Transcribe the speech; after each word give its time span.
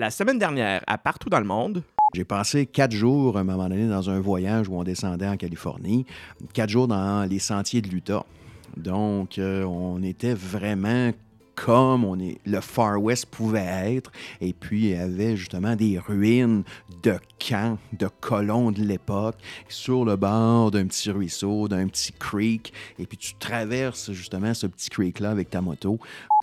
La 0.00 0.10
semaine 0.10 0.38
dernière, 0.38 0.82
à 0.86 0.96
partout 0.96 1.28
dans 1.28 1.40
le 1.40 1.44
monde, 1.44 1.82
J'ai 2.14 2.24
passé 2.24 2.64
quatre 2.64 2.92
jours, 2.92 3.36
à 3.36 3.40
un 3.40 3.44
moment 3.44 3.68
donné, 3.68 3.86
dans 3.86 4.08
un 4.08 4.18
voyage 4.18 4.66
où 4.66 4.78
on 4.78 4.82
descendait 4.82 5.28
en 5.28 5.36
Californie, 5.36 6.06
quatre 6.54 6.70
jours 6.70 6.88
dans 6.88 7.28
les 7.28 7.38
sentiers 7.38 7.82
de 7.82 7.88
l'Utah. 7.90 8.24
Donc, 8.78 9.36
euh, 9.36 9.62
on 9.64 10.02
était 10.02 10.32
vraiment 10.32 11.12
comme 11.54 12.06
on 12.06 12.18
est, 12.18 12.38
le 12.46 12.62
Far 12.62 13.02
West 13.02 13.26
pouvait 13.26 13.94
être. 13.94 14.10
Et 14.40 14.54
puis, 14.54 14.84
il 14.84 14.90
y 14.92 14.94
avait 14.94 15.36
justement 15.36 15.76
des 15.76 15.98
ruines 15.98 16.62
de 17.02 17.18
camps, 17.38 17.76
de 17.92 18.08
colons 18.20 18.70
de 18.72 18.82
l'époque, 18.82 19.36
sur 19.68 20.06
le 20.06 20.16
bord 20.16 20.70
d'un 20.70 20.86
petit 20.86 21.10
ruisseau, 21.10 21.68
d'un 21.68 21.86
petit 21.88 22.14
creek. 22.14 22.72
Et 22.98 23.04
puis, 23.04 23.18
tu 23.18 23.34
traverses 23.34 24.12
justement 24.12 24.54
ce 24.54 24.66
petit 24.66 24.88
creek-là 24.88 25.30
avec 25.30 25.50
ta 25.50 25.60
moto. 25.60 25.98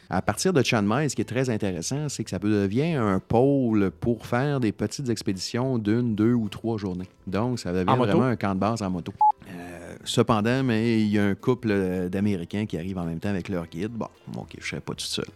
À 0.09 0.21
partir 0.21 0.53
de 0.53 0.63
Chiang 0.63 0.83
Mai, 0.83 1.09
ce 1.09 1.15
qui 1.15 1.21
est 1.21 1.25
très 1.25 1.49
intéressant, 1.49 2.07
c'est 2.07 2.23
que 2.23 2.29
ça 2.29 2.39
peut 2.39 2.49
devenir 2.49 3.01
un 3.01 3.19
pôle 3.19 3.91
pour 3.99 4.25
faire 4.25 4.59
des 4.59 4.71
petites 4.71 5.09
expéditions 5.09 5.77
d'une, 5.77 6.15
deux 6.15 6.33
ou 6.33 6.47
trois 6.47 6.77
journées. 6.77 7.09
Donc, 7.25 7.59
ça 7.59 7.73
devient 7.73 7.95
vraiment 7.97 8.23
un 8.23 8.35
camp 8.35 8.55
de 8.55 8.59
base 8.59 8.82
en 8.82 8.89
moto. 8.89 9.13
Euh, 9.49 9.96
cependant, 10.04 10.63
mais 10.63 11.01
il 11.01 11.07
y 11.07 11.19
a 11.19 11.25
un 11.25 11.35
couple 11.35 11.69
euh, 11.71 12.09
d'Américains 12.09 12.65
qui 12.65 12.77
arrivent 12.77 12.97
en 12.97 13.05
même 13.05 13.19
temps 13.19 13.29
avec 13.29 13.49
leur 13.49 13.68
guide. 13.68 13.91
Bon, 13.91 14.07
OK, 14.35 14.51
je 14.54 14.57
ne 14.57 14.63
serais 14.63 14.82
pas 14.82 14.93
tout 14.93 15.05
seul. 15.05 15.27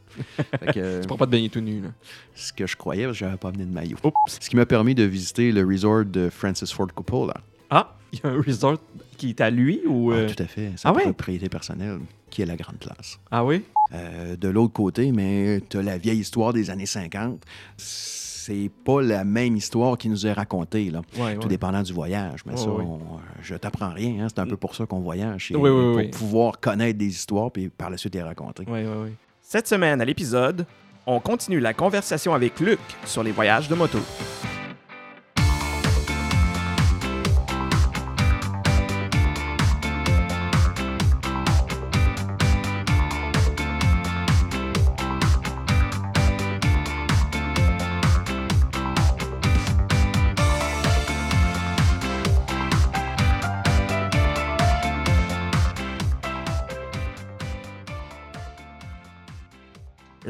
Fait 0.59 0.73
que, 0.73 0.79
euh, 0.79 0.99
tu 1.01 1.07
pourras 1.07 1.19
pas 1.19 1.25
te 1.25 1.31
baigner 1.31 1.49
tout 1.49 1.61
nu. 1.61 1.81
Là. 1.81 1.89
ce 2.35 2.53
que 2.53 2.67
je 2.67 2.75
croyais, 2.75 3.05
parce 3.05 3.17
que 3.17 3.19
je 3.19 3.25
n'avais 3.25 3.37
pas 3.37 3.49
amené 3.49 3.65
de 3.65 3.71
maillot. 3.73 3.97
Oups. 4.03 4.13
Ce 4.39 4.49
qui 4.49 4.55
m'a 4.55 4.65
permis 4.65 4.95
de 4.95 5.03
visiter 5.03 5.51
le 5.51 5.65
resort 5.65 6.05
de 6.05 6.29
Francis 6.29 6.71
Ford 6.71 6.87
Coppola. 6.93 7.35
Ah, 7.69 7.95
il 8.11 8.19
y 8.23 8.27
a 8.27 8.29
un 8.29 8.41
resort 8.41 8.77
qui 9.17 9.29
est 9.29 9.41
à 9.41 9.49
lui 9.49 9.81
ou. 9.87 10.11
Ah, 10.11 10.15
euh, 10.15 10.29
tout 10.29 10.43
à 10.43 10.47
fait, 10.47 10.71
sa 10.75 10.89
ah 10.89 10.93
ouais? 10.93 11.03
propriété 11.03 11.47
personnelle, 11.47 11.99
qui 12.31 12.41
est 12.41 12.45
la 12.47 12.55
grande 12.55 12.77
place. 12.77 13.19
Ah 13.29 13.45
oui? 13.45 13.63
Euh, 13.93 14.35
de 14.35 14.47
l'autre 14.49 14.73
côté, 14.73 15.11
mais 15.11 15.61
tu 15.69 15.77
as 15.77 15.81
la 15.83 15.97
vieille 15.99 16.19
histoire 16.19 16.53
des 16.53 16.69
années 16.71 16.85
50. 16.87 17.43
C'est 17.77 18.71
pas 18.83 19.01
la 19.03 19.23
même 19.23 19.55
histoire 19.55 19.97
qui 19.99 20.09
nous 20.09 20.25
est 20.25 20.33
racontée, 20.33 20.89
là. 20.89 21.01
Ouais, 21.19 21.35
Tout 21.35 21.43
ouais. 21.43 21.47
dépendant 21.49 21.83
du 21.83 21.93
voyage. 21.93 22.39
Mais 22.47 22.53
Ouais, 22.53 22.57
ça, 22.57 22.69
on- 22.69 22.99
je 23.41 23.53
t'apprends 23.55 23.93
rien. 23.93 24.23
hein. 24.23 24.27
C'est 24.29 24.39
un 24.39 24.47
peu 24.47 24.57
pour 24.57 24.73
ça 24.75 24.87
qu'on 24.87 24.99
voyage. 25.01 25.51
Oui, 25.53 25.69
oui, 25.69 25.69
pour 25.69 25.95
oui. 25.97 26.07
pouvoir 26.09 26.59
connaître 26.59 26.97
des 26.97 27.05
histoires 27.07 27.51
puis 27.51 27.69
par 27.69 27.89
la 27.91 27.97
suite 27.97 28.15
les 28.15 28.23
raconter. 28.23 28.63
Ouais, 28.63 28.85
ouais, 28.85 29.03
ouais. 29.03 29.13
Cette 29.43 29.67
semaine, 29.67 30.01
à 30.01 30.05
l'épisode, 30.05 30.65
on 31.05 31.19
continue 31.19 31.59
la 31.59 31.73
conversation 31.73 32.33
avec 32.33 32.59
Luc 32.59 32.79
sur 33.05 33.21
les 33.21 33.31
voyages 33.31 33.67
de 33.69 33.75
moto. 33.75 33.99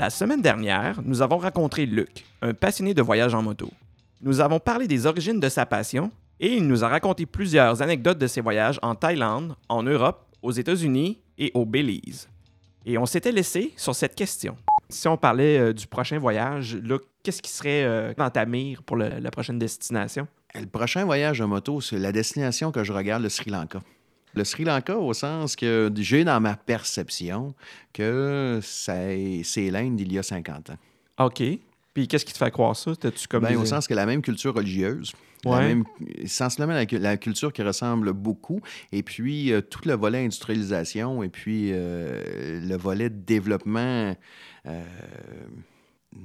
La 0.01 0.09
semaine 0.09 0.41
dernière, 0.41 0.99
nous 1.05 1.21
avons 1.21 1.37
rencontré 1.37 1.85
Luc, 1.85 2.25
un 2.41 2.55
passionné 2.55 2.95
de 2.95 3.03
voyage 3.03 3.35
en 3.35 3.43
moto. 3.43 3.69
Nous 4.19 4.39
avons 4.39 4.59
parlé 4.59 4.87
des 4.87 5.05
origines 5.05 5.39
de 5.39 5.47
sa 5.47 5.67
passion 5.67 6.09
et 6.39 6.55
il 6.55 6.67
nous 6.67 6.83
a 6.83 6.87
raconté 6.87 7.27
plusieurs 7.27 7.83
anecdotes 7.83 8.17
de 8.17 8.25
ses 8.25 8.41
voyages 8.41 8.79
en 8.81 8.95
Thaïlande, 8.95 9.55
en 9.69 9.83
Europe, 9.83 10.25
aux 10.41 10.53
États-Unis 10.53 11.19
et 11.37 11.51
au 11.53 11.67
Belize. 11.67 12.27
Et 12.83 12.97
on 12.97 13.05
s'était 13.05 13.31
laissé 13.31 13.73
sur 13.77 13.93
cette 13.93 14.15
question. 14.15 14.57
Si 14.89 15.07
on 15.07 15.17
parlait 15.17 15.59
euh, 15.59 15.71
du 15.71 15.85
prochain 15.85 16.17
voyage, 16.17 16.75
Luc, 16.77 17.03
qu'est-ce 17.21 17.43
qui 17.43 17.51
serait 17.51 17.83
euh, 17.83 18.11
dans 18.17 18.31
ta 18.31 18.47
mire 18.47 18.81
pour 18.81 18.97
la 18.97 19.29
prochaine 19.29 19.59
destination? 19.59 20.27
Le 20.55 20.65
prochain 20.65 21.05
voyage 21.05 21.37
de 21.37 21.45
moto, 21.45 21.79
c'est 21.79 21.99
la 21.99 22.11
destination 22.11 22.71
que 22.71 22.83
je 22.83 22.91
regarde, 22.91 23.21
le 23.21 23.29
Sri 23.29 23.51
Lanka. 23.51 23.81
Le 24.33 24.43
Sri 24.43 24.63
Lanka, 24.63 24.97
au 24.97 25.13
sens 25.13 25.55
que 25.55 25.91
j'ai 25.97 26.23
dans 26.23 26.39
ma 26.39 26.55
perception 26.55 27.53
que 27.93 28.59
c'est 28.63 29.43
l'Inde 29.71 29.95
d'il 29.97 30.13
y 30.13 30.19
a 30.19 30.23
50 30.23 30.69
ans. 30.71 30.77
OK. 31.25 31.43
Puis 31.93 32.07
qu'est-ce 32.07 32.23
qui 32.25 32.31
te 32.31 32.37
fait 32.37 32.51
croire 32.51 32.75
ça? 32.75 32.95
T'as-tu 32.95 33.27
comme 33.27 33.43
Ben, 33.43 33.49
des- 33.49 33.55
Au 33.57 33.65
sens 33.65 33.85
que 33.87 33.93
la 33.93 34.05
même 34.05 34.21
culture 34.21 34.53
religieuse. 34.55 35.11
Ouais. 35.43 35.51
La 35.59 35.67
même, 35.67 35.83
sensiblement 36.25 36.73
la, 36.73 36.85
cu- 36.85 36.99
la 36.99 37.17
culture 37.17 37.51
qui 37.51 37.61
ressemble 37.63 38.13
beaucoup. 38.13 38.61
Et 38.93 39.03
puis, 39.03 39.51
euh, 39.51 39.59
tout 39.59 39.81
le 39.85 39.93
volet 39.95 40.19
industrialisation 40.19 41.21
et 41.23 41.29
puis 41.29 41.71
euh, 41.73 42.61
le 42.65 42.77
volet 42.77 43.09
développement, 43.09 44.15
euh, 44.67 44.83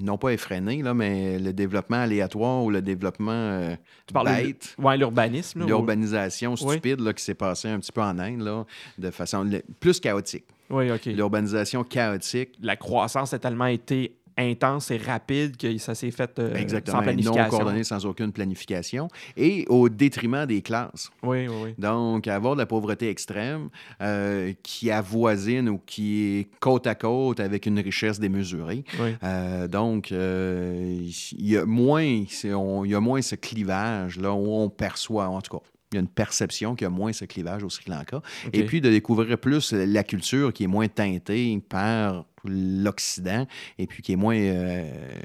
non 0.01 0.19
pas 0.19 0.31
effréné, 0.31 0.83
là, 0.83 0.95
mais 0.95 1.39
le 1.39 1.53
développement 1.53 1.99
aléatoire 1.99 2.65
ou 2.65 2.71
le 2.71 2.83
développement 2.83 3.31
euh, 3.33 3.75
Tu 4.07 4.13
parles 4.13 4.29
de- 4.29 4.43
bête. 4.47 4.75
Ouais, 4.79 4.97
l'urbanisme. 4.97 5.63
ou- 5.63 5.67
L'urbanisation 5.67 6.55
Oui. 6.63 6.73
stupide 6.73 7.01
là, 7.01 7.13
qui 7.13 7.23
s'est 7.23 7.35
passée 7.35 7.69
un 7.69 7.79
petit 7.79 7.93
peu 7.93 8.03
en 8.03 8.19
Inde, 8.19 8.41
là, 8.41 8.65
de 8.99 9.11
façon 9.11 9.45
le- 9.45 9.63
plus 9.81 10.01
chaotique. 10.01 10.45
Oui, 10.71 10.91
OK. 10.91 11.07
L'urbanisation 11.07 11.85
chaotique, 11.85 12.51
la 12.61 12.75
croissance 12.77 13.33
a 13.33 13.39
tellement 13.39 13.67
été 13.67 14.17
intense 14.39 14.91
et 14.91 14.99
rapide 14.99 15.57
que 15.57 15.79
ça 15.79 15.95
s'est 15.95 16.11
fait 16.11 16.39
euh, 16.39 16.55
exactement, 16.57 16.99
sans 16.99 17.05
non 17.07 17.33
planification. 17.33 17.83
sans 17.85 18.07
aucune 18.07 18.33
planification, 18.33 19.09
et 19.37 19.65
au 19.69 19.89
détriment 19.89 20.45
des 20.47 20.61
classes. 20.63 21.11
Oui, 21.23 21.49
oui, 21.49 21.55
oui. 21.65 21.75
Donc, 21.79 22.27
avoir 22.29 22.55
de 22.55 22.61
la 22.61 22.67
pauvreté 22.67 23.09
extrême 23.09 23.71
euh, 24.03 24.53
qui 24.63 24.91
avoisine 24.91 25.69
ou 25.69 25.79
qui 25.85 26.23
est 26.41 26.49
côte 26.61 26.87
à 26.87 26.95
côte 26.95 27.41
avec 27.41 27.67
une 27.67 27.79
richesse 27.81 28.21
démesurée. 28.21 28.85
oui. 29.01 29.15
Euh, 29.23 29.69
donc, 29.69 30.13
euh, 30.13 30.99
il 31.33 31.47
y, 31.49 31.57
a 31.57 31.65
moins, 31.65 32.23
on- 32.55 32.85
y 32.85 32.95
a 32.95 33.01
moins 33.01 33.23
ce 33.23 33.35
clivage 33.35 34.19
là 34.19 34.33
où 34.33 34.53
on 34.53 34.69
perçoit, 34.69 35.29
en 35.29 35.41
tout 35.41 35.59
cas. 35.59 35.65
Il 35.93 35.95
y 35.95 35.99
a 35.99 36.01
une 36.01 36.09
perception 36.09 36.75
qu'il 36.75 36.85
y 36.85 36.87
a 36.87 36.91
moins 36.91 37.13
ce 37.13 37.25
clivage 37.25 37.63
au 37.63 37.71
Sri 37.71 37.89
Lanka. 37.89 38.21
Et 38.53 38.65
puis 38.65 38.81
de 38.81 38.91
découvrir 38.91 39.39
plus 39.39 39.73
la 39.73 40.03
culture 40.03 40.53
qui 40.53 40.65
est 40.65 40.67
moins 40.67 40.89
teintée 40.89 41.63
par 41.69 42.25
l'Occident 42.49 43.47
et 43.79 43.87
puis 43.87 44.03
qui 44.03 44.13
est 44.13 44.17
moins 44.17 44.37
euh, 44.37 44.85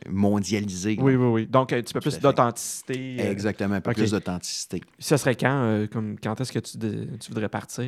mondialisée. 0.10 0.96
là. 0.96 1.04
Oui, 1.04 1.16
oui, 1.16 1.28
oui. 1.28 1.48
Donc, 1.48 1.74
un 1.74 1.82
petit 1.82 1.94
peu 1.94 2.00
plus 2.00 2.20
d'authenticité. 2.20 3.18
euh, 3.20 3.32
Exactement, 3.32 3.76
un 3.76 3.82
peu 3.82 3.94
plus 3.94 4.12
d'authenticité. 4.12 4.82
Ce 5.00 5.18
serait 5.18 5.36
quand? 5.36 5.50
euh, 5.64 5.88
comme, 5.88 6.16
quand 6.22 6.40
est-ce 6.42 6.52
que 6.52 6.60
tu, 6.60 6.78
de- 6.78 7.08
tu 7.20 7.30
voudrais 7.30 7.50
partir? 7.50 7.86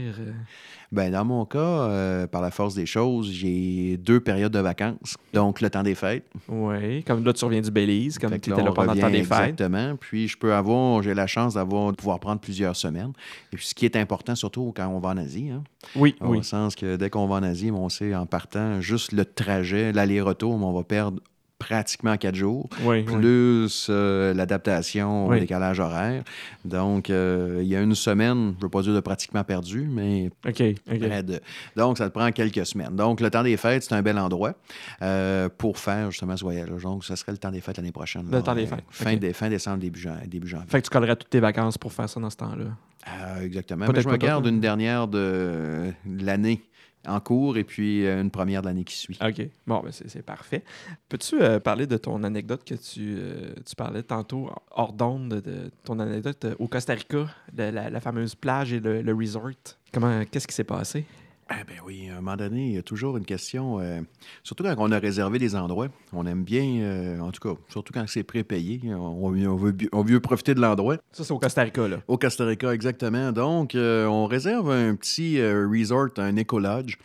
Ben, 0.91 1.11
dans 1.11 1.25
mon 1.25 1.45
cas, 1.45 1.57
euh, 1.59 2.27
par 2.27 2.41
la 2.41 2.51
force 2.51 2.75
des 2.75 2.85
choses, 2.85 3.31
j'ai 3.31 3.97
deux 3.97 4.19
périodes 4.19 4.53
de 4.53 4.59
vacances. 4.59 5.17
Donc, 5.33 5.59
le 5.61 5.69
temps 5.69 5.81
des 5.83 5.95
fêtes. 5.95 6.25
Oui. 6.47 7.03
Comme 7.03 7.23
là, 7.25 7.33
tu 7.33 7.44
reviens 7.45 7.61
du 7.61 7.71
Belize, 7.71 8.19
comme 8.19 8.29
tu 8.39 8.51
étais 8.51 8.61
là, 8.61 8.71
pendant 8.71 8.94
le 8.94 9.00
temps 9.00 9.09
des 9.09 9.23
fêtes. 9.23 9.50
Exactement. 9.59 9.95
Puis, 9.97 10.27
je 10.27 10.38
peux 10.38 10.53
avoir, 10.53 11.01
j'ai 11.01 11.13
la 11.13 11.25
chance 11.27 11.55
d'avoir, 11.55 11.91
de 11.91 11.95
pouvoir 11.97 12.19
prendre 12.19 12.39
plusieurs 12.39 12.75
semaines. 12.75 13.13
Et 13.51 13.55
puis, 13.57 13.65
ce 13.65 13.73
qui 13.73 13.85
est 13.85 13.95
important, 13.95 14.35
surtout 14.35 14.71
quand 14.75 14.88
on 14.88 15.00
va 15.00 15.09
en 15.09 15.17
Asie, 15.17 15.50
hein, 15.50 15.63
Oui, 15.95 16.15
au 16.21 16.27
oui. 16.29 16.44
sens 16.44 16.75
que 16.75 16.95
dès 16.95 17.09
qu'on 17.09 17.25
va 17.27 17.35
en 17.35 17.44
Asie, 17.44 17.71
on 17.71 17.89
sait 17.89 18.13
en 18.13 18.25
partant, 18.27 18.79
juste 18.81 19.11
le 19.13 19.22
trajet, 19.23 19.91
l'aller-retour, 19.91 20.53
on 20.53 20.73
va 20.73 20.84
perdre 20.84 21.19
pratiquement 21.59 22.17
quatre 22.17 22.35
jours, 22.35 22.67
Oui, 22.84 23.06
oui. 23.07 23.13
plus 23.19 23.88
euh, 23.89 24.34
l'adaptation 24.34 25.28
au 25.28 25.34
décalage 25.34 25.79
horaire. 25.79 26.23
Donc, 26.66 27.09
euh, 27.09 27.59
il 27.62 27.67
y 27.69 27.75
a 27.78 27.81
une 27.81 27.95
semaine, 27.95 28.51
je 28.51 28.57
ne 28.57 28.62
veux 28.63 28.69
pas 28.69 28.81
dire 28.81 28.94
de 28.94 29.00
pratiquement 29.00 29.45
perdu, 29.45 29.88
mais 29.89 30.29
près 30.41 31.23
de. 31.23 31.39
Donc, 31.78 31.97
ça 32.00 32.09
te 32.09 32.13
prend 32.13 32.29
quelques 32.33 32.66
semaines. 32.66 32.94
Donc, 32.97 33.22
le 33.22 33.29
temps 33.29 33.44
des 33.44 33.56
fêtes, 33.56 33.83
c'est 33.83 33.94
un 33.95 34.01
bel 34.01 34.19
endroit 34.19 34.56
euh, 35.01 35.47
pour 35.57 35.78
faire 35.78 36.12
justement 36.12 36.35
ce 36.35 36.44
voyage. 36.44 36.67
Donc, 36.83 37.06
ce 37.06 37.16
serait 37.16 37.31
le 37.31 37.38
temps 37.38 37.51
des 37.51 37.62
fêtes 37.62 37.78
l'année 37.78 37.94
prochaine. 37.94 38.25
Le 38.25 38.31
là, 38.31 38.41
temps 38.41 38.56
des 38.56 38.66
fêtes, 38.67 38.83
Fin, 38.89 39.13
ok. 39.13 39.19
dé- 39.19 39.31
fin 39.31 39.47
décembre, 39.50 39.78
début, 39.78 40.01
jan- 40.01 40.17
début 40.28 40.50
janvier. 40.50 40.67
Fait 40.67 40.81
que 40.81 40.85
tu 40.88 40.89
collerais 40.89 41.16
toutes 41.16 41.29
tes 41.29 41.39
vacances 41.39 41.78
pour 41.78 41.94
faire 41.94 42.09
ça 42.09 42.19
dans 42.19 42.29
ce 42.29 42.38
temps-là. 42.38 42.66
Euh, 43.07 43.41
exactement. 43.45 43.85
Peut-être 43.85 43.97
Mais 43.97 44.03
je 44.03 44.09
me 44.09 44.17
garde 44.17 44.45
une 44.47 44.59
dernière 44.59 45.07
de, 45.07 45.91
de 46.06 46.25
l'année 46.25 46.62
en 47.07 47.19
cours 47.19 47.57
et 47.57 47.63
puis 47.63 48.05
euh, 48.05 48.21
une 48.21 48.31
première 48.31 48.61
de 48.61 48.67
l'année 48.67 48.83
qui 48.83 48.95
suit. 48.95 49.17
OK. 49.21 49.47
Bon, 49.67 49.81
ben 49.83 49.91
c'est 49.91 50.21
parfait. 50.23 50.63
Peux-tu 51.09 51.41
euh, 51.41 51.59
parler 51.59 51.87
de 51.87 51.97
ton 51.97 52.23
anecdote 52.23 52.63
que 52.63 52.75
tu, 52.75 53.15
euh, 53.17 53.53
parlais 53.77 54.03
tantôt 54.03 54.50
hors 54.71 54.94
d'onde, 54.94 55.41
de, 55.41 55.71
ton 55.83 56.00
anecdote 56.00 56.47
au 56.59 56.67
Costa 56.67 56.94
Rica, 56.94 57.27
de 57.51 57.63
la, 57.63 57.89
la 57.89 58.00
fameuse 58.00 58.35
plage 58.35 58.73
et 58.73 58.79
le, 58.79 59.01
le 59.01 59.13
resort? 59.13 59.51
Comment, 59.91 60.23
qu'est-ce 60.25 60.47
qui 60.47 60.55
s'est 60.55 60.63
passé? 60.63 61.05
Ah 61.50 61.63
ben 61.68 61.75
oui, 61.86 62.10
à 62.10 62.13
un 62.13 62.16
moment 62.22 62.38
donné, 62.38 62.68
il 62.68 62.74
y 62.74 62.78
a 62.78 62.81
toujours 62.84 63.18
une 63.18 63.25
question, 63.25 63.80
euh, 63.80 64.00
surtout 64.44 64.63
quand 64.63 64.75
on 64.78 64.92
a 64.92 64.98
réservé 65.00 65.40
des 65.40 65.56
endroits, 65.56 65.90
on 66.13 66.25
aime 66.25 66.44
bien, 66.44 66.63
euh, 66.81 67.19
en 67.19 67.31
tout 67.31 67.42
cas, 67.42 67.60
surtout 67.69 67.92
quand 67.94 68.06
c'est 68.07 68.24
prépayé, 68.24 68.80
on, 68.94 69.25
on 69.25 69.30
veut, 69.56 69.74
on 69.92 70.01
veut 70.04 70.19
profiter 70.22 70.56
de 70.56 70.62
l'endroit. 70.62 70.98
Ça, 71.12 71.24
c'est 71.24 71.34
au 71.34 71.40
Costa 71.40 71.63
Rica, 71.63 71.88
là. 71.88 71.98
Au 72.07 72.18
Costa 72.18 72.45
Rica, 72.45 72.74
exactement. 72.74 73.31
Donc, 73.31 73.75
euh, 73.75 74.06
on 74.07 74.25
réserve 74.25 74.72
un 74.72 74.95
petit 74.95 75.40
resort, 75.44 76.07
un 76.18 76.36
éco-lodge. 76.38 76.95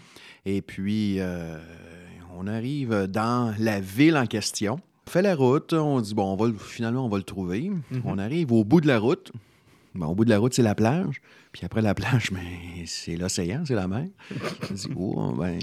Et 0.47 0.63
puis, 0.63 1.19
on 2.39 2.47
arrive 2.47 3.07
dans 3.09 3.53
la 3.59 3.81
ville 3.81 4.17
en 4.17 4.27
question. 4.27 4.79
On 5.07 5.11
fait 5.11 5.23
la 5.23 5.35
route. 5.35 5.73
On 5.73 6.01
dit, 6.01 6.15
bon, 6.15 6.33
on 6.33 6.37
va, 6.37 6.47
le- 6.47 6.55
finalement, 6.55 7.05
on 7.05 7.09
va 7.09 7.17
le 7.19 7.23
trouver. 7.25 7.71
Mhm. 7.71 8.03
On 8.05 8.19
arrive 8.19 8.53
au 8.53 8.65
bout 8.65 8.81
de 8.81 8.87
la 8.87 8.99
route. 8.99 9.33
Bon, 9.95 10.07
au 10.07 10.15
bout 10.15 10.25
de 10.25 10.31
la 10.31 10.39
route, 10.39 10.55
c'est 10.55 10.63
la 10.63 10.75
plage. 10.75 11.21
Puis 11.53 11.63
après 11.65 11.83
la 11.83 11.95
plage, 11.95 12.31
mais 12.33 12.85
c'est 12.87 13.17
l'océan, 13.17 13.63
c'est 13.67 13.75
la 13.75 13.89
mer. 13.89 14.07
Dit, 14.71 14.89
oh, 14.97 15.33
ben. 15.39 15.59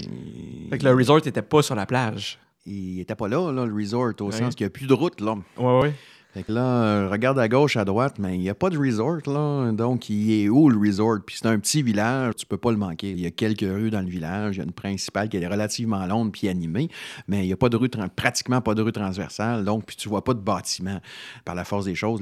Fait 0.70 0.78
que 0.78 0.84
le 0.84 0.92
resort 0.94 1.20
n'était 1.24 1.42
pas 1.42 1.62
sur 1.62 1.74
la 1.74 1.86
plage. 1.86 2.38
il 2.66 3.00
était 3.00 3.14
pas 3.14 3.28
là, 3.28 3.52
là, 3.52 3.64
le 3.66 3.74
resort, 3.74 4.12
au 4.20 4.24
Ouais. 4.26 4.32
sens 4.32 4.54
qu'il 4.54 4.64
n'y 4.64 4.68
a 4.68 4.70
plus 4.70 4.86
de 4.86 4.94
route, 4.94 5.20
là. 5.20 5.36
Ouais, 5.56 5.80
ouais. 5.80 5.94
Fait 6.34 6.42
que 6.42 6.52
là, 6.52 6.64
euh, 6.66 7.08
regarde 7.10 7.38
à 7.38 7.48
gauche, 7.48 7.78
à 7.78 7.86
droite, 7.86 8.16
mais 8.18 8.34
il 8.34 8.40
n'y 8.40 8.50
a 8.50 8.54
pas 8.54 8.68
de 8.68 8.76
resort, 8.76 9.20
là. 9.26 9.72
Donc, 9.72 10.10
il 10.10 10.32
est 10.32 10.48
où 10.50 10.68
le 10.68 10.76
resort? 10.76 11.20
Puis 11.24 11.36
c'est 11.40 11.46
un 11.48 11.58
petit 11.58 11.82
village, 11.82 12.34
tu 12.36 12.44
peux 12.44 12.58
pas 12.58 12.70
le 12.72 12.76
manquer. 12.76 13.10
Il 13.12 13.20
y 13.20 13.24
a 13.24 13.30
quelques 13.30 13.60
rues 13.62 13.88
dans 13.90 14.02
le 14.02 14.08
village. 14.10 14.56
Il 14.56 14.58
y 14.58 14.60
a 14.60 14.64
une 14.64 14.72
principale 14.72 15.30
qui 15.30 15.38
est 15.38 15.46
relativement 15.46 16.04
longue 16.04 16.32
puis 16.32 16.48
animée, 16.50 16.88
mais 17.26 17.44
il 17.44 17.46
n'y 17.46 17.54
a 17.54 17.56
pas 17.56 17.70
de 17.70 17.76
rue, 17.78 17.88
pratiquement 18.14 18.60
pas 18.60 18.74
de 18.74 18.82
rue 18.82 18.92
transversale. 18.92 19.64
Donc, 19.64 19.86
puis 19.86 19.96
tu 19.96 20.10
vois 20.10 20.24
pas 20.24 20.34
de 20.34 20.40
bâtiment. 20.40 21.00
Par 21.46 21.54
la 21.54 21.64
force 21.64 21.86
des 21.86 21.94
choses, 21.94 22.20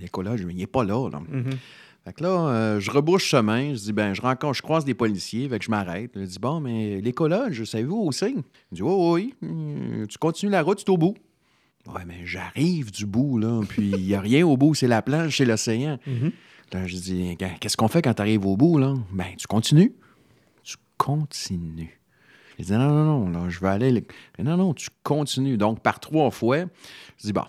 l'écolage, 0.00 0.40
il 0.48 0.56
n'est 0.56 0.66
pas 0.68 0.84
là, 0.84 1.08
là. 1.10 1.20
Mhm. 1.28 1.50
Fait 2.08 2.14
que 2.14 2.22
là, 2.22 2.48
euh, 2.48 2.80
je 2.80 2.90
rebouche 2.90 3.24
chemin. 3.26 3.74
Je 3.74 3.80
dis, 3.80 3.92
ben, 3.92 4.14
je 4.14 4.22
rencontre, 4.22 4.54
je 4.54 4.62
croise 4.62 4.86
des 4.86 4.94
policiers. 4.94 5.46
Fait 5.46 5.58
que 5.58 5.64
je 5.66 5.70
m'arrête. 5.70 6.12
Je 6.14 6.22
dis, 6.24 6.38
bon, 6.38 6.58
mais 6.58 7.02
l'écolage, 7.02 7.62
savez-vous 7.64 8.04
où 8.06 8.12
c'est? 8.12 8.30
Il 8.30 8.42
dit, 8.76 8.80
oui, 8.82 9.34
oui. 9.42 9.46
Hum, 9.46 10.06
Tu 10.08 10.16
continues 10.16 10.50
la 10.50 10.62
route, 10.62 10.78
c'est 10.78 10.88
au 10.88 10.96
bout. 10.96 11.14
Ouais, 11.86 12.06
mais 12.06 12.24
j'arrive 12.24 12.90
du 12.90 13.04
bout, 13.04 13.36
là. 13.38 13.60
Puis 13.68 13.90
il 13.90 14.06
n'y 14.06 14.14
a 14.14 14.20
rien 14.22 14.46
au 14.46 14.56
bout. 14.56 14.74
C'est 14.74 14.88
la 14.88 15.02
plage, 15.02 15.36
c'est 15.36 15.44
l'océan. 15.44 15.98
Là, 16.72 16.86
je 16.86 16.96
dis, 16.96 17.36
qu'est-ce 17.60 17.76
qu'on 17.76 17.88
fait 17.88 18.00
quand 18.00 18.14
tu 18.14 18.22
arrives 18.22 18.46
au 18.46 18.56
bout, 18.56 18.78
là? 18.78 18.94
Ben, 19.12 19.26
tu 19.36 19.46
continues. 19.46 19.92
Tu 20.62 20.76
continues. 20.96 22.00
Il 22.58 22.64
dit, 22.64 22.72
non, 22.72 22.88
non, 22.88 23.04
non, 23.28 23.28
là, 23.44 23.48
je 23.50 23.60
vais 23.60 23.68
aller. 23.68 23.90
le- 23.90 24.42
Non, 24.42 24.56
non, 24.56 24.72
tu 24.72 24.88
continues. 25.02 25.58
Donc, 25.58 25.80
par 25.82 26.00
trois 26.00 26.30
fois, 26.30 26.60
je 27.18 27.26
dis, 27.26 27.32
bon, 27.34 27.44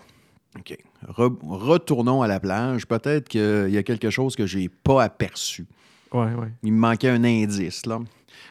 OK. 0.58 0.76
Re- 1.08 1.38
retournons 1.42 2.22
à 2.22 2.28
la 2.28 2.40
plage. 2.40 2.86
Peut-être 2.86 3.28
qu'il 3.28 3.70
y 3.70 3.78
a 3.78 3.82
quelque 3.82 4.10
chose 4.10 4.36
que 4.36 4.46
j'ai 4.46 4.68
pas 4.68 5.02
aperçu. 5.02 5.66
Ouais, 6.12 6.34
ouais. 6.34 6.52
Il 6.62 6.72
me 6.72 6.78
manquait 6.78 7.10
un 7.10 7.24
indice, 7.24 7.86
là. 7.86 8.00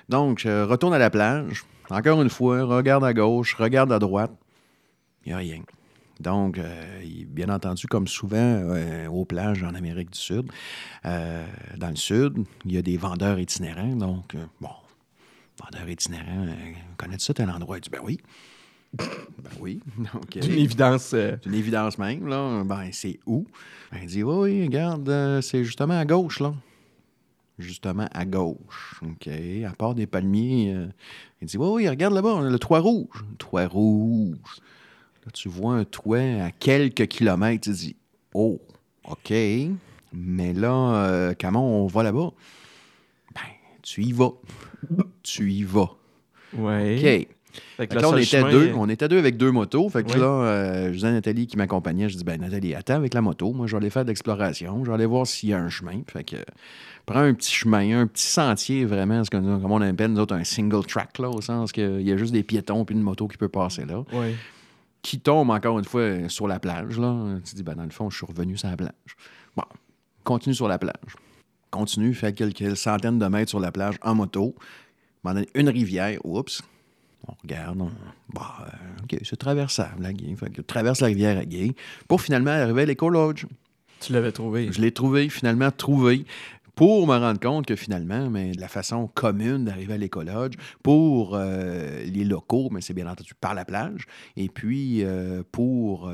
Donc, 0.08 0.40
je 0.40 0.64
retourne 0.64 0.94
à 0.94 0.98
la 0.98 1.10
plage. 1.10 1.64
Encore 1.90 2.22
une 2.22 2.30
fois, 2.30 2.64
regarde 2.64 3.04
à 3.04 3.14
gauche, 3.14 3.56
regarde 3.56 3.92
à 3.92 4.00
droite. 4.00 4.32
Il 5.26 5.30
n'y 5.30 5.34
a 5.34 5.38
rien. 5.38 5.62
Donc, 6.20 6.58
euh, 6.58 7.02
bien 7.28 7.50
entendu, 7.50 7.88
comme 7.88 8.08
souvent 8.08 8.38
euh, 8.38 9.08
aux 9.08 9.26
plages 9.26 9.64
en 9.64 9.74
Amérique 9.74 10.12
du 10.12 10.20
Sud, 10.20 10.52
euh, 11.06 11.46
dans 11.78 11.90
le 11.90 11.96
Sud, 11.96 12.46
il 12.66 12.74
y 12.74 12.78
a 12.78 12.82
des 12.82 12.98
vendeurs 12.98 13.40
itinérants. 13.40 13.96
Donc, 13.96 14.36
bon, 14.60 14.70
vendeurs 15.64 15.90
itinérants, 15.90 16.48
euh, 16.48 16.74
connais-tu 16.98 17.26
ça, 17.26 17.34
tel 17.34 17.50
endroit? 17.50 17.78
Il 17.78 17.82
dit, 17.82 17.90
ben 17.90 18.02
oui. 18.04 18.20
Ben 18.98 19.52
oui. 19.60 19.80
Donc, 19.98 20.38
euh, 20.38 20.40
D'une 20.42 20.58
évidence. 20.60 21.12
euh, 21.14 21.36
c'est 21.42 21.50
une 21.50 21.56
évidence 21.56 21.98
même, 21.98 22.28
là. 22.28 22.64
Ben, 22.64 22.90
c'est 22.92 23.20
où? 23.26 23.46
Ben, 23.92 24.00
il 24.02 24.08
dit, 24.08 24.24
oui, 24.24 24.36
oui, 24.52 24.64
regarde, 24.66 25.08
euh, 25.10 25.42
c'est 25.42 25.64
justement 25.64 25.98
à 26.00 26.06
gauche, 26.06 26.40
là. 26.40 26.54
Justement 27.58 28.08
à 28.14 28.26
gauche. 28.26 29.02
OK. 29.04 29.28
À 29.68 29.72
part 29.76 29.94
des 29.94 30.08
palmiers, 30.08 30.74
euh, 30.74 30.88
il 31.42 31.48
dit, 31.48 31.58
oui, 31.58 31.68
oui, 31.70 31.90
regarde 31.90 32.14
là-bas, 32.14 32.42
le 32.42 32.60
toit 32.60 32.80
rouge. 32.80 33.26
Le 33.30 33.36
toit 33.36 33.68
rouge. 33.68 34.38
Là, 35.26 35.32
tu 35.34 35.50
vois 35.50 35.74
un 35.76 35.84
toit 35.84 36.20
à 36.20 36.52
quelques 36.52 37.08
kilomètres. 37.08 37.66
Tu 37.66 37.72
dis, 37.72 37.96
oh, 38.34 38.60
OK. 39.04 39.34
Mais 40.14 40.54
là, 40.54 40.72
euh, 41.06 41.34
comment 41.40 41.84
on 41.84 41.88
va 41.88 42.04
là-bas? 42.04 42.32
Ben, 43.36 43.42
tu 43.82 44.04
y 44.04 44.14
vas. 44.14 44.32
tu 45.24 45.52
y 45.52 45.64
vas. 45.64 45.90
Ouais. 46.54 47.28
OK. 47.28 47.36
Fait 47.78 47.88
que 47.88 47.96
là, 47.96 48.10
on 48.10 48.18
était 48.18 48.42
deux. 48.52 48.68
euh, 48.70 48.74
On 48.76 48.90
était 48.90 49.08
deux 49.08 49.18
avec 49.20 49.38
deux 49.38 49.52
motos. 49.52 49.90
Fait 49.90 50.04
que 50.04 50.12
Oui. 50.14 50.20
là, 50.20 50.26
euh, 50.28 50.88
je 50.90 50.94
disais 50.94 51.08
à 51.08 51.12
Nathalie 51.12 51.48
qui 51.48 51.58
m'accompagnait, 51.58 52.10
je 52.10 52.18
dis 52.18 52.24
ben 52.24 52.40
Nathalie, 52.42 52.76
attends 52.76 52.96
avec 52.96 53.14
la 53.14 53.22
moto. 53.22 53.54
Moi, 53.54 53.68
je 53.68 53.72
vais 53.74 53.78
aller 53.78 53.90
faire 53.90 54.04
de 54.04 54.10
l'exploration. 54.10 54.84
Je 54.84 54.90
vais 54.90 54.96
aller 54.96 55.06
voir 55.06 55.26
s'il 55.28 55.50
y 55.50 55.54
a 55.54 55.60
un 55.60 55.70
chemin. 55.70 56.02
Fait 56.08 56.24
que 56.24 56.36
euh, 56.36 56.44
prends 57.06 57.20
un 57.22 57.34
petit 57.34 57.52
chemin, 57.52 58.00
un 58.02 58.08
petit 58.08 58.28
sentier 58.28 58.86
vraiment, 58.86 59.24
ce 59.24 59.30
que 59.30 59.38
comme 59.38 59.72
on 59.72 59.82
appelle 59.82 60.12
nous 60.12 60.20
autres 60.20 60.36
un 60.36 60.44
single 60.44 60.86
track 60.86 61.18
là, 61.20 61.30
au 61.30 61.42
sens 61.42 61.72
qu'il 61.72 62.02
y 62.02 62.12
a 62.12 62.18
juste 62.18 62.34
des 62.34 62.44
piétons 62.44 62.86
puis 62.86 62.96
une 62.96 63.02
moto 63.02 63.28
qui 63.28 63.38
peut 63.38 63.50
passer 63.50 63.86
là, 63.86 64.04
qui 65.02 65.20
tombe 65.20 65.50
encore 65.50 65.80
une 65.80 65.86
fois 65.86 66.28
sur 66.30 66.48
la 66.48 66.60
plage 66.60 67.00
là. 67.00 67.16
Tu 67.46 67.56
dis 67.56 67.64
ben 67.64 67.76
dans 67.76 67.84
le 67.84 67.90
fond, 67.90 68.10
je 68.10 68.18
suis 68.18 68.26
revenu 68.26 68.58
sur 68.58 68.70
la 68.70 68.78
plage. 68.78 68.92
Bon, 69.56 69.64
continue 70.24 70.54
sur 70.56 70.68
la 70.68 70.78
plage. 70.78 71.16
Continue, 71.72 72.14
fait 72.16 72.34
quelques 72.34 72.76
centaines 72.76 73.20
de 73.20 73.26
mètres 73.28 73.50
sur 73.50 73.60
la 73.60 73.72
plage 73.72 73.96
en 74.02 74.16
moto. 74.16 74.56
Une 75.56 75.70
rivière, 75.70 76.18
oups. 76.24 76.62
On 77.28 77.34
regarde, 77.44 77.82
on... 77.82 77.92
Bah, 78.34 78.68
euh, 78.68 79.04
OK, 79.04 79.20
c'est 79.24 79.38
traversable, 79.38 80.02
la 80.02 80.14
Guy. 80.14 80.36
Fait 80.36 80.50
que 80.50 80.62
traverse 80.62 81.02
la 81.02 81.08
rivière 81.08 81.38
à 81.38 81.46
Guy 81.46 81.76
pour 82.08 82.22
finalement 82.22 82.52
arriver 82.52 82.84
à 82.84 82.86
l'Éco-Lodge. 82.86 83.46
Tu 84.00 84.14
l'avais 84.14 84.32
trouvé. 84.32 84.72
Je 84.72 84.80
l'ai 84.80 84.92
trouvé, 84.92 85.30
finalement 85.30 85.72
trouvé, 85.72 86.26
pour 86.80 87.06
me 87.08 87.18
rendre 87.18 87.42
compte 87.42 87.66
que 87.66 87.76
finalement, 87.76 88.30
mais 88.30 88.54
de 88.54 88.62
la 88.62 88.70
façon 88.70 89.10
commune 89.14 89.66
d'arriver 89.66 89.96
à 89.96 89.98
l'Éco-Lodge, 89.98 90.54
pour 90.82 91.32
euh, 91.34 92.06
les 92.06 92.24
locaux, 92.24 92.70
mais 92.72 92.80
c'est 92.80 92.94
bien 92.94 93.06
entendu 93.06 93.34
par 93.42 93.54
la 93.54 93.66
plage, 93.66 94.06
et 94.38 94.48
puis 94.48 95.04
euh, 95.04 95.44
pour 95.52 96.08
euh, 96.08 96.14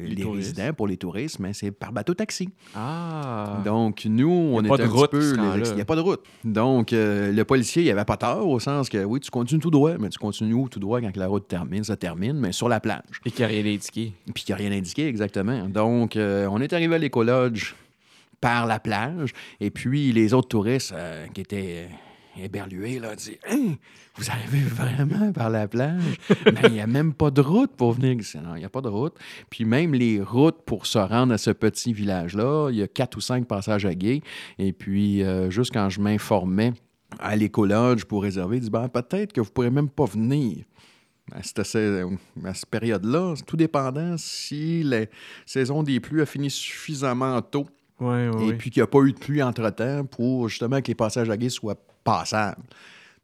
Les 0.00 0.24
résidents, 0.24 0.72
pour 0.76 0.88
les 0.88 0.96
touristes, 0.96 1.38
mais 1.38 1.52
c'est 1.52 1.70
par 1.70 1.92
bateau-taxi. 1.92 2.48
Ah. 2.74 3.62
Donc, 3.64 4.04
nous, 4.04 4.28
on 4.28 4.64
est 4.64 4.68
un 4.68 4.88
route 4.88 5.08
petit 5.12 5.36
peu... 5.36 5.56
les- 5.56 5.68
Il 5.68 5.74
n'y 5.76 5.80
a 5.82 5.84
pas 5.84 5.94
de 5.94 6.00
route. 6.00 6.24
Donc, 6.42 6.88
le 6.90 7.42
policier, 7.44 7.84
il 7.84 7.90
avait 7.92 8.04
pas 8.04 8.16
tort, 8.16 8.48
au 8.48 8.58
sens 8.58 8.88
que, 8.88 9.04
oui, 9.04 9.20
tu 9.20 9.30
continues 9.30 9.60
tout 9.60 9.70
droit, 9.70 9.92
mais 10.00 10.08
tu 10.08 10.18
continues 10.18 10.54
où 10.54 10.68
tout 10.68 10.80
droit 10.80 11.00
quand 11.00 11.16
la 11.16 11.28
route 11.28 11.46
termine, 11.46 11.84
ça 11.84 11.96
termine, 11.96 12.40
mais 12.40 12.50
sur 12.50 12.68
la 12.68 12.80
plage. 12.80 13.04
Et 13.24 13.30
qui 13.30 13.44
a 13.44 13.46
rien 13.46 13.64
indiqué. 13.64 14.14
Puis 14.34 14.42
qui 14.42 14.50
n'a 14.50 14.56
rien 14.56 14.72
indiqué 14.72 15.06
exactement. 15.06 15.68
Donc, 15.68 16.16
on 16.18 16.60
est 16.60 16.72
arrivé 16.72 16.96
à 16.96 16.98
l'écolodge 16.98 17.74
par 18.42 18.66
la 18.66 18.80
plage, 18.80 19.30
et 19.60 19.70
puis 19.70 20.12
les 20.12 20.34
autres 20.34 20.48
touristes 20.48 20.92
euh, 20.92 21.28
qui 21.28 21.40
étaient 21.40 21.86
euh, 21.86 22.44
éberlués, 22.44 22.98
là, 22.98 23.14
disent 23.14 23.38
Hein, 23.48 23.76
Vous 24.16 24.28
arrivez 24.30 24.60
vraiment 24.60 25.32
par 25.32 25.48
la 25.48 25.68
plage 25.68 26.18
Mais 26.46 26.62
il 26.64 26.72
n'y 26.72 26.80
a 26.80 26.88
même 26.88 27.14
pas 27.14 27.30
de 27.30 27.40
route 27.40 27.70
pour 27.76 27.92
venir 27.92 28.12
ici. 28.12 28.38
Non, 28.38 28.56
il 28.56 28.58
n'y 28.58 28.64
a 28.64 28.68
pas 28.68 28.80
de 28.80 28.88
route. 28.88 29.14
Puis 29.48 29.64
même 29.64 29.94
les 29.94 30.20
routes 30.20 30.60
pour 30.66 30.86
se 30.86 30.98
rendre 30.98 31.32
à 31.32 31.38
ce 31.38 31.50
petit 31.50 31.92
village-là, 31.92 32.70
il 32.70 32.78
y 32.78 32.82
a 32.82 32.88
quatre 32.88 33.16
ou 33.16 33.20
cinq 33.20 33.46
passages 33.46 33.86
à 33.86 33.94
gué. 33.94 34.22
Et 34.58 34.72
puis, 34.72 35.22
euh, 35.22 35.48
juste 35.48 35.72
quand 35.72 35.88
je 35.88 36.00
m'informais 36.00 36.72
à 37.20 37.36
l'écolodge 37.36 38.04
pour 38.06 38.24
réserver, 38.24 38.56
ils 38.56 38.60
disent 38.60 38.70
ben, 38.70 38.88
peut-être 38.88 39.32
que 39.32 39.40
vous 39.40 39.46
ne 39.48 39.52
pourrez 39.52 39.70
même 39.70 39.88
pas 39.88 40.06
venir 40.06 40.64
à 41.30 41.44
cette, 41.44 41.62
cette 41.62 42.66
période-là, 42.70 43.34
tout 43.46 43.56
dépendant 43.56 44.16
si 44.18 44.82
la 44.82 45.06
saison 45.46 45.84
des 45.84 46.00
pluies 46.00 46.22
a 46.22 46.26
fini 46.26 46.50
suffisamment 46.50 47.40
tôt 47.40 47.68
Ouais, 48.02 48.28
ouais. 48.28 48.48
et 48.48 48.52
puis 48.54 48.70
qu'il 48.70 48.80
n'y 48.80 48.84
a 48.84 48.86
pas 48.88 49.00
eu 49.00 49.12
de 49.12 49.18
pluie 49.18 49.42
entre-temps 49.42 50.04
pour 50.06 50.48
justement 50.48 50.80
que 50.80 50.88
les 50.88 50.94
passages 50.94 51.30
à 51.30 51.36
gué 51.36 51.48
soient 51.48 51.76
passables. 52.04 52.62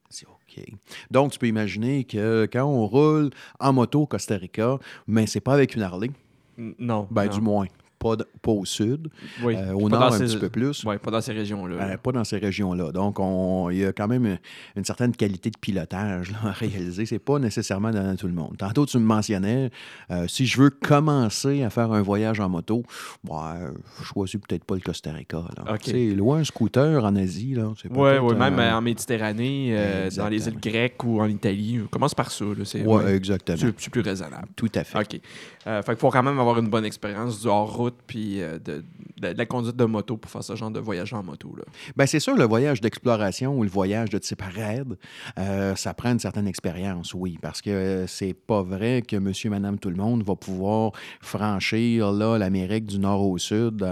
C'est 0.09 0.27
OK. 0.27 0.65
Donc, 1.11 1.33
tu 1.33 1.39
peux 1.39 1.47
imaginer 1.49 2.05
que 2.05 2.49
quand 2.53 2.65
on 2.65 2.87
roule 2.87 3.31
en 3.61 3.73
moto 3.73 4.03
au 4.03 4.07
Costa 4.07 4.37
Rica, 4.37 4.79
mais 5.07 5.27
c'est 5.27 5.41
pas 5.41 5.53
avec 5.55 5.75
une 5.75 5.83
Harley, 5.83 6.11
Non. 6.57 7.07
ben 7.11 7.27
non. 7.27 7.31
du 7.35 7.41
moins. 7.41 7.67
Pas, 7.99 8.15
de- 8.17 8.27
pas 8.43 8.53
au 8.53 8.65
sud, 8.65 9.09
Oui. 9.43 9.57
euh, 9.57 9.73
au 9.73 9.89
nord 9.89 10.03
un 10.05 10.11
ces- 10.13 10.25
petit 10.27 10.37
peu 10.39 10.49
plus. 10.49 10.85
Ouais, 10.85 10.99
pas 10.99 11.11
dans 11.11 11.21
ces 11.21 11.33
régions-là. 11.33 11.75
Euh, 11.83 11.97
pas 11.97 12.13
dans 12.13 12.23
ces 12.25 12.39
régions-là. 12.39 12.93
Donc, 12.93 13.19
on- 13.19 13.71
il 13.71 13.79
y 13.79 13.85
a 13.85 13.93
quand 13.93 14.07
même 14.07 14.25
une, 14.25 14.39
une 14.77 14.85
certaine 14.85 15.13
qualité 15.17 15.51
de 15.51 15.59
pilotage 15.59 16.31
là, 16.31 16.39
à 16.45 16.53
réaliser. 16.53 17.07
C'est 17.07 17.19
pas 17.19 17.39
nécessairement 17.41 17.91
dans 17.91 18.15
tout 18.17 18.29
le 18.29 18.35
monde. 18.35 18.57
Tantôt, 18.57 18.87
tu 18.87 18.99
me 18.99 19.05
mentionnais, 19.05 19.71
euh, 20.13 20.27
si 20.29 20.47
je 20.47 20.61
veux 20.61 20.71
commencer 20.71 21.63
à 21.65 21.71
faire 21.71 21.91
un 21.93 22.03
voyage 22.03 22.39
en 22.41 22.49
moto, 22.49 22.85
ouais, 23.29 23.39
je 24.01 24.05
choisis 24.05 24.41
peut-être 24.41 24.65
pas 24.65 24.75
le 24.77 24.81
Costa 24.81 25.13
Rica. 25.13 25.43
C'est 25.83 26.11
loin 26.11 26.39
un 26.39 26.45
scooter 26.45 27.05
en 27.05 27.17
Asie. 27.17 27.55
Là, 27.55 27.73
c'est 27.83 27.91
Ouais, 27.91 28.19
ouais, 28.19 28.35
même 28.35 28.59
en 28.61 28.81
Méditerranée, 28.81 29.77
dans 30.17 30.29
les 30.29 30.47
îles 30.47 30.61
grecques 30.61 31.03
ou 31.05 31.21
en 31.21 31.27
Italie. 31.29 31.81
On 31.85 31.89
commence 31.89 32.15
par 32.15 32.31
ça. 32.31 32.45
C'est 32.65 32.85
ouais, 32.85 33.15
exactement. 33.15 33.59
c'est- 33.59 33.91
plus 33.91 34.03
raisonnable. 34.03 34.49
Tout 34.55 34.71
à 34.75 34.85
fait. 34.85 34.99
OK. 34.99 35.21
Fait 35.65 35.83
qu'il 35.85 35.97
faut 35.97 36.11
quand 36.11 36.23
même 36.23 36.39
avoir 36.39 36.59
une 36.59 36.69
bonne 36.69 36.85
expérience 36.85 37.41
du 37.43 37.49
puis 38.07 38.41
euh, 38.41 38.59
de, 38.59 38.85
la 39.21 39.47
conduite 39.47 39.77
de 39.77 39.85
moto 39.85 40.17
pour 40.17 40.31
faire 40.31 40.45
ce 40.45 40.57
genre 40.57 40.71
de 40.71 40.81
voyage 40.81 41.13
en 41.13 41.23
moto. 41.23 41.55
Ben, 41.97 42.07
c'est 42.07 42.21
sûr, 42.21 42.37
le 42.37 42.45
voyage 42.45 42.81
d'exploration 42.81 43.57
ou 43.57 43.63
le 43.63 43.69
voyage 43.69 44.11
de 44.11 44.19
type 44.19 44.43
raid, 44.43 44.97
euh, 45.39 45.75
ça 45.75 45.95
prend 45.95 46.13
une 46.13 46.19
certaine 46.19 46.47
expérience, 46.47 47.15
oui, 47.15 47.39
parce 47.41 47.63
que 47.63 47.71
euh, 47.71 48.07
c'est 48.07 48.35
pas 48.35 48.63
vrai 48.63 49.03
que 49.03 49.17
monsieur, 49.17 49.51
madame, 49.51 49.79
tout 49.79 49.91
le 49.91 49.97
monde 49.97 50.23
va 50.23 50.37
pouvoir 50.37 50.93
franchir 51.21 52.13
l'Amérique 52.13 52.87
du 52.87 52.99
nord 52.99 53.29
au 53.29 53.39
sud. 53.39 53.85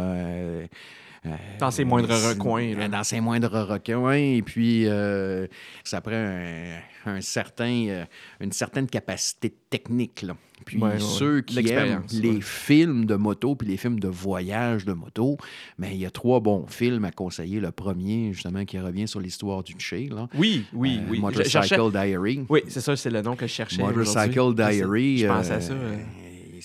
Euh, 1.27 1.31
euh, 1.31 1.59
Dans 1.61 1.71
ses 1.71 1.85
moindres 1.85 2.09
recoins, 2.29 2.75
là. 2.75 2.89
Dans 2.89 3.05
ses 3.05 3.21
moindres 3.21 3.51
recoins. 3.69 4.15
Et 4.17 4.43
puis, 4.43 4.87
euh, 4.87 5.47
ça 5.85 6.01
prend 6.01 6.13
un, 6.15 6.79
un 7.07 7.21
certain, 7.21 7.87
euh, 7.89 8.05
une 8.41 8.53
certaine 8.53 8.87
capacité 8.87 9.55
technique. 9.71 10.23
Là. 10.23 10.37
Puis, 10.65 10.79
Ouais, 10.79 10.93
ouais, 10.93 10.99
ceux 11.01 11.43
qui 11.43 11.69
aiment 11.71 12.03
les 12.13 12.31
ouais. 12.37 12.41
films 12.41 13.05
de 13.05 13.15
moto 13.15 13.55
puis 13.55 13.69
les 13.69 13.77
films 13.77 14.01
de 14.01 14.09
voyage 14.09 14.85
de 14.87 14.95
moto, 14.95 15.37
mais 15.79 15.93
il 15.95 15.99
y 15.99 16.07
a 16.07 16.11
trois 16.11 16.41
bons 16.41 16.67
films 16.67 17.05
à 17.05 17.11
conseiller. 17.13 17.61
Le 17.61 17.71
premier, 17.73 18.33
justement, 18.33 18.65
qui 18.65 18.79
revient 18.79 19.07
sur 19.07 19.21
l'histoire 19.21 19.63
du 19.63 19.75
Che, 19.79 20.09
là. 20.11 20.29
Oui, 20.35 20.65
oui, 20.73 20.99
Euh, 21.03 21.11
oui. 21.11 21.21
Motorcycle 21.21 21.91
Diary. 21.93 22.45
Oui, 22.49 22.63
c'est 22.69 22.81
ça, 22.81 22.97
c'est 22.97 23.11
le 23.11 23.21
nom 23.23 23.37
que 23.37 23.47
je 23.47 23.53
cherchais. 23.53 23.83
Motorcycle. 23.83 24.55
Diary. 24.55 25.19
Je 25.19 25.27
pensais 25.29 25.53
à 25.53 25.57
euh, 25.57 25.61
ça. 25.61 25.73
euh. 25.75 25.97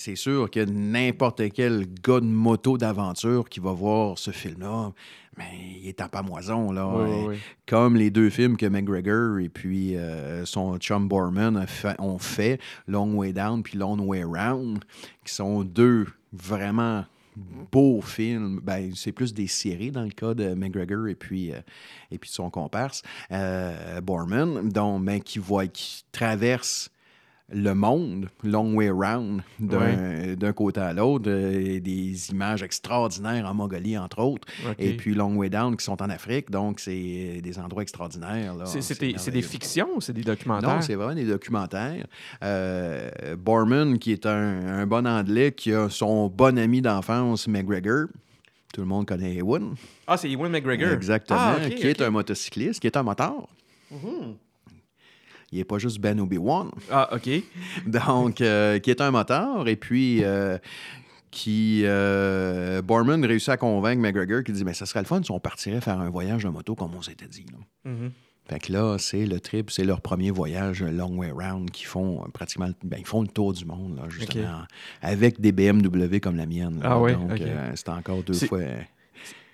C'est 0.02 0.16
sûr 0.16 0.50
que 0.50 0.60
n'importe 0.60 1.44
quel 1.54 1.86
gars 2.04 2.20
de 2.20 2.26
moto 2.26 2.78
d'aventure 2.78 3.48
qui 3.48 3.60
va 3.60 3.72
voir 3.72 4.18
ce 4.18 4.32
film-là, 4.32 4.92
mais 5.38 5.46
il 5.80 5.88
est 5.88 6.02
en 6.02 6.08
pamoison, 6.10 6.72
là. 6.72 6.88
Oui, 6.88 7.10
oui, 7.28 7.36
Euh. 7.36 7.38
Comme 7.68 7.96
les 7.96 8.10
deux 8.10 8.30
films 8.32 8.58
que 8.58 8.66
McGregor 8.66 9.40
et 9.40 9.50
puis 9.50 9.96
euh, 9.96 10.44
son 10.46 10.78
chum 10.78 11.08
Borman 11.08 11.66
fait- 11.68 12.00
ont 12.00 12.18
fait, 12.18 12.60
Long 12.88 13.14
Way 13.16 13.34
Down 13.34 13.62
puis 13.64 13.78
Long 13.78 14.00
Way 14.00 14.24
Round, 14.24 14.84
qui 15.24 15.34
sont 15.34 15.64
deux 15.64 16.08
vraiment 16.34 17.06
beaux 17.72 18.02
films. 18.02 18.60
Ben, 18.64 18.92
c'est 18.96 19.12
plus 19.14 19.34
des 19.34 19.48
séries 19.48 19.92
dans 19.92 20.04
le 20.04 20.10
cas 20.10 20.34
de 20.34 20.54
McGregor 20.54 21.08
et 21.08 21.16
puis, 21.16 21.52
euh, 21.54 21.60
et 22.12 22.18
puis 22.18 22.30
son 22.30 22.50
comparse, 22.50 23.04
euh, 23.32 24.02
Borman, 24.02 24.68
donc, 24.70 25.06
ben, 25.06 25.22
qui, 25.22 25.40
voit, 25.40 25.68
qui 25.68 26.04
traverse 26.12 26.90
le 27.54 27.74
monde, 27.74 28.30
long 28.44 28.74
way 28.76 28.90
round, 28.90 29.42
d'un 29.60 30.54
côté 30.54 30.80
à 30.80 30.94
l'autre, 30.94 31.26
euh, 31.28 31.80
des 31.80 32.30
images 32.32 32.64
extraordinaires 32.64 33.46
en 33.46 33.54
Mongolie, 33.54 33.98
entre 33.98 34.20
autres, 34.20 34.48
et 34.80 34.96
puis 34.96 35.14
long 35.14 35.36
way 35.36 35.50
down 35.50 35.76
qui 35.76 35.84
sont 35.84 36.02
en 36.02 36.10
Afrique, 36.10 36.50
donc 36.50 36.80
c'est 36.80 37.42
des 37.42 37.60
endroits 37.60 37.84
extraordinaires. 37.84 38.56
C'est- 38.66 39.32
des, 39.32 39.42
fictions 39.42 39.90
ou 39.96 40.02
c'est 40.02 40.14
des 40.14 40.24
documentaires? 40.24 40.76
Non, 40.76 40.82
c'est 40.82 40.96
vraiment 40.96 41.16
des 41.16 41.26
documentaires. 41.26 42.06
Euh, 42.44 43.10
Borman, 43.38 43.98
qui 44.00 44.12
est 44.12 44.26
un, 44.26 44.80
un 44.82 44.86
bon 44.88 45.06
anglais, 45.08 45.52
qui 45.52 45.74
a 45.74 45.90
son 45.90 46.28
bon 46.28 46.58
ami 46.58 46.82
d'enfance, 46.82 47.48
McGregor. 47.48 48.06
Tout 48.74 48.82
le 48.82 48.88
monde 48.88 49.06
connaît 49.06 49.36
Ewan. 49.36 49.76
Ah, 50.08 50.16
c'est 50.18 50.30
Ewan 50.32 50.52
McGregor. 50.52 50.92
Exactement. 50.94 51.40
Ah, 51.42 51.70
qui 51.70 51.88
est 51.88 52.02
un 52.02 52.10
motocycliste, 52.10 52.80
qui 52.80 52.88
est 52.88 52.96
un 52.96 53.04
moteur. 53.04 53.48
Mhm. 53.92 54.36
Il 55.52 55.58
n'est 55.58 55.66
pas 55.66 55.78
juste 55.80 56.00
Ben 56.00 56.20
Obi-Wan. 56.20 56.70
Ah, 56.90 57.10
OK. 57.14 57.30
Donc, 57.88 58.42
euh, 58.42 58.80
qui 58.80 58.90
est 58.90 59.02
un 59.02 59.12
moteur, 59.12 59.68
et 59.68 59.76
puis 59.76 60.24
euh, 60.24 60.58
qui. 61.30 61.82
Euh, 61.86 62.82
Borman 62.82 63.24
réussit 63.26 63.50
à 63.50 63.58
convaincre 63.58 64.02
McGregor 64.02 64.44
qui 64.44 64.52
dit 64.54 64.64
Mais 64.64 64.74
ça 64.74 64.86
serait 64.86 65.02
le 65.02 65.06
fun 65.06 65.22
si 65.24 65.32
on 65.32 65.40
partirait 65.40 65.82
faire 65.82 66.00
un 66.00 66.10
voyage 66.10 66.44
de 66.44 66.50
moto 66.50 66.76
comme 66.76 66.96
on 66.96 67.02
s'était 67.02 67.28
dit. 67.28 67.46
là. 67.52 67.92
Mhm. 67.92 68.12
Fait 68.50 68.60
que 68.60 68.74
là, 68.74 68.98
c'est 68.98 69.26
le 69.26 69.40
trip, 69.40 69.70
c'est 69.72 69.84
leur 69.86 70.02
premier 70.02 70.32
voyage 70.32 70.82
long 70.84 71.16
way 71.18 71.32
round 71.32 71.70
qui 71.70 71.86
font 71.86 72.26
pratiquement 72.34 72.70
ben, 72.84 72.98
ils 73.00 73.06
font 73.06 73.22
le 73.22 73.28
tour 73.28 73.54
du 73.54 73.66
monde, 73.66 73.96
là, 73.98 74.04
justement, 74.10 74.64
avec 75.02 75.40
des 75.40 75.52
BMW 75.52 76.20
comme 76.20 76.36
la 76.36 76.46
mienne. 76.48 76.80
là. 76.82 76.90
Ah 76.92 77.00
ouais, 77.00 77.14
Donc, 77.14 77.32
ok. 77.34 77.42
euh, 77.42 77.72
c'est 77.76 77.90
encore 77.90 78.24
deux 78.24 78.34
fois. 78.34 78.60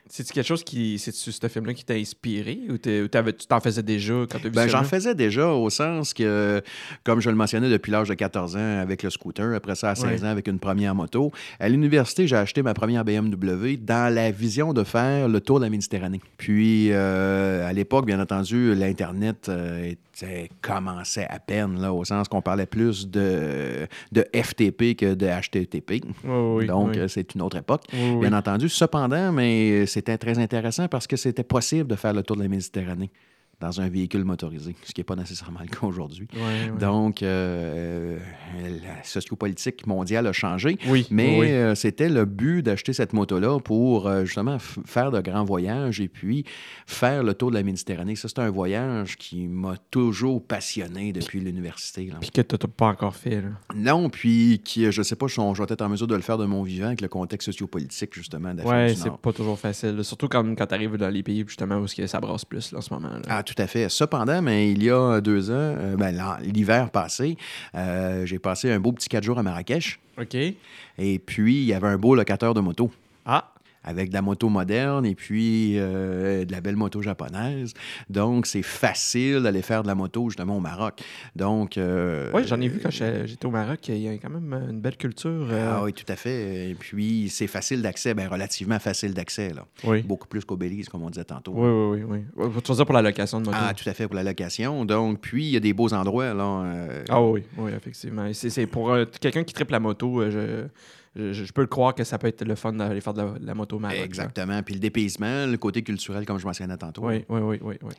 C'est-tu 0.09 0.33
quelque 0.33 0.45
chose 0.47 0.63
qui. 0.63 0.97
C'est-tu 0.99 1.31
ce 1.31 1.47
film-là 1.47 1.73
qui 1.73 1.83
t'a 1.83 1.93
inspiré 1.95 2.59
ou 2.69 2.77
tu 2.77 3.07
t'en 3.47 3.59
faisais 3.59 3.83
déjà 3.83 4.13
quand 4.29 4.39
vu 4.41 4.49
Ben, 4.51 4.67
j'en 4.67 4.83
faisais 4.83 5.15
déjà 5.15 5.49
au 5.49 5.69
sens 5.69 6.13
que, 6.13 6.61
comme 7.03 7.19
je 7.19 7.29
le 7.29 7.35
mentionnais 7.35 7.69
depuis 7.69 7.91
l'âge 7.91 8.07
de 8.09 8.13
14 8.13 8.55
ans 8.55 8.79
avec 8.81 9.03
le 9.03 9.09
scooter, 9.09 9.53
après 9.55 9.75
ça 9.75 9.89
à 9.91 9.95
16 9.95 10.05
Ouais. 10.21 10.27
ans 10.27 10.31
avec 10.31 10.47
une 10.47 10.59
première 10.59 10.95
moto. 10.95 11.31
À 11.59 11.67
l'université, 11.69 12.27
j'ai 12.27 12.35
acheté 12.37 12.61
ma 12.61 12.73
première 12.73 13.03
BMW 13.03 13.77
dans 13.79 14.13
la 14.13 14.31
vision 14.31 14.73
de 14.73 14.83
faire 14.83 15.27
le 15.27 15.41
tour 15.41 15.59
de 15.59 15.65
la 15.65 15.69
Méditerranée. 15.69 16.21
Puis, 16.37 16.89
euh, 16.91 17.67
à 17.67 17.73
l'époque, 17.73 18.05
bien 18.05 18.19
entendu, 18.21 18.73
l'Internet 18.75 19.47
euh, 19.49 19.93
commençait 20.61 21.27
à 21.29 21.39
peine, 21.39 21.79
là, 21.81 21.93
au 21.93 22.03
sens 22.05 22.27
qu'on 22.27 22.41
parlait 22.41 22.65
plus 22.65 23.07
de, 23.09 23.87
de 24.11 24.25
FTP 24.33 24.95
que 24.95 25.13
de 25.13 25.27
HTTP. 25.27 26.03
Oui, 26.23 26.65
Donc, 26.67 26.91
oui. 26.93 26.99
euh, 26.99 27.07
c'est 27.07 27.35
une 27.35 27.41
autre 27.41 27.57
époque. 27.57 27.83
Oui. 27.93 28.21
Bien 28.21 28.33
entendu. 28.33 28.69
Cependant, 28.69 29.31
mais 29.31 29.85
c'était 29.97 30.19
très 30.19 30.37
intéressant 30.37 30.87
parce 30.87 31.07
que 31.07 31.15
c'était 31.15 31.43
possible 31.43 31.89
de 31.89 31.95
faire 31.95 32.13
le 32.13 32.21
tour 32.21 32.35
de 32.35 32.43
la 32.43 32.47
Méditerranée 32.47 33.09
dans 33.59 33.81
un 33.81 33.89
véhicule 33.89 34.23
motorisé, 34.23 34.75
ce 34.83 34.93
qui 34.93 34.99
n'est 34.99 35.05
pas 35.05 35.15
nécessairement 35.15 35.61
le 35.61 35.67
cas 35.67 35.87
aujourd'hui. 35.87 36.27
Ouais, 36.33 36.71
ouais. 36.71 36.79
Donc, 36.79 37.23
euh, 37.23 38.19
la 38.55 39.03
sociopolitique 39.03 39.87
mondiale 39.87 40.27
a 40.27 40.31
changé, 40.33 40.77
oui, 40.87 41.07
mais 41.09 41.39
oui. 41.39 41.51
euh, 41.51 41.73
c'était 41.73 42.09
le 42.09 42.25
but 42.25 42.61
d'acheter 42.61 42.93
cette 42.93 43.13
moto-là 43.13 43.59
pour 43.59 44.07
euh, 44.07 44.25
justement 44.25 44.59
faire 44.59 45.11
de 45.11 45.19
grands 45.21 45.43
voyages 45.43 45.99
et 45.99 46.07
puis 46.07 46.45
faire 46.85 47.23
le 47.23 47.33
tour 47.33 47.49
de 47.49 47.55
la 47.55 47.63
Méditerranée. 47.63 48.15
Ça, 48.15 48.27
c'est 48.27 48.39
un 48.39 48.51
voyage 48.51 49.17
qui 49.17 49.47
m'a 49.47 49.75
toujours 49.89 50.45
passionné 50.45 51.11
depuis 51.11 51.39
l'université. 51.39 52.11
Puis 52.21 52.29
que 52.29 52.41
t'as 52.41 52.57
t'as 52.57 52.67
pas 52.67 52.87
encore 52.87 53.15
fait, 53.15 53.41
là. 53.41 53.49
Non, 53.75 54.09
puis 54.09 54.61
qui, 54.63 54.91
je 54.91 55.01
sais 55.01 55.15
pas, 55.15 55.27
je 55.27 55.33
suis 55.33 55.41
je 55.53 55.63
vais 55.63 55.73
être 55.73 55.81
en 55.81 55.89
mesure 55.89 56.07
de 56.07 56.15
le 56.15 56.21
faire 56.21 56.37
de 56.37 56.45
mon 56.45 56.61
vivant 56.61 56.87
avec 56.87 57.01
le 57.01 57.07
contexte 57.07 57.47
sociopolitique, 57.47 58.13
justement, 58.13 58.53
d'Afrique 58.53 58.71
Ouais, 58.71 58.93
du 58.93 58.99
c'est 58.99 59.11
pas 59.11 59.33
toujours 59.33 59.57
facile. 59.57 60.03
Surtout 60.03 60.27
quand, 60.27 60.43
quand 60.55 60.67
t'arrives 60.67 60.97
dans 60.97 61.09
les 61.09 61.23
pays, 61.23 61.43
justement, 61.47 61.77
où 61.77 61.87
ça 61.87 62.19
brasse 62.19 62.45
plus, 62.45 62.71
là, 62.71 62.79
en 62.79 62.81
ce 62.81 62.93
moment. 62.93 63.09
Là. 63.09 63.21
Ah, 63.27 63.43
tout 63.47 63.61
à 63.61 63.67
fait. 63.67 63.89
Cependant, 63.89 64.41
mais 64.41 64.71
il 64.71 64.83
y 64.83 64.89
a 64.89 65.21
deux 65.21 65.49
ans, 65.49 65.53
euh, 65.55 65.95
ben, 65.95 66.13
l'hiver 66.41 66.89
passé, 66.91 67.37
euh, 67.75 68.25
j'ai 68.25 68.39
passé 68.39 68.71
un 68.71 68.79
beau 68.79 68.91
petit 68.91 69.07
quatre 69.07 69.23
jours 69.23 69.39
à 69.39 69.43
Marrakech. 69.43 69.99
OK. 70.19 70.35
Et 70.35 71.19
puis, 71.19 71.61
il 71.61 71.65
y 71.65 71.73
avait 71.73 71.87
un 71.87 71.97
beau 71.97 72.13
locateur 72.13 72.53
de 72.53 72.59
moto. 72.59 72.91
Ah, 73.25 73.53
Avec 73.89 74.09
de 74.09 74.13
la 74.13 74.21
moto 74.21 74.49
moderne 74.49 75.05
et 75.05 75.15
puis 75.15 75.75
euh, 75.77 76.43
de 76.43 76.51
la 76.51 76.59
belle 76.59 76.75
moto 76.75 77.01
japonaise. 77.01 77.73
Donc, 78.09 78.45
c'est 78.45 78.61
facile 78.61 79.41
d'aller 79.43 79.61
faire 79.61 79.81
de 79.81 79.87
la 79.87 79.95
moto 79.95 80.29
justement 80.29 80.57
au 80.57 80.59
Maroc. 80.59 81.01
Donc. 81.35 81.77
euh, 81.77 82.29
ouais, 82.33 82.43
j'en 82.45 82.59
ai 82.59 82.67
vu 82.67 82.79
quand 82.83 82.91
j'étais 82.91 83.45
au 83.45 83.51
Maroc. 83.51 83.87
Il 83.87 83.97
y 83.99 84.09
a 84.09 84.13
quand 84.17 84.29
même 84.29 84.53
une 84.69 84.81
belle 84.81 84.97
culture. 84.97 85.47
euh, 85.51 85.73
Ah 85.77 85.83
oui, 85.85 85.93
tout 85.93 86.05
à 86.11 86.15
fait. 86.17 86.69
Et 86.71 86.75
puis, 86.75 87.29
c'est 87.29 87.47
facile 87.47 87.81
d'accès, 87.81 88.13
ben, 88.13 88.27
relativement 88.27 88.79
facile 88.79 89.13
d'accès. 89.13 89.53
là. 89.53 89.65
oui. 89.85 90.01
Beaucoup 90.01 90.27
plus 90.27 90.43
qu'au 90.43 90.57
Belize, 90.57 90.89
comme 90.89 91.03
on 91.03 91.09
disait 91.09 91.23
tantôt. 91.23 91.53
Oui, 91.55 92.01
oui, 92.01 92.05
oui. 92.07 92.21
oui. 92.35 92.61
Tu 92.63 92.71
dire 92.73 92.85
pour 92.85 92.93
la 92.95 93.01
location 93.01 93.39
de 93.39 93.45
moto. 93.45 93.57
Ah, 93.59 93.73
tout 93.73 93.89
à 93.89 93.93
fait, 93.93 94.05
pour 94.07 94.15
la 94.15 94.23
location. 94.23 94.83
Donc, 94.83 95.21
puis, 95.21 95.45
il 95.45 95.51
y 95.51 95.57
a 95.57 95.61
des 95.61 95.73
beaux 95.73 95.93
endroits. 95.93 96.33
Là, 96.33 96.87
Ah 97.09 97.21
oui, 97.21 97.43
oui, 97.57 97.71
effectivement. 97.75 98.27
C'est 98.33 98.49
c'est 98.49 98.67
pour 98.67 98.93
quelqu'un 99.21 99.43
qui 99.43 99.53
tripe 99.53 99.71
la 99.71 99.79
moto, 99.79 100.29
je, 100.29 100.65
je, 101.17 101.43
je 101.45 101.51
peux 101.53 101.61
le 101.61 101.67
croire 101.67 101.93
que 101.95 102.03
ça 102.03 102.17
peut 102.17 102.27
être 102.27 102.45
le 102.45 102.55
fun 102.55 102.73
d'aller 102.73 103.01
faire 103.01 103.13
de 103.13 103.21
la, 103.21 103.31
de 103.39 103.45
la 103.45 103.53
moto 103.55 103.79
Maroc. 103.79 103.97
Exactement. 103.97 104.61
Puis 104.63 104.75
le 104.75 104.79
dépaysement, 104.79 105.45
le 105.45 105.57
côté 105.57 105.81
culturel, 105.83 106.25
comme 106.25 106.37
je 106.39 106.45
mentionnais 106.45 106.77
tantôt. 106.77 107.05
Oui, 107.07 107.25
oui, 107.29 107.39
oui, 107.41 107.59
oui, 107.61 107.75
oui. 107.81 107.93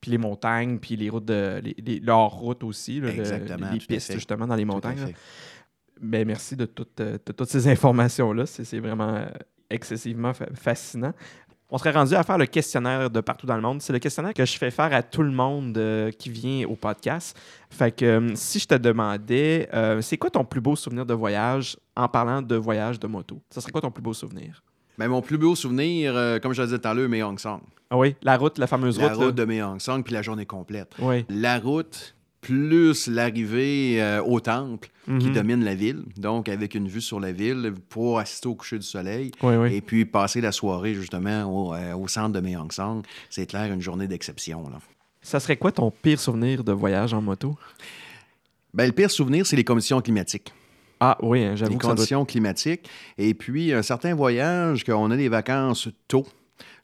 Puis 0.00 0.10
les 0.10 0.18
montagnes, 0.18 0.78
puis 0.78 0.96
les 0.96 1.08
routes 1.10 1.24
de. 1.26 1.60
Les, 1.62 1.74
les, 1.84 2.00
leurs 2.00 2.28
routes 2.30 2.64
aussi, 2.64 3.00
là, 3.00 3.10
le- 3.12 3.20
Exactement, 3.20 3.70
les 3.70 3.78
pistes 3.78 4.12
justement 4.14 4.46
dans 4.46 4.56
les 4.56 4.64
montagnes. 4.64 5.14
Ben, 6.00 6.26
merci 6.26 6.56
de, 6.56 6.66
toutes, 6.66 6.98
de 6.98 7.16
toutes 7.32 7.48
ces 7.48 7.68
informations-là. 7.68 8.46
C'est 8.46 8.80
vraiment 8.80 9.14
euh, 9.14 9.26
excessivement 9.70 10.34
fa- 10.34 10.48
fascinant. 10.54 11.12
On 11.70 11.78
serait 11.78 11.92
rendu 11.92 12.14
à 12.14 12.22
faire 12.22 12.38
le 12.38 12.46
questionnaire 12.46 13.10
de 13.10 13.20
partout 13.20 13.46
dans 13.46 13.56
le 13.56 13.62
monde. 13.62 13.80
C'est 13.82 13.92
le 13.92 13.98
questionnaire 13.98 14.34
que 14.34 14.44
je 14.44 14.56
fais 14.56 14.70
faire 14.70 14.92
à 14.92 15.02
tout 15.02 15.22
le 15.22 15.30
monde 15.32 15.76
euh, 15.78 16.10
qui 16.10 16.30
vient 16.30 16.66
au 16.68 16.76
podcast. 16.76 17.36
Fait 17.70 17.90
que 17.90 18.04
euh, 18.04 18.32
si 18.34 18.58
je 18.60 18.66
te 18.66 18.74
demandais, 18.74 19.68
euh, 19.72 20.00
c'est 20.00 20.16
quoi 20.18 20.30
ton 20.30 20.44
plus 20.44 20.60
beau 20.60 20.76
souvenir 20.76 21.06
de 21.06 21.14
voyage 21.14 21.76
en 21.96 22.06
parlant 22.06 22.42
de 22.42 22.54
voyage 22.54 23.00
de 23.00 23.06
moto? 23.06 23.40
Ça 23.50 23.60
serait 23.60 23.72
quoi 23.72 23.80
ton 23.80 23.90
plus 23.90 24.02
beau 24.02 24.12
souvenir? 24.12 24.62
Ben, 24.98 25.08
mon 25.08 25.22
plus 25.22 25.38
beau 25.38 25.56
souvenir, 25.56 26.14
euh, 26.14 26.38
comme 26.38 26.52
je 26.52 26.60
le 26.62 26.68
disais 26.68 26.78
tout 26.78 26.86
à 26.88 26.94
l'heure, 26.94 27.28
Hong 27.28 27.38
Song. 27.38 27.60
Ah 27.90 27.98
oui, 27.98 28.14
la 28.22 28.36
route, 28.36 28.58
la 28.58 28.66
fameuse 28.66 28.98
La 28.98 29.08
route. 29.08 29.18
là. 29.18 29.26
route 29.26 29.34
de 29.34 29.62
Hong 29.62 29.80
Song, 29.80 30.02
puis 30.04 30.14
la 30.14 30.22
journée 30.22 30.46
complète. 30.46 30.92
Oui. 31.00 31.24
La 31.28 31.58
route, 31.58 32.14
plus 32.44 33.06
l'arrivée 33.08 34.02
euh, 34.02 34.22
au 34.22 34.38
temple 34.40 34.88
qui 35.06 35.28
Mhm. 35.28 35.32
domine 35.32 35.64
la 35.64 35.74
ville, 35.74 36.02
donc 36.16 36.48
avec 36.48 36.74
une 36.74 36.88
vue 36.88 37.00
sur 37.00 37.20
la 37.20 37.32
ville 37.32 37.72
pour 37.88 38.18
assister 38.18 38.48
au 38.48 38.54
coucher 38.54 38.78
du 38.78 38.86
soleil. 38.86 39.32
Oui, 39.42 39.56
oui. 39.56 39.74
Et 39.74 39.80
puis 39.80 40.04
passer 40.04 40.40
la 40.40 40.52
soirée 40.52 40.94
justement 40.94 41.44
au, 41.44 41.74
euh, 41.74 41.94
au 41.94 42.08
centre 42.08 42.32
de 42.32 42.40
Myeong 42.40 42.70
Song, 42.72 43.02
c'est 43.30 43.46
clair 43.46 43.72
une 43.72 43.80
journée 43.80 44.06
d'exception. 44.06 44.64
Ça 45.22 45.40
serait 45.40 45.56
quoi 45.56 45.72
ton 45.72 45.90
pire 45.90 46.20
souvenir 46.20 46.62
de 46.64 46.72
voyage 46.72 47.12
en 47.14 47.22
moto? 47.22 47.56
Ben, 48.72 48.86
le 48.86 48.92
pire 48.92 49.10
souvenir, 49.10 49.46
c'est 49.46 49.56
les 49.56 49.64
conditions 49.64 50.00
climatiques. 50.00 50.52
Ah 51.00 51.16
oui, 51.22 51.42
hein, 51.44 51.50
les 51.52 51.56
j'avoue 51.56 51.72
ça 51.74 51.78
doit... 51.78 51.90
conditions 51.94 52.24
climatiques. 52.24 52.88
Et 53.18 53.34
puis, 53.34 53.72
un 53.72 53.82
certain 53.82 54.14
voyage, 54.14 54.84
qu'on 54.84 55.10
a 55.10 55.16
des 55.16 55.28
vacances 55.28 55.88
tôt. 56.08 56.26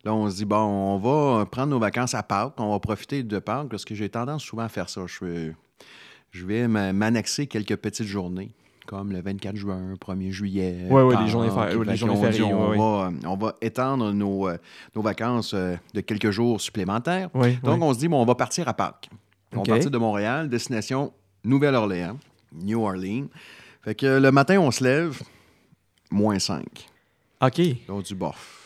Là, 0.04 0.14
on 0.14 0.30
se 0.30 0.36
dit, 0.36 0.44
bon, 0.46 0.56
on 0.56 0.98
va 0.98 1.44
prendre 1.46 1.68
nos 1.68 1.78
vacances 1.78 2.14
à 2.14 2.22
Pâques, 2.22 2.54
on 2.58 2.70
va 2.72 2.78
profiter 2.80 3.22
de 3.22 3.38
Pâques, 3.38 3.68
parce 3.68 3.84
que 3.84 3.94
j'ai 3.94 4.08
tendance 4.08 4.42
souvent 4.42 4.62
à 4.62 4.68
faire 4.68 4.88
ça. 4.88 5.02
Je 5.06 5.24
vais, 5.24 5.54
je 6.30 6.46
vais 6.46 6.68
m'a- 6.68 6.92
m'annexer 6.94 7.46
quelques 7.46 7.76
petites 7.76 8.06
journées, 8.06 8.50
comme 8.86 9.12
le 9.12 9.20
24 9.20 9.56
juin, 9.56 9.94
1er 10.00 10.30
juillet. 10.30 10.86
Ouais, 10.88 11.02
ouais, 11.02 11.16
les 11.20 11.28
journées 11.28 11.48
les 11.84 11.92
dit, 11.92 11.98
fériées, 12.20 12.44
on, 12.44 12.70
va, 12.78 13.10
on 13.26 13.36
va 13.36 13.54
étendre 13.60 14.10
nos, 14.12 14.48
euh, 14.48 14.56
nos 14.96 15.02
vacances 15.02 15.52
euh, 15.52 15.76
de 15.92 16.00
quelques 16.00 16.30
jours 16.30 16.60
supplémentaires. 16.62 17.28
Oui, 17.34 17.58
Donc, 17.62 17.76
oui. 17.76 17.82
on 17.82 17.92
se 17.92 17.98
dit, 17.98 18.08
bon, 18.08 18.22
on 18.22 18.26
va 18.26 18.34
partir 18.34 18.68
à 18.68 18.74
Pâques. 18.74 19.10
On 19.54 19.58
va 19.58 19.64
partir 19.64 19.90
de 19.90 19.98
Montréal, 19.98 20.48
destination 20.48 21.12
Nouvelle-Orléans, 21.44 22.16
New 22.54 22.80
Orleans. 22.82 23.26
Fait 23.82 23.94
que 23.94 24.06
le 24.18 24.32
matin, 24.32 24.58
on 24.60 24.70
se 24.70 24.82
lève, 24.82 25.20
moins 26.10 26.38
5. 26.38 26.64
OK. 27.42 27.60
Donc, 27.86 28.04
du 28.04 28.14
bof. 28.14 28.56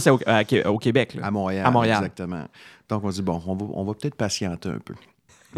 c'est 0.00 0.64
au, 0.66 0.78
Québec. 0.78 1.14
Là. 1.14 1.26
À 1.26 1.30
Montréal. 1.30 1.66
À 1.66 1.70
Montréal. 1.70 1.98
Exactement. 1.98 2.46
Donc, 2.88 3.04
on 3.04 3.10
dit, 3.10 3.22
bon, 3.22 3.40
on 3.46 3.54
va, 3.54 3.66
on 3.72 3.84
va 3.84 3.94
peut-être 3.94 4.16
patienter 4.16 4.68
un 4.68 4.78
peu. 4.78 4.94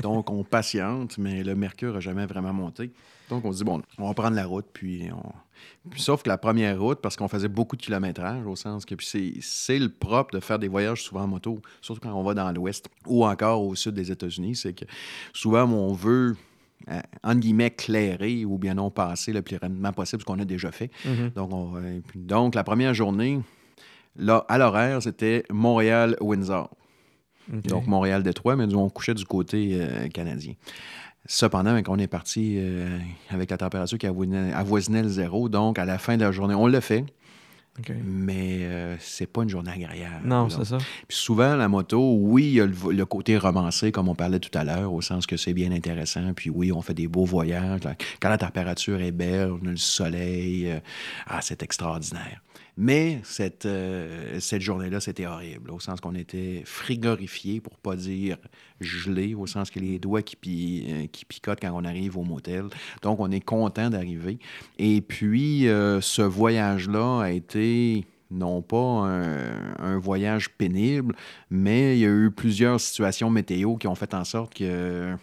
Donc, 0.02 0.30
on 0.30 0.44
patiente, 0.44 1.16
mais 1.16 1.42
le 1.42 1.54
mercure 1.54 1.94
n'a 1.94 2.00
jamais 2.00 2.26
vraiment 2.26 2.52
monté. 2.52 2.90
Donc, 3.30 3.44
on 3.46 3.52
se 3.52 3.58
dit, 3.58 3.64
bon, 3.64 3.80
on 3.98 4.08
va 4.08 4.14
prendre 4.14 4.36
la 4.36 4.44
route, 4.44 4.66
puis 4.72 5.08
on... 5.12 5.32
Puis, 5.90 6.02
sauf 6.02 6.22
que 6.22 6.28
la 6.28 6.36
première 6.36 6.78
route, 6.78 7.00
parce 7.00 7.16
qu'on 7.16 7.28
faisait 7.28 7.48
beaucoup 7.48 7.76
de 7.76 7.82
kilométrage, 7.82 8.44
au 8.46 8.56
sens 8.56 8.84
que 8.84 8.94
puis 8.94 9.40
c'est, 9.40 9.78
le 9.78 9.88
propre 9.88 10.34
de 10.34 10.40
faire 10.40 10.58
des 10.58 10.68
voyages 10.68 11.02
souvent 11.02 11.22
en 11.22 11.28
moto, 11.28 11.62
surtout 11.80 12.00
quand 12.02 12.12
on 12.12 12.22
va 12.22 12.34
dans 12.34 12.52
l'ouest 12.52 12.88
ou 13.06 13.24
encore 13.24 13.62
au 13.62 13.74
sud 13.74 13.94
des 13.94 14.12
États-Unis, 14.12 14.56
c'est 14.56 14.74
que 14.74 14.84
souvent, 15.32 15.64
on 15.64 15.94
veut 15.94 16.36
euh, 16.90 17.00
entre 17.24 17.40
guillemets, 17.40 17.70
clairer 17.70 18.44
ou 18.44 18.58
bien 18.58 18.74
non 18.74 18.90
passer 18.90 19.32
le 19.32 19.40
plus 19.40 19.56
rapidement 19.56 19.92
possible, 19.94 20.20
ce 20.20 20.26
qu'on 20.26 20.38
a 20.38 20.44
déjà 20.44 20.70
fait. 20.70 20.90
Mhm. 21.06 21.30
Donc, 21.30 21.52
on- 21.54 21.76
euh, 21.76 22.00
donc, 22.14 22.54
la 22.54 22.64
première 22.64 22.92
journée, 22.92 23.40
là, 24.18 24.44
à 24.48 24.58
l'horaire, 24.58 25.02
c'était 25.02 25.44
Montréal-Windsor. 25.50 26.70
Donc, 27.48 27.86
Montréal-Détroit, 27.86 28.56
mais 28.56 28.66
nous, 28.66 28.78
on 28.78 28.90
couchait 28.90 29.14
du 29.14 29.24
côté 29.24 29.78
euh, 29.80 30.08
canadien. 30.08 30.54
Cependant, 31.26 31.76
quand 31.76 31.94
on 31.94 31.98
est 31.98 32.08
parti 32.08 32.56
euh, 32.58 32.98
avec 33.30 33.50
la 33.50 33.56
température 33.56 33.98
qui 33.98 34.06
avoisinait, 34.06 34.52
avoisinait 34.52 35.02
le 35.02 35.08
zéro, 35.08 35.48
donc 35.48 35.78
à 35.78 35.84
la 35.84 35.98
fin 35.98 36.16
de 36.16 36.24
la 36.24 36.32
journée, 36.32 36.54
on 36.54 36.66
l'a 36.66 36.80
fait, 36.80 37.04
OK. 37.78 37.92
mais 38.04 38.60
euh, 38.62 38.96
c'est 39.00 39.26
pas 39.26 39.42
une 39.42 39.48
journée 39.48 39.70
agréable. 39.70 40.26
Non, 40.26 40.48
c'est 40.48 40.64
ça. 40.64 40.78
Puis 40.78 41.16
souvent, 41.16 41.56
la 41.56 41.68
moto, 41.68 42.16
oui, 42.18 42.44
il 42.44 42.52
y 42.54 42.60
a 42.60 42.66
le, 42.66 43.04
côté 43.04 43.36
romancé, 43.36 43.92
comme 43.92 44.08
on 44.08 44.14
parlait 44.14 44.38
tout 44.38 44.56
à 44.56 44.64
l'heure, 44.64 44.92
au 44.92 45.02
sens 45.02 45.26
que 45.26 45.36
c'est 45.36 45.52
bien 45.52 45.72
intéressant. 45.72 46.32
Puis 46.34 46.48
oui, 46.48 46.70
on 46.72 46.80
fait 46.80 46.94
des 46.94 47.08
beaux 47.08 47.24
voyages. 47.24 47.80
Quand 48.20 48.28
la 48.28 48.38
température 48.38 49.00
est 49.00 49.12
belle, 49.12 49.50
on 49.50 49.66
a 49.66 49.70
le 49.70 49.76
soleil. 49.76 50.70
euh, 50.70 50.80
ah, 51.26 51.40
c'est 51.42 51.62
extraordinaire. 51.62 52.40
Mais 52.76 53.20
cette, 53.24 53.64
euh, 53.64 54.38
cette 54.38 54.60
journée-là, 54.60 55.00
c'était 55.00 55.26
horrible, 55.26 55.70
au 55.70 55.80
sens 55.80 56.00
qu'on 56.00 56.14
était 56.14 56.62
frigorifiés, 56.66 57.60
pour 57.60 57.78
pas 57.78 57.96
dire 57.96 58.36
gelés, 58.80 59.34
au 59.34 59.46
sens 59.46 59.70
que 59.70 59.80
les 59.80 59.98
doigts 59.98 60.20
qui, 60.22 60.36
pi- 60.36 60.86
euh, 60.88 61.06
qui 61.10 61.24
picotent 61.24 61.60
quand 61.60 61.72
on 61.72 61.84
arrive 61.84 62.18
au 62.18 62.22
motel. 62.22 62.64
Donc, 63.02 63.18
on 63.20 63.30
est 63.30 63.40
content 63.40 63.88
d'arriver. 63.88 64.38
Et 64.78 65.00
puis, 65.00 65.68
euh, 65.68 66.02
ce 66.02 66.20
voyage-là 66.20 67.22
a 67.22 67.30
été 67.30 68.04
non 68.30 68.60
pas 68.60 68.76
un 69.78 69.98
voyage 69.98 70.50
pénible, 70.50 71.14
mais 71.48 71.96
il 71.96 72.00
y 72.00 72.04
a 72.04 72.08
eu 72.08 72.30
plusieurs 72.32 72.80
situations 72.80 73.30
météo 73.30 73.76
qui 73.76 73.86
ont 73.86 73.94
fait 73.94 74.12
en 74.14 74.24
sorte 74.24 74.52
que 74.52 75.14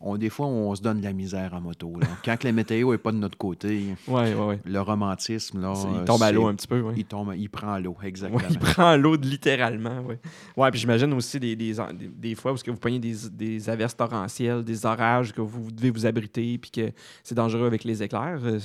on, 0.00 0.16
des 0.18 0.28
fois, 0.30 0.46
on 0.46 0.74
se 0.74 0.82
donne 0.82 0.98
de 1.00 1.04
la 1.04 1.12
misère 1.12 1.54
en 1.54 1.60
moto. 1.60 1.92
là. 1.98 2.06
Quand 2.24 2.44
la 2.44 2.52
météo 2.52 2.92
n'est 2.92 2.98
pas 2.98 3.12
de 3.12 3.16
notre 3.16 3.38
côté, 3.38 3.94
Ouais, 4.06 4.34
ouais, 4.34 4.46
ouais. 4.46 4.60
le 4.64 4.80
romantisme, 4.80 5.60
là, 5.62 5.72
il 5.98 6.04
tombe 6.04 6.22
à 6.22 6.30
l'eau 6.32 6.46
un 6.46 6.54
petit 6.54 6.66
peu. 6.66 6.84
Il, 6.96 7.04
tombe, 7.04 7.32
il 7.36 7.48
prend 7.48 7.78
l'eau, 7.78 7.96
exactement. 8.02 8.42
Il 8.50 8.58
prend 8.58 8.96
l'eau 8.96 9.16
littéralement, 9.16 10.00
ouais. 10.02 10.18
Ouais, 10.56 10.70
puis 10.70 10.80
j'imagine 10.80 11.12
aussi 11.14 11.40
des, 11.40 11.56
des, 11.56 11.72
des, 11.74 12.08
des 12.08 12.34
fois 12.34 12.52
où 12.52 12.56
que 12.56 12.70
vous 12.70 12.76
prenez 12.76 12.98
des, 12.98 13.14
des 13.32 13.70
averses 13.70 13.96
torrentielles, 13.96 14.62
des 14.64 14.84
orages, 14.86 15.32
que 15.32 15.40
vous 15.40 15.70
devez 15.70 15.90
vous 15.90 16.06
abriter, 16.06 16.58
puis 16.58 16.70
que 16.70 16.92
c'est 17.22 17.34
dangereux 17.34 17.66
avec 17.66 17.84
les 17.84 18.02
éclairs. 18.02 18.40
euh, 18.44 18.58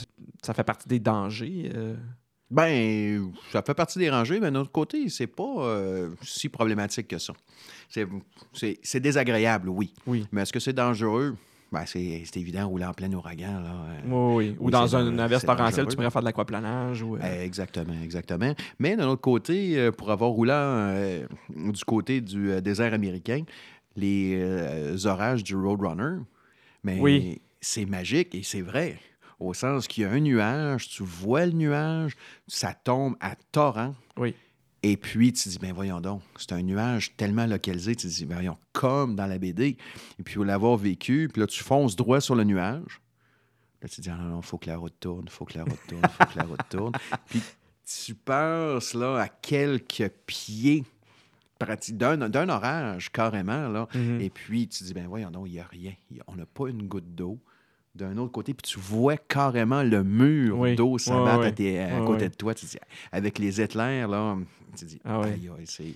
Ça 0.44 0.54
fait 0.54 0.64
partie 0.64 0.88
des 0.90 1.00
dangers. 1.00 1.72
euh. 1.76 1.96
Ben, 2.52 3.32
ça 3.52 3.62
fait 3.62 3.74
partie 3.76 4.00
des 4.00 4.10
rangées, 4.10 4.40
mais 4.40 4.50
d'un 4.50 4.62
autre 4.62 4.72
côté, 4.72 5.08
c'est 5.10 5.28
pas 5.28 5.44
euh, 5.60 6.10
si 6.24 6.50
problématique 6.50 7.08
que 7.08 7.20
ça. 7.20 7.34
C'est- 7.90 9.00
désagréable, 9.00 9.70
oui. 9.70 9.94
Oui. 10.08 10.26
Mais 10.32 10.42
est-ce 10.42 10.54
que 10.54 10.60
c'est 10.60 10.74
dangereux? 10.74 11.36
Ben, 11.72 11.84
c'est 11.86 12.24
évident, 12.38 12.68
rouler 12.68 12.86
en 12.86 12.94
plein 12.94 13.14
ouragan, 13.14 13.60
là. 13.62 13.70
euh, 13.70 14.00
Oui, 14.36 14.50
oui. 14.50 14.56
Ou 14.60 14.72
dans 14.72 14.96
un- 14.96 15.12
une 15.12 15.30
c'est 15.40 15.46
torrentielle, 15.46 15.86
tu 15.88 15.96
pourrais 15.96 16.10
faire 16.10 16.22
de 16.24 16.26
l'aquaplanage. 16.26 17.04
Ou, 17.04 17.18
euh, 17.18 17.20
Eh, 17.24 17.44
Exactement, 17.46 17.94
exactement. 18.04 18.56
Mais 18.80 18.96
d'un 18.96 19.08
autre 19.08 19.22
côté, 19.22 19.92
pour 19.92 20.10
avoir 20.10 20.32
roulé 20.32 21.26
du 21.56 21.86
côté 21.86 22.22
du 22.22 22.60
désert 22.64 22.96
américain, 22.96 23.44
les 23.96 25.06
orages 25.06 25.44
du 25.44 25.56
Roadrunner, 25.56 26.18
mais 26.84 27.00
Oui. 27.00 27.42
c'est 27.62 27.86
magique 27.86 28.34
et 28.34 28.42
c'est 28.42 28.62
vrai. 28.62 28.98
Au 29.40 29.54
sens 29.54 29.88
qu'il 29.88 30.04
y 30.04 30.06
a 30.06 30.12
un 30.12 30.20
nuage, 30.20 30.90
tu 30.90 31.04
vois 31.04 31.46
le 31.46 31.54
nuage, 31.54 32.16
ça 32.48 32.74
tombe 32.74 33.16
à 33.20 33.36
torrent. 33.52 33.96
Oui. 34.18 34.36
Et 34.84 34.96
puis, 34.98 35.34
tu 35.34 35.44
te 35.44 35.50
dis, 35.50 35.60
ben 35.60 35.74
voyons 35.74 36.00
donc, 36.02 36.22
c'est 36.38 36.54
un 36.54 36.62
nuage 36.62 37.16
tellement 37.18 37.46
localisé, 37.46 37.96
tu 37.96 38.08
te 38.08 38.14
dis, 38.14 38.26
ben 38.26 38.36
voyons, 38.36 38.58
comme 38.74 39.16
dans 39.16 39.26
la 39.28 39.38
BD. 39.38 39.78
Et 40.20 40.24
puis, 40.24 40.44
l'avoir 40.44 40.78
vécu, 40.78 41.30
puis 41.32 41.42
là, 41.42 41.48
tu 41.48 41.64
fonces 41.64 41.96
droit 41.96 42.22
sur 42.22 42.36
le 42.36 42.44
nuage. 42.46 43.02
Là, 43.82 43.88
tu 43.90 43.98
te 43.98 44.02
dis, 44.02 44.10
ah 44.10 44.18
non, 44.18 44.26
non, 44.30 44.40
il 44.42 44.46
faut 44.46 44.58
que 44.58 44.68
la 44.68 44.78
route 44.78 44.96
tourne, 45.00 45.24
il 45.26 45.32
faut 45.32 45.46
que 45.46 45.58
la 45.58 45.64
route 45.64 45.80
tourne, 45.88 46.02
il 46.04 46.10
faut 46.10 46.34
que 46.34 46.38
la 46.38 46.44
route 46.46 46.70
tourne. 46.70 46.92
Puis, 47.28 47.42
tu 47.86 48.16
passes 48.16 48.94
là 48.94 49.18
à 49.22 49.28
quelques 49.30 50.10
pieds 50.26 50.84
d'un 51.90 52.30
d'un 52.30 52.48
orage, 52.50 53.12
carrément, 53.12 53.68
là. 53.68 53.88
Mhm. 53.94 54.22
Et 54.22 54.30
puis, 54.30 54.68
tu 54.70 54.80
te 54.80 54.84
dis, 54.86 54.94
ben 54.94 55.08
voyons 55.08 55.30
donc, 55.32 55.48
il 55.48 55.54
n'y 55.54 55.60
a 55.60 55.66
rien. 55.66 55.94
Il 56.10 56.18
y 56.18 56.20
a- 56.22 56.24
on 56.28 56.36
n'a 56.36 56.46
pas 56.46 56.68
une 56.70 56.88
goutte 56.88 57.14
d'eau. 57.16 57.38
D'un 58.00 58.18
autre 58.18 58.32
côté, 58.32 58.54
puis 58.54 58.72
tu 58.72 58.80
vois 58.80 59.18
carrément 59.18 59.84
le 59.84 60.04
mur 60.04 60.58
Oui. 60.60 60.76
d'eau 60.76 60.98
s'abattre 60.98 61.42
ouais. 61.42 61.48
à, 61.48 61.52
tes- 61.52 61.80
à 61.80 62.00
Ouais, 62.00 62.06
côté 62.06 62.24
ouais. 62.24 62.30
de 62.30 62.36
toi. 62.36 62.54
Tu 62.54 62.66
dis, 62.66 62.78
avec 63.12 63.38
les 63.40 63.60
éclairs, 63.62 64.08
là, 64.08 64.38
tu 64.78 64.86
dis, 64.86 65.00
Ah 65.04 65.20
ouais. 65.20 65.28
aïe, 65.34 65.50
c'est. 65.66 65.94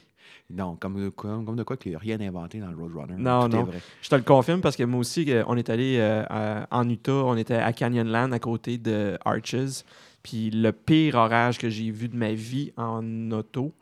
Non, 0.50 0.76
comme, 0.76 1.10
comme, 1.12 1.46
comme 1.46 1.56
de 1.56 1.64
quoi 1.64 1.78
qu'il 1.78 1.92
n'y 1.92 1.96
a 1.96 2.00
rien 2.00 2.20
inventé 2.20 2.60
dans 2.60 2.70
le 2.70 2.76
Roadrunner. 2.76 3.16
Non, 3.18 3.48
Tout 3.48 3.56
est 3.56 3.60
non. 3.60 3.64
vrai. 3.66 3.80
Je 4.02 4.10
te 4.10 4.16
le 4.16 4.22
confirme 4.24 4.60
parce 4.62 4.76
que 4.76 4.84
moi 4.84 5.00
aussi, 5.00 5.26
euh, 5.32 5.44
on 5.48 5.56
est 5.58 5.70
allé 5.70 5.98
euh, 6.00 6.24
à- 6.30 6.68
en 6.72 6.88
Utah, 6.90 7.12
on 7.14 7.38
était 7.38 7.56
à 7.56 7.72
Canyonland 7.74 8.32
à 8.34 8.40
côté 8.40 8.78
de 8.78 9.18
Arches. 9.24 9.84
Puis 10.22 10.52
le 10.52 10.72
pire 10.72 11.16
orage 11.16 11.58
que 11.58 11.70
j'ai 11.70 11.90
vu 11.92 12.10
de 12.10 12.16
ma 12.16 12.34
vie 12.34 12.72
en 12.78 13.32
auto, 13.32 13.74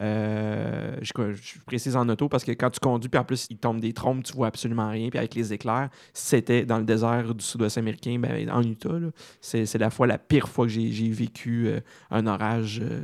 euh, 0.00 0.96
je, 1.02 1.12
je 1.32 1.58
précise 1.66 1.96
en 1.96 2.08
auto 2.08 2.28
parce 2.28 2.44
que 2.44 2.52
quand 2.52 2.70
tu 2.70 2.80
conduis, 2.80 3.08
puis 3.08 3.18
en 3.18 3.24
plus 3.24 3.46
il 3.50 3.58
tombe 3.58 3.80
des 3.80 3.92
trompes, 3.92 4.22
tu 4.24 4.32
vois 4.32 4.46
absolument 4.48 4.88
rien. 4.90 5.08
Puis 5.10 5.18
avec 5.18 5.34
les 5.34 5.52
éclairs, 5.52 5.90
c'était 6.14 6.64
dans 6.64 6.78
le 6.78 6.84
désert 6.84 7.34
du 7.34 7.44
sud-ouest 7.44 7.76
américain, 7.78 8.18
ben, 8.18 8.50
en 8.50 8.62
Utah. 8.62 8.88
C'est 9.40 9.74
la 9.78 9.90
fois 9.90 10.06
la 10.06 10.18
pire 10.18 10.48
fois 10.48 10.66
que 10.66 10.72
j'ai 10.72 11.10
vécu 11.10 11.68
euh, 11.68 11.80
un 12.10 12.26
orage. 12.26 12.80
euh, 12.82 13.00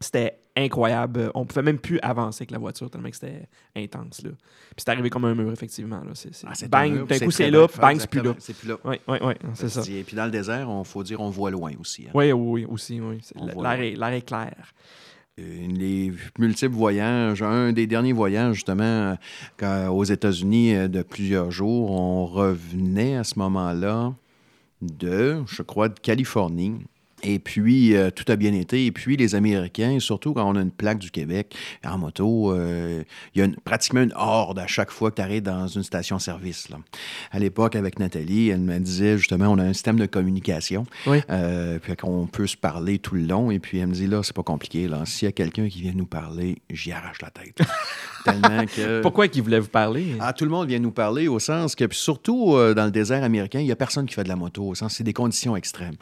c'était 0.00 0.38
incroyable. 0.58 1.30
On 1.34 1.46
pouvait 1.46 1.62
même 1.62 1.78
plus 1.78 1.98
avancer 2.00 2.42
avec 2.42 2.50
la 2.50 2.58
voiture 2.58 2.90
tellement 2.90 3.08
que 3.08 3.16
c'était 3.16 3.48
intense. 3.74 4.22
Là. 4.22 4.30
Puis 4.30 4.74
c'est 4.84 4.88
arrivé 4.90 5.08
comme 5.08 5.24
un 5.24 5.34
mur, 5.34 5.50
effectivement. 5.52 6.00
Là. 6.02 6.10
C'est, 6.14 6.34
c'est- 6.34 6.46
Ah, 6.46 6.68
bang, 6.68 7.06
d'un 7.06 7.18
coup 7.18 7.30
c'est 7.30 7.50
là, 7.50 7.66
bang, 7.80 7.98
c'est 7.98 8.10
plus 8.10 8.22
là. 8.22 8.34
C'est 8.38 8.56
plus 8.56 8.68
là. 8.68 8.76
Oui, 8.84 8.96
oui, 9.08 9.18
oui, 9.22 9.34
c'est 9.54 9.68
ça. 9.70 9.82
Et 9.90 10.02
puis 10.04 10.16
dans 10.16 10.26
le 10.26 10.30
désert, 10.30 10.68
il 10.70 10.84
faut 10.84 11.02
dire 11.02 11.20
on 11.20 11.30
voit 11.30 11.50
loin 11.50 11.72
aussi. 11.80 12.04
hein. 12.06 12.10
Oui, 12.14 12.30
oui, 12.32 12.66
aussi, 12.66 13.00
oui. 13.00 13.20
On 13.36 13.46
L'air 13.62 13.80
est, 13.80 13.92
l'air 13.96 14.08
est 14.12 14.22
clair. 14.26 14.72
Euh, 15.38 15.66
les 15.68 16.12
multiples 16.38 16.74
voyages. 16.74 17.42
Un 17.42 17.72
des 17.72 17.86
derniers 17.86 18.14
voyages, 18.14 18.54
justement, 18.54 19.18
quand- 19.58 19.90
aux 19.90 20.04
États-Unis 20.04 20.74
euh, 20.74 20.88
de 20.88 21.02
plusieurs 21.02 21.50
jours, 21.50 21.90
on 21.90 22.24
revenait 22.24 23.16
à 23.16 23.24
ce 23.24 23.38
moment-là 23.40 24.14
de, 24.80 25.42
je 25.46 25.60
crois, 25.62 25.90
de 25.90 25.98
Californie. 26.00 26.76
Et 27.28 27.40
puis, 27.40 27.96
euh, 27.96 28.10
tout 28.10 28.24
a 28.30 28.36
bien 28.36 28.52
été. 28.54 28.86
Et 28.86 28.92
puis, 28.92 29.16
les 29.16 29.34
Américains, 29.34 29.98
surtout 29.98 30.32
quand 30.32 30.48
on 30.48 30.54
a 30.54 30.60
une 30.62 30.70
plaque 30.70 30.98
du 31.00 31.10
Québec 31.10 31.56
en 31.84 31.98
moto, 31.98 32.52
euh, 32.52 33.02
il 33.34 33.38
y 33.40 33.42
a 33.42 33.46
une- 33.46 33.56
pratiquement 33.56 34.02
une 34.02 34.12
horde 34.14 34.60
à 34.60 34.68
chaque 34.68 34.92
fois 34.92 35.10
que 35.10 35.16
tu 35.16 35.22
arrives 35.22 35.42
dans 35.42 35.66
une 35.66 35.82
station-service. 35.82 36.68
À 37.32 37.38
l'époque, 37.40 37.74
avec 37.74 37.98
Nathalie, 37.98 38.50
elle 38.50 38.60
me 38.60 38.78
disait 38.78 39.18
justement, 39.18 39.46
on 39.48 39.58
a 39.58 39.64
un 39.64 39.72
système 39.72 39.98
de 39.98 40.06
communication. 40.06 40.86
Oui. 41.08 41.18
Euh, 41.30 41.80
puis 41.80 41.96
qu'on 41.96 42.26
peut 42.26 42.46
se 42.46 42.56
parler 42.56 43.00
tout 43.00 43.16
le 43.16 43.22
long. 43.22 43.50
Et 43.50 43.58
puis 43.58 43.78
elle 43.78 43.88
me 43.88 43.94
dit, 43.94 44.06
là, 44.06 44.22
c'est 44.22 44.34
pas 44.36 44.44
compliqué. 44.44 44.86
Là. 44.86 45.02
S'il 45.04 45.26
y 45.26 45.28
a 45.28 45.32
quelqu'un 45.32 45.68
qui 45.68 45.82
vient 45.82 45.94
nous 45.96 46.06
parler, 46.06 46.58
j'y 46.70 46.92
arrache 46.92 47.20
la 47.22 47.30
tête. 47.30 47.58
Tellement 48.24 48.66
que... 48.66 49.02
Pourquoi 49.02 49.26
qu'il 49.28 49.42
voulait 49.42 49.60
vous 49.60 49.68
parler? 49.68 50.14
Ah, 50.20 50.32
tout 50.32 50.44
le 50.44 50.50
monde 50.50 50.68
vient 50.68 50.78
nous 50.78 50.90
parler 50.92 51.26
au 51.28 51.38
sens 51.38 51.74
que, 51.74 51.84
puis 51.84 51.98
surtout 51.98 52.54
euh, 52.54 52.74
dans 52.74 52.84
le 52.84 52.90
désert 52.90 53.22
américain, 53.24 53.60
il 53.60 53.64
n'y 53.66 53.72
a 53.72 53.76
personne 53.76 54.06
qui 54.06 54.14
fait 54.14 54.24
de 54.24 54.28
la 54.28 54.36
moto, 54.36 54.64
au 54.64 54.74
sens 54.74 54.94
c'est 54.94 55.04
des 55.04 55.12
conditions 55.12 55.56
extrêmes. 55.56 55.94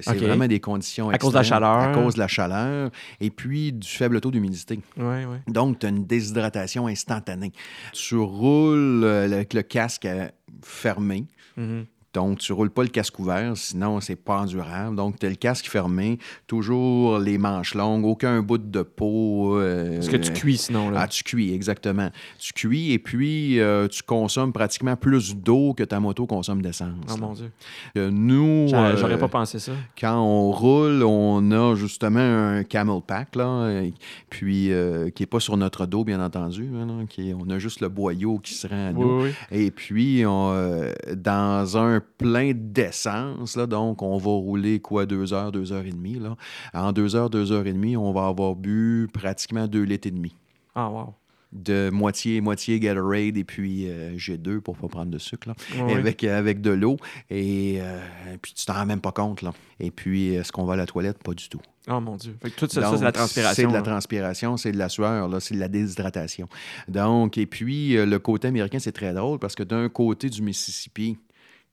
C'est 0.00 0.16
vraiment 0.16 0.46
des 0.46 0.60
conditions 0.60 1.10
À 1.10 1.18
cause 1.18 1.32
de 1.32 1.38
la 1.38 1.42
chaleur. 1.42 1.78
À 1.78 1.92
cause 1.92 2.14
de 2.14 2.18
la 2.20 2.28
chaleur 2.28 2.90
et 3.20 3.30
puis 3.30 3.72
du 3.72 3.88
faible 3.88 4.20
taux 4.20 4.30
d'humidité. 4.30 4.80
Oui, 4.96 5.24
oui. 5.24 5.36
Donc, 5.48 5.78
tu 5.78 5.86
as 5.86 5.88
une 5.88 6.06
déshydratation 6.06 6.86
instantanée. 6.86 7.52
Tu 7.92 8.16
roules 8.16 9.04
euh, 9.04 9.24
avec 9.32 9.54
le 9.54 9.62
casque 9.62 10.06
euh, 10.06 10.28
fermé. 10.62 11.26
Mhm. 11.56 11.86
Donc, 12.14 12.38
tu 12.38 12.52
roules 12.52 12.70
pas 12.70 12.82
le 12.82 12.88
casque 12.88 13.18
ouvert, 13.18 13.56
sinon 13.56 14.00
c'est 14.00 14.16
pas 14.16 14.40
endurable. 14.40 14.96
Donc, 14.96 15.18
tu 15.18 15.26
as 15.26 15.28
le 15.28 15.34
casque 15.34 15.66
fermé, 15.66 16.18
toujours 16.46 17.18
les 17.18 17.38
manches 17.38 17.74
longues, 17.74 18.04
aucun 18.04 18.40
bout 18.40 18.58
de 18.58 18.82
peau. 18.82 19.58
euh, 19.58 19.98
Est-ce 19.98 20.08
que 20.10 20.16
tu 20.16 20.32
cuis 20.32 20.56
sinon? 20.56 20.90
Là? 20.90 21.00
ah, 21.02 21.08
tu 21.08 21.24
cuis, 21.24 21.52
exactement. 21.52 22.10
Tu 22.38 22.52
cuis 22.52 22.92
et 22.92 22.98
puis 22.98 23.58
euh, 23.60 23.88
tu 23.88 24.02
consommes 24.02 24.52
pratiquement 24.52 24.96
plus 24.96 25.34
d'eau 25.36 25.74
que 25.74 25.82
ta 25.82 25.98
moto 26.00 26.26
consomme 26.26 26.62
d'essence. 26.62 26.94
oh 27.12 27.16
mon 27.18 27.32
Dieu. 27.32 27.50
Euh, 27.96 28.10
nous, 28.12 28.68
euh, 28.72 28.96
J'aurais 28.96 29.18
pas 29.18 29.28
pensé 29.28 29.58
ça. 29.58 29.72
quand 30.00 30.16
on 30.20 30.52
roule, 30.52 31.02
on 31.02 31.50
a 31.50 31.74
justement 31.74 32.20
un 32.20 32.62
camel 32.62 33.00
pack, 33.06 33.34
là, 33.36 33.82
puis 34.30 34.70
qui 35.14 35.22
n'est 35.22 35.26
pas 35.26 35.40
sur 35.40 35.56
notre 35.56 35.86
dos, 35.86 36.04
bien 36.04 36.24
entendu. 36.24 36.68
hein, 36.76 37.06
qui 37.08 37.30
est- 37.30 37.34
on 37.34 37.50
a 37.50 37.58
juste 37.58 37.80
le 37.80 37.88
boyau 37.88 38.38
qui 38.38 38.54
se 38.54 38.66
rend 38.68 38.88
à 38.88 38.92
nous. 38.92 39.22
Oui, 39.22 39.30
oui. 39.50 39.56
Et 39.58 39.70
puis, 39.70 40.24
on, 40.26 40.54
dans 41.16 41.76
un 41.78 42.00
plein 42.18 42.52
d'essence, 42.54 43.56
là, 43.56 43.66
donc 43.66 44.02
on 44.02 44.16
va 44.16 44.30
rouler 44.30 44.80
quoi, 44.80 45.06
deux 45.06 45.32
heures, 45.32 45.52
deux 45.52 45.72
heures 45.72 45.84
et 45.84 45.90
demie. 45.90 46.18
Là. 46.18 46.36
En 46.72 46.92
deux 46.92 47.16
heures, 47.16 47.30
deux 47.30 47.52
heures 47.52 47.66
et 47.66 47.72
demie, 47.72 47.96
on 47.96 48.12
va 48.12 48.26
avoir 48.26 48.54
bu 48.54 49.08
pratiquement 49.12 49.66
deux 49.66 49.82
litres 49.82 50.08
et 50.08 50.10
demi. 50.10 50.34
Ah, 50.74 50.90
wow. 50.90 51.14
de 51.52 51.88
moitié, 51.90 52.40
moitié 52.40 52.80
Gatorade 52.80 53.36
et 53.36 53.44
puis 53.44 53.88
euh, 53.88 54.16
G2 54.16 54.60
pour 54.60 54.76
pas 54.76 54.88
prendre 54.88 55.10
de 55.10 55.18
sucre, 55.18 55.48
là, 55.48 55.54
ouais. 55.84 55.94
avec, 55.94 56.24
avec 56.24 56.60
de 56.60 56.70
l'eau. 56.70 56.96
Et 57.30 57.78
euh, 57.80 58.00
puis 58.42 58.54
tu 58.54 58.66
t'en 58.66 58.74
rends 58.74 58.86
même 58.86 59.00
pas 59.00 59.12
compte. 59.12 59.42
Là. 59.42 59.52
Et 59.78 59.90
puis, 59.90 60.34
est-ce 60.34 60.50
qu'on 60.50 60.64
va 60.64 60.74
à 60.74 60.76
la 60.76 60.86
toilette? 60.86 61.22
Pas 61.22 61.34
du 61.34 61.48
tout. 61.48 61.60
Oh 61.88 62.00
mon 62.00 62.16
Dieu. 62.16 62.36
Fait 62.42 62.50
que 62.50 62.56
tout 62.56 62.68
ça, 62.68 62.96
c'est 62.96 63.04
la 63.04 63.12
transpiration. 63.12 63.54
C'est 63.54 63.66
de 63.68 63.72
la 63.72 63.78
là. 63.78 63.84
transpiration, 63.84 64.56
c'est 64.56 64.72
de 64.72 64.78
la 64.78 64.88
sueur, 64.88 65.28
là, 65.28 65.38
c'est 65.38 65.54
de 65.54 65.60
la 65.60 65.68
déshydratation. 65.68 66.48
Donc, 66.88 67.38
et 67.38 67.46
puis, 67.46 67.96
euh, 67.96 68.06
le 68.06 68.18
côté 68.18 68.48
américain, 68.48 68.78
c'est 68.78 68.92
très 68.92 69.12
drôle 69.12 69.38
parce 69.38 69.54
que 69.54 69.62
d'un 69.62 69.88
côté 69.88 70.30
du 70.30 70.42
Mississippi, 70.42 71.18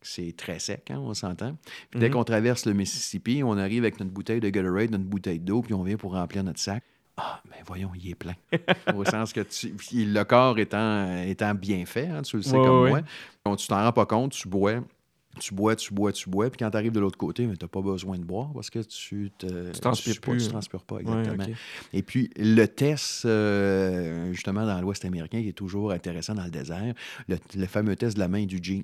c'est 0.01 0.35
très 0.35 0.59
sec, 0.59 0.89
hein, 0.91 0.99
on 0.99 1.13
s'entend. 1.13 1.57
Puis 1.89 1.99
dès 1.99 2.07
Mhm. 2.07 2.13
qu'on 2.13 2.23
traverse 2.23 2.65
le 2.65 2.73
Mississippi, 2.73 3.41
on 3.45 3.57
arrive 3.57 3.83
avec 3.83 3.99
notre 3.99 4.11
bouteille 4.11 4.39
de 4.39 4.49
Gatorade, 4.49 4.91
notre 4.91 5.03
bouteille 5.05 5.39
d'eau, 5.39 5.61
puis 5.61 5.73
on 5.73 5.83
vient 5.83 5.97
pour 5.97 6.13
remplir 6.13 6.43
notre 6.43 6.59
sac. 6.59 6.83
Ah, 7.17 7.41
mais 7.49 7.57
voyons, 7.65 7.91
il 7.93 8.09
est 8.09 8.15
plein. 8.15 8.35
Au 8.95 9.05
sens 9.05 9.33
que 9.33 9.41
tu- 9.41 9.75
le 9.93 10.23
corps 10.23 10.57
étant, 10.59 11.21
étant 11.23 11.53
bien 11.53 11.85
fait, 11.85 12.07
hein, 12.07 12.21
tu 12.23 12.37
le 12.37 12.41
sais 12.41 12.57
Ouais, 12.57 12.65
comme 12.65 12.81
ouais, 12.81 12.89
moi. 12.89 13.01
Donc, 13.45 13.57
tu 13.57 13.67
t'en 13.67 13.83
rends 13.83 13.91
pas 13.91 14.05
compte, 14.05 14.31
tu 14.31 14.47
bois, 14.47 14.81
tu 15.39 15.53
bois, 15.53 15.75
tu 15.75 15.93
bois, 15.93 16.11
tu 16.13 16.29
bois, 16.29 16.49
puis 16.49 16.57
quand 16.57 16.71
tu 16.71 16.77
arrives 16.77 16.91
de 16.93 16.99
l'autre 16.99 17.17
côté, 17.17 17.43
tu 17.43 17.49
n'as 17.49 17.67
pas 17.67 17.81
besoin 17.81 18.17
de 18.17 18.23
boire 18.23 18.51
parce 18.53 18.69
que 18.69 18.79
tu 18.79 19.31
te. 19.37 19.71
transpires 19.79 20.15
pas- 20.21 20.31
plus. 20.31 20.45
Tu 20.45 20.49
transpires 20.49 20.83
pas, 20.83 20.95
Ouais, 20.95 21.01
exactement. 21.19 21.55
Et 21.93 22.01
puis, 22.01 22.29
le 22.37 22.65
test, 22.65 23.25
euh, 23.25 24.31
justement, 24.33 24.65
dans 24.65 24.79
l'Ouest 24.81 25.05
américain, 25.05 25.41
qui 25.41 25.49
est 25.49 25.53
toujours 25.53 25.91
intéressant 25.91 26.33
dans 26.33 26.43
le 26.45 26.49
désert, 26.51 26.93
le, 27.27 27.37
le 27.55 27.65
fameux 27.67 27.95
test 27.95 28.15
de 28.15 28.19
la 28.21 28.27
main 28.29 28.39
et 28.39 28.45
du 28.45 28.59
jeans. 28.61 28.83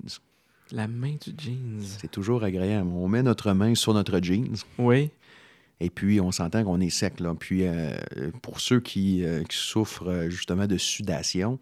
La 0.72 0.86
main 0.88 1.14
du 1.20 1.32
jeans. 1.36 1.80
C'est 1.82 2.10
toujours 2.10 2.44
agréable. 2.44 2.88
On 2.92 3.08
met 3.08 3.22
notre 3.22 3.52
main 3.52 3.74
sur 3.74 3.94
notre 3.94 4.20
jeans 4.22 4.56
Oui. 4.78 5.10
et 5.80 5.90
puis 5.90 6.20
on 6.20 6.30
s'entend 6.32 6.64
qu'on 6.64 6.80
est 6.80 6.90
sec. 6.90 7.20
Là. 7.20 7.34
Puis, 7.34 7.62
euh, 7.64 7.96
pour 8.42 8.60
ceux 8.60 8.80
qui, 8.80 9.24
euh, 9.24 9.42
qui 9.44 9.56
souffrent 9.56 10.08
euh, 10.10 10.28
justement 10.30 10.66
de 10.66 10.76
sudation, 10.76 11.58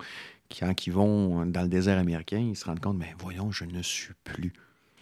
quand 0.59 0.87
ils 0.87 0.92
vont 0.92 1.47
dans 1.47 1.62
le 1.62 1.69
désert 1.69 1.99
américain, 1.99 2.38
ils 2.38 2.57
se 2.57 2.64
rendent 2.64 2.81
compte, 2.81 2.97
mais 2.99 3.14
voyons, 3.19 3.51
je 3.51 3.64
ne 3.64 3.83
suis 3.83 4.14
plus. 4.25 4.53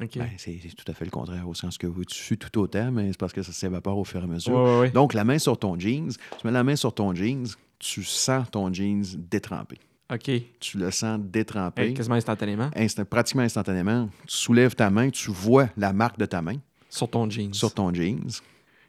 OK. 0.00 0.18
Ben, 0.18 0.28
c'est 0.38 0.58
tout 0.76 0.90
à 0.90 0.94
fait 0.94 1.04
le 1.04 1.10
contraire, 1.10 1.48
au 1.48 1.54
sens 1.54 1.78
que 1.78 1.86
tu 1.86 2.14
sues 2.18 2.36
tout 2.38 2.58
autant, 2.58 2.90
mais 2.90 3.12
c'est 3.12 3.18
parce 3.18 3.32
que 3.32 3.42
ça 3.42 3.52
s'évapore 3.52 3.96
au 3.98 4.04
fur 4.04 4.20
et 4.20 4.24
à 4.24 4.26
mesure. 4.26 4.52
Ouais, 4.54 4.62
ouais, 4.64 4.78
ouais. 4.80 4.90
Donc, 4.90 5.14
la 5.14 5.24
main 5.24 5.38
sur 5.38 5.56
ton 5.58 5.78
jeans, 5.78 6.10
tu 6.10 6.46
mets 6.46 6.52
la 6.52 6.64
main 6.64 6.76
sur 6.76 6.92
ton 6.94 7.14
jeans, 7.14 7.46
tu 7.78 8.02
sens 8.02 8.50
ton 8.50 8.72
jeans 8.72 9.04
détrempé. 9.30 9.78
OK. 10.12 10.30
Tu 10.60 10.78
le 10.78 10.90
sens 10.90 11.18
détrempé. 11.20 11.82
Hey, 11.88 11.94
quasiment 11.94 12.16
instantanément. 12.16 12.68
Insta- 12.76 13.04
pratiquement 13.04 13.42
instantanément. 13.42 14.08
Tu 14.26 14.36
soulèves 14.36 14.74
ta 14.74 14.90
main, 14.90 15.10
tu 15.10 15.30
vois 15.30 15.68
la 15.76 15.92
marque 15.92 16.18
de 16.18 16.26
ta 16.26 16.42
main 16.42 16.56
Sur 16.90 17.08
ton 17.10 17.28
jeans. 17.30 17.54
sur 17.54 17.72
ton 17.72 17.92
jeans. 17.92 18.30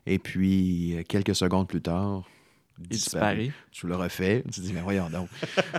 Et 0.06 0.20
puis, 0.20 0.96
euh, 0.98 1.04
quelques 1.08 1.34
secondes 1.36 1.68
plus 1.68 1.82
tard, 1.82 2.24
Il 2.80 2.90
disparaît. 2.90 3.52
Tu 3.72 3.88
le 3.88 3.96
refais. 3.96 4.44
Tu 4.52 4.60
te 4.60 4.66
dis, 4.66 4.74
mais 4.74 4.82
voyons 4.82 5.10
donc. 5.10 5.30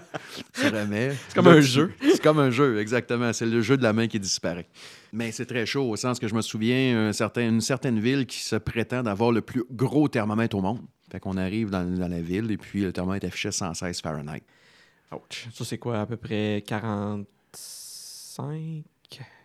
tu 0.54 0.66
remets. 0.68 1.14
C'est 1.28 1.34
comme 1.34 1.48
un 1.48 1.60
jeu. 1.60 1.92
C'est 2.00 2.22
comme 2.22 2.38
un 2.38 2.50
jeu, 2.50 2.80
exactement. 2.80 3.32
C'est 3.34 3.44
le 3.46 3.60
jeu 3.60 3.76
de 3.76 3.82
la 3.82 3.92
main 3.92 4.08
qui 4.08 4.18
disparaît. 4.18 4.66
Mais 5.12 5.30
c'est 5.32 5.46
très 5.46 5.66
chaud 5.66 5.88
au 5.90 5.96
sens 5.96 6.18
que 6.18 6.26
je 6.26 6.34
me 6.34 6.40
souviens, 6.40 7.08
un 7.08 7.12
certain- 7.12 7.46
une 7.48 7.60
certaine 7.60 8.00
ville 8.00 8.24
qui 8.26 8.38
se 8.38 8.56
prétend 8.56 9.02
d'avoir 9.02 9.30
le 9.32 9.42
plus 9.42 9.64
gros 9.70 10.08
thermomètre 10.08 10.56
au 10.56 10.62
monde. 10.62 10.80
Fait 11.12 11.20
qu'on 11.20 11.36
arrive 11.36 11.68
dans, 11.70 11.84
dans 11.84 12.08
la 12.08 12.20
ville 12.22 12.50
et 12.50 12.56
puis 12.56 12.82
le 12.82 12.92
thermomètre 12.92 13.26
affichait 13.26 13.52
116 13.52 14.00
Fahrenheit. 14.00 14.42
Ouch. 15.12 15.48
Ça, 15.52 15.64
c'est 15.64 15.78
quoi, 15.78 16.00
à 16.00 16.06
peu 16.06 16.16
près 16.16 16.62
45? 16.66 18.82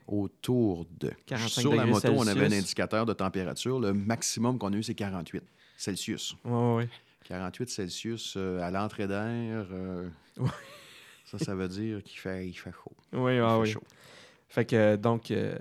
Autour 0.08 0.86
de. 1.00 1.12
45 1.26 1.62
Sur 1.62 1.74
la 1.76 1.86
moto, 1.86 2.12
on 2.16 2.28
avait 2.28 2.46
un 2.48 2.52
indicateur 2.52 3.06
de 3.06 3.14
température. 3.14 3.80
Le 3.80 3.94
maximum 3.94 4.58
qu'on 4.58 4.74
a 4.74 4.76
eu, 4.76 4.84
c'est 4.84 4.96
48 4.96 5.42
Celsius. 5.78 6.36
Ouais, 6.44 6.76
ouais. 6.76 6.90
48 7.26 7.70
Celsius 7.70 8.34
euh, 8.36 8.60
à 8.62 8.72
l'entrée 8.72 9.08
d'air. 9.08 9.68
euh, 9.72 10.10
Ouais. 10.38 10.50
Ça, 11.26 11.38
ça 11.38 11.56
veut 11.56 11.70
dire 11.70 12.04
qu'il 12.04 12.20
fait, 12.20 12.46
il 12.46 12.54
fait 12.54 12.72
chaud. 12.74 12.92
Oui, 13.14 13.36
Il 13.36 13.40
ah, 13.40 13.54
fait 13.56 13.62
oui. 13.62 13.72
chaud. 13.72 13.84
Fait 14.50 14.66
que, 14.66 14.98
donc, 14.98 15.32
euh, 15.32 15.58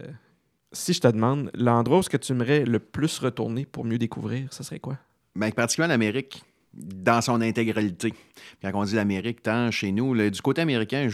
si 0.73 0.93
je 0.93 1.01
te 1.01 1.07
demande, 1.07 1.49
l'endroit 1.55 1.99
où 1.99 2.01
est-ce 2.01 2.11
que 2.11 2.17
tu 2.17 2.33
aimerais 2.33 2.65
le 2.65 2.81
plus 2.81 3.21
retourner 3.21 3.67
pour 3.67 3.85
mieux 3.85 3.99
découvrir, 3.99 4.53
ça 4.53 4.65
serait 4.65 4.81
quoi? 4.81 4.99
Ben, 5.37 5.53
pratiquement 5.53 5.87
l'Amérique 5.87 6.43
dans 6.73 7.21
son 7.21 7.41
intégralité. 7.41 8.15
Quand 8.63 8.71
on 8.75 8.85
dit 8.85 8.95
l'Amérique, 8.95 9.43
tant 9.43 9.71
chez 9.71 9.93
nous, 9.93 10.15
du 10.31 10.41
côté 10.43 10.63
américain, 10.63 11.09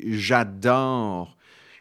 j'adore 0.00 1.36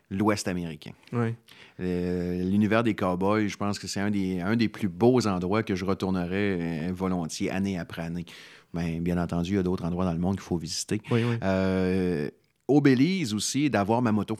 l'Ouest 0.09 0.47
américain. 0.47 0.91
Oui. 1.13 1.33
Euh, 1.79 2.43
L'univers 2.43 2.83
des 2.83 2.93
cowboys, 2.95 3.47
je 3.47 3.57
pense 3.57 3.79
que 3.79 3.87
c'est 3.87 4.01
un 4.01 4.11
des, 4.11 4.41
un 4.41 4.55
des 4.55 4.67
plus 4.67 4.89
beaux 4.89 5.25
endroits 5.25 5.63
que 5.63 5.73
je 5.73 5.85
retournerais 5.85 6.89
euh, 6.89 6.91
volontiers, 6.93 7.49
année 7.49 7.79
après 7.79 8.03
année. 8.03 8.25
Ben, 8.73 9.01
bien 9.01 9.17
entendu, 9.17 9.51
il 9.51 9.55
y 9.55 9.59
a 9.59 9.63
d'autres 9.63 9.85
endroits 9.85 10.05
dans 10.05 10.13
le 10.13 10.19
monde 10.19 10.35
qu'il 10.35 10.43
faut 10.43 10.57
visiter. 10.57 11.01
Oui, 11.09 11.23
oui. 11.23 11.35
Euh, 11.43 12.29
au 12.67 12.81
Belize 12.81 13.33
aussi, 13.33 13.69
d'avoir 13.69 14.01
ma 14.01 14.11
moto. 14.11 14.37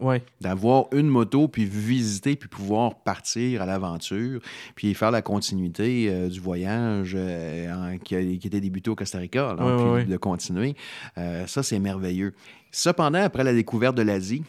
Oui. 0.00 0.16
D'avoir 0.40 0.86
une 0.92 1.08
moto, 1.08 1.46
puis 1.48 1.64
visiter, 1.64 2.36
puis 2.36 2.48
pouvoir 2.48 2.94
partir 3.02 3.62
à 3.62 3.66
l'aventure, 3.66 4.40
puis 4.74 4.94
faire 4.94 5.10
la 5.10 5.22
continuité 5.22 6.08
euh, 6.08 6.28
du 6.28 6.40
voyage 6.40 7.12
euh, 7.14 7.72
en- 7.94 7.98
qui, 7.98 8.14
a- 8.16 8.22
qui 8.22 8.46
était 8.46 8.60
débuté 8.60 8.90
au 8.90 8.94
Costa 8.96 9.18
Rica, 9.18 9.54
là, 9.54 9.64
Ouais, 9.66 9.76
puis 9.76 9.84
ouais, 9.84 9.90
ouais. 9.92 10.04
de 10.04 10.16
continuer. 10.16 10.74
Euh, 11.18 11.46
ça, 11.46 11.62
c'est 11.62 11.78
merveilleux. 11.78 12.32
Cependant, 12.72 13.22
après 13.22 13.44
la 13.44 13.52
découverte 13.52 13.96
de 13.96 14.02
l'Asie, 14.02 14.42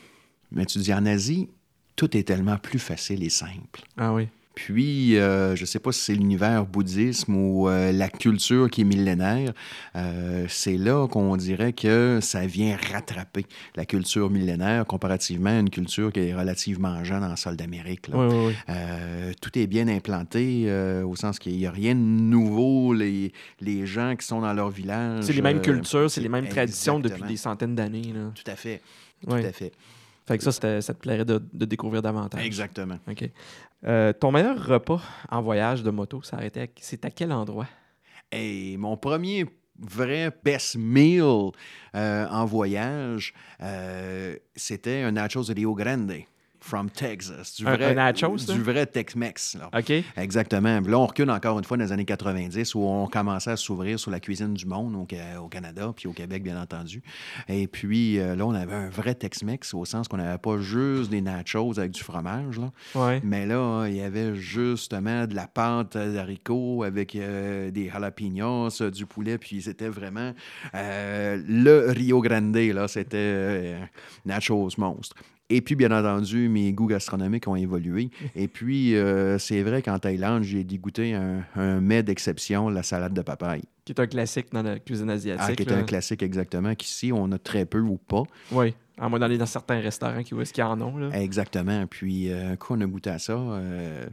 mais 0.51 0.65
tu 0.65 0.79
dis 0.79 0.93
en 0.93 1.05
Asie, 1.05 1.49
tout 1.95 2.15
est 2.15 2.23
tellement 2.23 2.57
plus 2.57 2.79
facile 2.79 3.23
et 3.23 3.29
simple. 3.29 3.81
Ah 3.97 4.13
oui. 4.13 4.27
Puis, 4.53 5.17
euh, 5.17 5.55
je 5.55 5.61
ne 5.61 5.65
sais 5.65 5.79
pas 5.79 5.91
si 5.91 6.01
c'est 6.01 6.13
l'univers 6.13 6.65
bouddhisme 6.65 7.35
ou 7.35 7.69
euh, 7.69 7.91
la 7.91 8.09
culture 8.09 8.69
qui 8.69 8.81
est 8.81 8.85
millénaire, 8.85 9.53
euh, 9.95 10.45
c'est 10.49 10.77
là 10.77 11.07
qu'on 11.07 11.37
dirait 11.37 11.73
que 11.73 12.19
ça 12.21 12.45
vient 12.45 12.77
rattraper 12.91 13.45
la 13.75 13.85
culture 13.85 14.29
millénaire 14.29 14.85
comparativement 14.85 15.51
à 15.51 15.59
une 15.59 15.69
culture 15.69 16.11
qui 16.11 16.19
est 16.19 16.33
relativement 16.33 17.03
jeune 17.03 17.23
en 17.23 17.35
sol 17.35 17.55
d'Amérique. 17.55 18.09
là. 18.09 18.17
Oui, 18.17 18.35
oui, 18.35 18.53
oui. 18.67 19.35
Tout 19.41 19.57
est 19.57 19.67
bien 19.67 19.87
implanté 19.87 20.71
au 21.05 21.15
sens 21.15 21.39
qu'il 21.39 21.55
n'y 21.57 21.65
a 21.65 21.71
rien 21.71 21.95
de 21.95 21.99
nouveau. 21.99 22.93
Les, 22.93 23.31
les 23.61 23.85
gens 23.85 24.15
qui 24.15 24.25
sont 24.25 24.41
dans 24.41 24.53
leur 24.53 24.69
village. 24.69 25.23
C'est 25.23 25.33
les 25.33 25.41
mêmes 25.41 25.61
cultures, 25.61 26.11
c'est 26.11 26.21
les 26.21 26.29
mêmes 26.29 26.47
traditions 26.47 26.99
depuis 26.99 27.23
des 27.23 27.37
centaines 27.37 27.75
d'années. 27.75 28.13
Tout 28.35 28.51
à 28.51 28.55
fait. 28.55 28.81
Tout 29.25 29.33
à 29.33 29.51
fait. 29.51 29.71
Fait 30.31 30.37
que 30.37 30.43
ça, 30.49 30.81
ça 30.81 30.93
te 30.93 30.99
plairait 30.99 31.25
de, 31.25 31.41
de 31.53 31.65
découvrir 31.65 32.01
davantage. 32.01 32.45
Exactement. 32.45 32.97
OK. 33.09 33.29
Euh, 33.85 34.13
ton 34.13 34.31
meilleur 34.31 34.63
repas 34.65 35.01
en 35.29 35.41
voyage 35.41 35.83
de 35.83 35.89
moto, 35.91 36.21
ça 36.23 36.37
arrêtait 36.37 36.61
à- 36.61 36.67
c'est 36.79 37.03
à 37.05 37.09
quel 37.09 37.31
endroit? 37.31 37.67
Et 38.31 38.77
mon 38.77 38.95
premier 38.97 39.45
vrai 39.77 40.31
best 40.43 40.75
meal 40.77 41.23
euh, 41.95 42.27
en 42.29 42.45
voyage, 42.45 43.33
euh, 43.61 44.35
c'était 44.55 45.01
un 45.01 45.11
nachos 45.11 45.43
de 45.45 45.53
Rio 45.53 45.73
Grande 45.73 46.13
from 46.61 46.89
Texas. 46.89 47.55
Du 47.57 47.63
vrai, 47.63 47.83
un 47.83 47.93
nachos? 47.95 48.45
Du 48.47 48.61
vrai 48.61 48.85
Tex-Mex. 48.85 49.57
OK? 49.73 49.91
Exactement. 50.15 50.79
Là, 50.79 50.99
on 50.99 51.05
recule 51.05 51.29
encore 51.29 51.57
une 51.57 51.65
fois 51.65 51.77
dans 51.77 51.83
les 51.83 51.91
années 51.91 52.05
90 52.05 52.75
où 52.75 52.81
on 52.81 53.07
commençait 53.07 53.51
à 53.51 53.57
s'ouvrir 53.57 53.99
sur 53.99 54.11
la 54.11 54.19
cuisine 54.19 54.53
du 54.53 54.65
monde 54.65 54.95
au, 54.95 55.07
au 55.41 55.47
Canada, 55.47 55.91
puis 55.95 56.07
au 56.07 56.13
Québec, 56.13 56.43
bien 56.43 56.61
entendu. 56.61 57.01
Et 57.49 57.67
puis 57.67 58.19
euh, 58.19 58.35
là, 58.35 58.45
on 58.45 58.53
avait 58.53 58.73
un 58.73 58.89
vrai 58.89 59.15
Tex-Mex 59.15 59.73
au 59.73 59.85
sens 59.85 60.07
qu'on 60.07 60.17
n'avait 60.17 60.37
pas 60.37 60.59
juste 60.59 61.09
des 61.09 61.21
nachos 61.21 61.77
avec 61.77 61.91
du 61.91 62.01
fromage. 62.01 62.59
Là. 62.59 62.71
Ouais. 62.95 63.21
Mais 63.23 63.45
là, 63.45 63.87
il 63.87 63.95
y 63.95 64.01
avait 64.01 64.35
justement 64.35 65.25
de 65.27 65.35
la 65.35 65.47
pâte 65.47 65.97
d'haricots 65.97 66.83
avec 66.83 67.15
euh, 67.15 67.71
des 67.71 67.89
jalapenos, 67.89 68.81
du 68.81 69.05
poulet, 69.05 69.37
puis 69.37 69.61
c'était 69.61 69.89
vraiment 69.89 70.33
euh, 70.75 71.41
le 71.47 71.91
Rio 71.91 72.21
Grande, 72.21 72.55
là, 72.55 72.87
c'était 72.87 73.17
euh, 73.17 73.79
nachos 74.25 74.69
monstre. 74.77 75.15
Et 75.51 75.61
puis, 75.61 75.75
bien 75.75 75.91
entendu, 75.91 76.47
mes 76.47 76.71
goûts 76.71 76.87
gastronomiques 76.87 77.45
ont 77.47 77.57
évolué. 77.57 78.09
Et 78.35 78.47
puis, 78.47 78.95
euh, 78.95 79.37
c'est 79.37 79.61
vrai 79.63 79.81
qu'en 79.81 79.99
Thaïlande, 79.99 80.43
j'ai 80.43 80.63
dégoûté 80.63 81.13
un, 81.13 81.43
un 81.55 81.81
mets 81.81 82.03
d'exception, 82.03 82.69
la 82.69 82.83
salade 82.83 83.13
de 83.13 83.21
papaye. 83.21 83.63
Qui 83.83 83.91
est 83.91 83.99
un 83.99 84.07
classique 84.07 84.47
dans 84.53 84.63
la 84.63 84.79
cuisine 84.79 85.09
asiatique. 85.09 85.45
Ah, 85.49 85.53
qui 85.55 85.63
est 85.63 85.69
là. 85.69 85.79
un 85.79 85.83
classique 85.83 86.23
exactement, 86.23 86.73
qu'ici, 86.73 87.11
on 87.13 87.29
a 87.33 87.37
très 87.37 87.65
peu 87.65 87.81
ou 87.81 87.97
pas. 87.97 88.23
Oui. 88.51 88.73
À 88.97 89.09
moins 89.09 89.19
d'aller 89.19 89.37
dans 89.37 89.45
certains 89.45 89.81
restaurants 89.81 90.23
qui 90.23 90.33
où 90.33 90.41
est-ce 90.41 90.53
qu'ils 90.53 90.63
en 90.63 90.79
ont. 90.79 90.95
Là. 90.95 91.09
Exactement. 91.19 91.85
Puis, 91.85 92.31
euh, 92.31 92.55
quand 92.55 92.77
on 92.77 92.81
a 92.81 92.85
goûté 92.85 93.09
à 93.09 93.19
ça, 93.19 93.33
euh, 93.33 94.05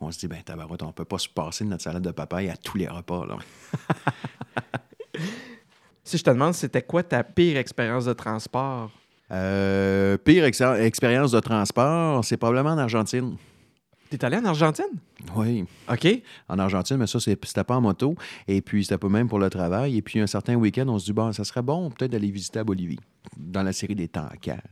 on 0.00 0.12
se 0.12 0.18
dit, 0.20 0.28
ben 0.28 0.42
tabarouette, 0.44 0.84
on 0.84 0.92
peut 0.92 1.04
pas 1.04 1.18
se 1.18 1.28
passer 1.28 1.64
de 1.64 1.70
notre 1.70 1.82
salade 1.82 2.04
de 2.04 2.12
papaye 2.12 2.48
à 2.50 2.56
tous 2.56 2.78
les 2.78 2.86
repas. 2.86 3.26
Là. 3.26 3.38
Si 6.06 6.18
je 6.18 6.22
te 6.22 6.28
demande, 6.28 6.52
c'était 6.52 6.82
quoi 6.82 7.02
ta 7.02 7.24
pire 7.24 7.56
expérience 7.56 8.04
de 8.04 8.12
transport? 8.12 8.90
Euh, 9.34 10.16
pire 10.16 10.44
ex- 10.44 10.60
expérience 10.60 11.32
de 11.32 11.40
transport, 11.40 12.24
c'est 12.24 12.36
probablement 12.36 12.70
en 12.74 12.78
Argentine. 12.78 13.36
T'es 14.10 14.24
allé 14.24 14.36
en 14.36 14.44
Argentine? 14.44 14.84
Oui, 15.34 15.64
OK. 15.90 16.06
en 16.48 16.58
Argentine, 16.60 16.98
mais 16.98 17.06
ça, 17.08 17.18
c'est- 17.18 17.42
c'était 17.44 17.64
pas 17.64 17.74
en 17.76 17.80
moto. 17.80 18.14
Et 18.46 18.60
puis, 18.60 18.84
c'était 18.84 18.98
pas 18.98 19.08
même 19.08 19.28
pour 19.28 19.40
le 19.40 19.50
travail. 19.50 19.96
Et 19.96 20.02
puis, 20.02 20.20
un 20.20 20.26
certain 20.28 20.54
week-end, 20.54 20.86
on 20.88 20.98
se 21.00 21.06
dit, 21.06 21.12
bon, 21.12 21.32
ça 21.32 21.42
serait 21.42 21.62
bon 21.62 21.90
peut-être 21.90 22.12
d'aller 22.12 22.30
visiter 22.30 22.60
à 22.60 22.64
Bolivie. 22.64 22.98
Dans 23.36 23.62
la 23.62 23.72
série 23.72 23.94
des 23.94 24.08
tankers. 24.08 24.62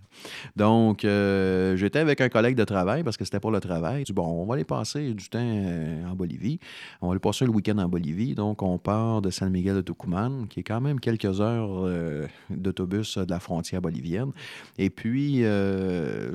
Donc, 0.57 1.05
euh, 1.05 1.77
j'étais 1.77 1.99
avec 1.99 2.21
un 2.21 2.29
collègue 2.29 2.57
de 2.57 2.65
travail 2.65 3.03
parce 3.03 3.17
que 3.17 3.25
c'était 3.25 3.41
pour 3.41 3.51
le 3.51 3.61
travail. 3.61 4.05
Dis, 4.05 4.13
bon, 4.13 4.27
on 4.27 4.47
va 4.47 4.55
aller 4.55 4.65
passer 4.65 5.15
du 5.15 5.29
temps 5.29 5.39
euh, 5.41 6.07
en 6.07 6.15
Bolivie. 6.15 6.59
On 7.01 7.09
va 7.09 7.13
aller 7.13 7.21
passer 7.21 7.45
le 7.45 7.51
week-end 7.51 7.79
en 7.79 7.89
Bolivie. 7.89 8.35
Donc, 8.35 8.63
on 8.63 8.79
part 8.79 9.23
de 9.23 9.31
San 9.31 9.51
Miguel 9.51 9.77
de 9.77 9.81
Tucumán, 9.81 10.47
qui 10.49 10.61
est 10.61 10.65
quand 10.65 10.81
même 10.81 11.01
quelques 11.01 11.41
heures 11.41 11.87
euh, 11.87 12.27
d'autobus 12.51 13.19
de 13.19 13.31
la 13.31 13.41
frontière 13.41 13.81
bolivienne. 13.81 14.33
Et 14.79 14.91
puis, 14.91 15.45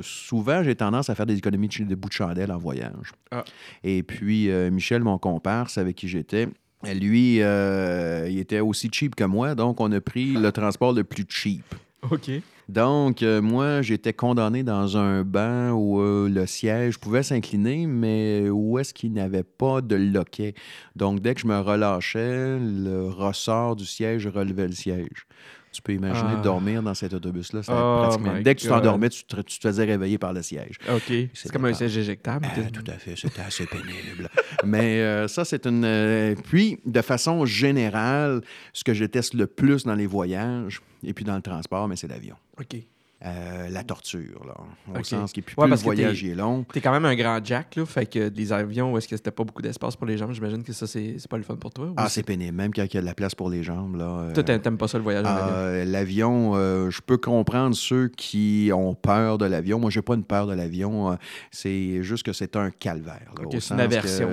souvent, 0.01 0.63
j'ai 0.63 0.75
tendance 0.75 1.10
à 1.10 1.15
faire 1.15 1.25
des 1.25 1.38
économies 1.38 1.67
de, 1.67 1.95
bout 1.95 2.10
de 2.10 2.13
chandelle 2.13 2.51
en 2.51 2.58
voyage. 2.58 3.12
Ah. 3.32 3.43
Et 3.84 4.03
puis, 4.03 4.49
Michel, 4.71 5.03
mon 5.03 5.17
comparse 5.17 5.77
avec 5.77 5.95
qui 5.95 6.08
j'étais, 6.08 6.47
lui, 6.84 7.38
il 7.38 8.39
était 8.39 8.60
aussi 8.60 8.89
cheap 8.91 9.15
que 9.15 9.23
moi, 9.23 9.56
donc 9.56 9.80
on 9.80 9.91
a 9.91 10.01
pris 10.01 10.34
le 10.34 10.51
transport 10.51 10.93
le 10.93 11.03
plus 11.03 11.25
cheap. 11.27 11.63
OK. 12.12 12.32
Donc, 12.70 13.24
euh, 13.24 13.41
moi, 13.41 13.82
j'étais 13.82 14.12
condamné 14.12 14.62
dans 14.62 14.98
un 14.98 15.24
banc 15.24 15.72
où 15.72 16.02
euh, 16.02 16.28
le 16.28 16.46
siège 16.46 16.98
pouvait 16.98 17.24
s'incliner, 17.24 17.88
mais 17.88 18.50
où 18.50 18.78
est-ce 18.78 18.93
qu'il 18.93 19.13
n'avait 19.13 19.43
pas 19.43 19.80
de 19.82 19.96
loquet? 19.96 20.54
Donc, 20.96 21.22
dès 21.22 21.34
que 21.34 21.39
je 21.41 21.48
me 21.48 21.60
relâchais, 21.60 22.60
le 22.60 23.08
ressort 23.08 23.78
du 23.78 23.86
siège 23.86 24.28
relevait 24.28 24.67
le 24.67 24.74
siège. 24.74 25.28
Tu 25.72 25.82
peux 25.82 25.93
imaginer 25.93 26.32
Ah. 26.38 26.41
dormir 26.41 26.82
dans 26.82 26.93
cet 26.96 27.13
autobus-là. 27.13 27.62
Oh 27.67 28.02
pratiquement... 28.04 28.41
Dès 28.41 28.56
que 28.56 28.62
tu 28.62 28.67
t'endormais, 28.67 29.10
tu 29.10 29.24
te, 29.26 29.39
tu 29.41 29.60
te 29.60 29.67
faisais 29.67 29.86
réveiller 29.86 30.17
par 30.17 30.34
le 30.34 30.41
siège. 30.41 30.78
OK. 30.91 31.13
C'est 31.34 31.52
comme 31.52 31.65
un 31.65 31.74
siège 31.74 31.96
éjectable. 31.98 32.48
Ah, 32.50 32.62
tout 32.74 32.84
à 32.88 32.93
fait, 32.93 33.15
c'était 33.15 33.41
assez 33.41 33.65
pénible. 33.65 34.28
Mais 34.65 35.02
euh, 35.02 35.28
ça, 35.28 35.46
c'est 35.46 35.67
une. 35.67 36.36
puis, 36.46 36.80
de 36.86 37.02
façon 37.02 37.46
générale, 37.46 38.41
ce 38.74 38.84
que 38.84 38.93
je 38.93 39.04
déteste 39.06 39.36
le 39.36 39.46
plus 39.46 39.84
dans 39.84 39.93
les 39.96 40.08
voyages 40.08 40.82
et 41.08 41.13
puis 41.13 41.24
dans 41.24 41.36
le 41.36 41.41
transport, 41.41 41.88
mais 41.88 41.96
c'est 41.96 42.08
l'avion. 42.08 42.36
OK. 42.60 42.76
Euh, 43.25 43.67
la 43.69 43.84
torture, 43.84 44.45
là. 44.45 44.53
Au 44.99 45.03
sens 45.03 45.34
que 45.34 45.41
plus, 45.41 45.56
Ouais, 45.58 45.63
plus 45.63 45.63
le 45.63 45.69
parce 45.71 45.82
voyage 45.84 46.21
il 46.21 46.30
est 46.30 46.36
long. 46.36 46.63
T'es 46.71 46.82
quand 46.82 46.91
même 46.91 47.06
un 47.06 47.15
grand 47.15 47.43
jack, 47.43 47.75
là. 47.75 47.84
Fait 47.84 48.06
que 48.06 48.30
des 48.30 48.53
avions 48.53 48.93
où 48.93 48.97
est-ce 48.99 49.08
que 49.08 49.17
c'était 49.17 49.32
pas 49.32 49.43
beaucoup 49.43 49.63
d'espace 49.63 49.95
pour 49.95 50.06
les 50.06 50.19
jambes, 50.19 50.34
j'imagine 50.34 50.62
que 50.63 50.71
ça, 50.71 50.86
c'est 50.86 51.15
pas 51.27 51.38
le 51.38 51.43
fun 51.43 51.56
pour 51.56 51.71
toi. 51.73 51.91
Ah, 51.97 52.10
c'est 52.10 52.21
pénible. 52.21 52.56
Même 52.56 52.71
quand 52.71 52.84
il 52.84 52.93
y 52.93 52.97
a 52.97 53.01
de 53.01 53.06
la 53.08 53.15
place 53.15 53.34
pour 53.34 53.49
les 53.49 53.63
jambes, 53.63 53.95
là. 53.95 54.06
euh, 54.06 54.34
Toi, 54.34 54.43
t'a- 54.43 54.60
t'aimes 54.60 54.77
pas 54.77 54.88
ça 54.88 54.99
le 54.99 55.03
voyage 55.03 55.25
en 55.25 55.30
avion? 55.30 55.47
euh, 55.51 55.86
L'avion, 55.86 56.51
euh, 56.56 56.91
je 56.91 57.01
peux 57.01 57.17
comprendre 57.17 57.75
ceux 57.75 58.08
qui 58.10 58.69
ont 58.71 58.93
peur 58.93 59.39
de 59.39 59.45
l'avion. 59.45 59.80
Moi, 59.80 59.89
j'ai 59.89 60.03
pas 60.03 60.13
une 60.13 60.23
peur 60.23 60.45
de 60.45 60.53
l'avion. 60.53 61.17
c'est 61.49 62.03
juste 62.03 62.21
que 62.23 62.34
c'est 62.34 62.56
un 62.56 62.69
calvaire. 62.69 63.32
là, 63.36 63.45
Ok, 63.45 63.56
au 63.56 63.60
c'est 63.60 63.73
une 63.73 63.80
aversion. 63.80 64.30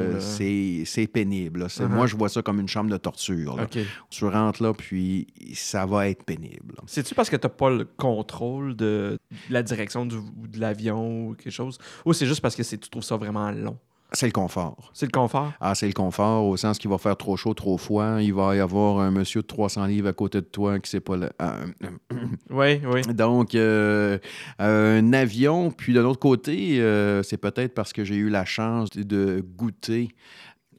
C'est 0.84 1.06
pénible. 1.10 1.60
là. 1.60 1.66
Uh-huh. 1.68 1.88
Moi, 1.88 2.06
je 2.06 2.16
vois 2.16 2.28
ça 2.28 2.42
comme 2.42 2.60
une 2.60 2.68
chambre 2.68 2.90
de 2.90 2.96
torture. 2.98 3.56
là. 3.56 3.66
Tu 4.10 4.24
rentres 4.26 4.62
là, 4.62 4.72
puis 4.74 5.26
ça 5.54 5.86
va 5.86 6.08
être 6.08 6.22
pénible. 6.24 6.74
C'est-tu 6.86 7.14
parce 7.14 7.30
que 7.30 7.36
t'as 7.36 7.48
pas 7.48 7.70
le 7.70 7.84
contrôle 7.84 8.73
de 8.74 9.18
la 9.50 9.62
direction 9.62 10.06
du- 10.06 10.16
de 10.48 10.60
l'avion 10.60 11.28
ou 11.28 11.34
quelque 11.34 11.52
chose? 11.52 11.78
Ou 12.04 12.12
c'est 12.12 12.26
juste 12.26 12.40
parce 12.40 12.54
que 12.56 12.62
c'est- 12.62 12.78
tu 12.78 12.88
trouves 12.90 13.02
ça 13.04 13.16
vraiment 13.16 13.50
long? 13.50 13.78
C'est 14.12 14.26
le 14.26 14.32
confort. 14.32 14.92
C'est 14.94 15.06
le 15.06 15.10
confort? 15.10 15.52
Ah, 15.60 15.74
c'est 15.74 15.88
le 15.88 15.92
confort 15.92 16.46
au 16.46 16.56
sens 16.56 16.78
qu'il 16.78 16.88
va 16.88 16.98
faire 16.98 17.16
trop 17.16 17.36
chaud, 17.36 17.52
trop 17.52 17.76
froid. 17.78 18.20
Il 18.20 18.32
va 18.32 18.54
y 18.54 18.60
avoir 18.60 19.00
un 19.00 19.10
monsieur 19.10 19.42
de 19.42 19.46
300 19.46 19.86
livres 19.86 20.08
à 20.08 20.12
côté 20.12 20.40
de 20.40 20.46
toi 20.46 20.78
qui 20.78 20.88
sait 20.88 21.00
pas 21.00 21.16
le... 21.16 21.30
Oui, 22.50 22.80
oui. 22.86 23.02
Donc, 23.14 23.54
euh, 23.56 24.18
un 24.60 25.12
avion. 25.12 25.70
Puis 25.72 25.92
de 25.94 26.00
l'autre 26.00 26.20
côté, 26.20 26.80
euh, 26.80 27.22
c'est 27.24 27.38
peut-être 27.38 27.74
parce 27.74 27.92
que 27.92 28.04
j'ai 28.04 28.14
eu 28.16 28.28
la 28.28 28.44
chance 28.44 28.90
de- 28.90 29.02
de 29.02 29.44
goûter 29.56 30.08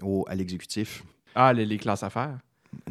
au, 0.01 0.23
à 0.29 0.35
l'exécutif. 0.35 1.03
Ah, 1.33 1.51
les, 1.51 1.65
les 1.65 1.77
classes 1.77 2.03
affaires? 2.03 2.37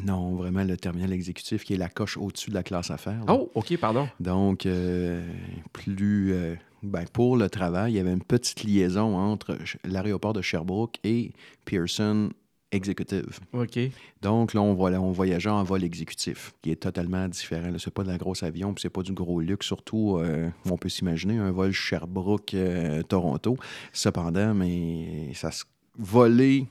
Non, 0.05 0.35
vraiment 0.35 0.65
le 0.65 0.77
terminal 0.77 1.13
exécutif 1.13 1.65
qui 1.65 1.75
est 1.75 1.79
la 1.79 1.89
coche 1.89 2.17
au-dessus 2.17 2.51
de 2.51 2.55
la 2.55 2.63
classe 2.63 2.91
affaires. 2.91 3.25
là. 3.27 3.35
Oh, 3.35 3.51
OK, 3.55 3.77
pardon. 3.79 4.09
Donc, 4.21 4.67
euh, 4.67 5.27
plus 5.73 6.33
euh, 6.33 6.55
ben, 6.83 7.05
pour 7.13 7.37
le 7.37 7.49
travail, 7.49 7.93
il 7.93 7.97
y 7.97 8.01
avait 8.01 8.13
une 8.13 8.23
petite 8.23 8.63
liaison 8.65 9.17
entre 9.17 9.59
l'aéroport 9.85 10.33
de 10.33 10.43
Sherbrooke 10.43 10.97
et 11.05 11.33
Pearson 11.65 12.31
Executive. 12.75 13.39
OK. 13.53 13.79
Donc, 14.21 14.53
là, 14.53 14.61
on, 14.61 15.13
voyageait 15.13 15.51
en 15.51 15.63
vol 15.63 15.85
exécutif, 15.85 16.55
qui 16.61 16.73
est 16.73 16.83
totalement 16.83 17.29
différent. 17.29 17.71
Ce 17.79 17.89
n'est 17.89 17.93
pas 17.93 18.03
de 18.03 18.09
la 18.09 18.19
grosse 18.19 18.43
avion, 18.43 18.75
puis 18.75 18.83
c'est 18.83 18.91
pas 18.91 19.03
du 19.03 19.13
gros 19.13 19.41
luxe, 19.41 19.67
surtout, 19.67 20.17
euh, 20.19 20.51
on 20.69 20.77
peut 20.77 20.89
s'imaginer, 20.89 21.39
un 21.39 21.53
vol 21.53 21.71
Sherbrooke-Toronto. 21.71 23.57
Cependant, 23.93 24.55
mais 24.55 25.33
ça 25.35 25.53
se 25.53 25.65
voler 25.97 26.67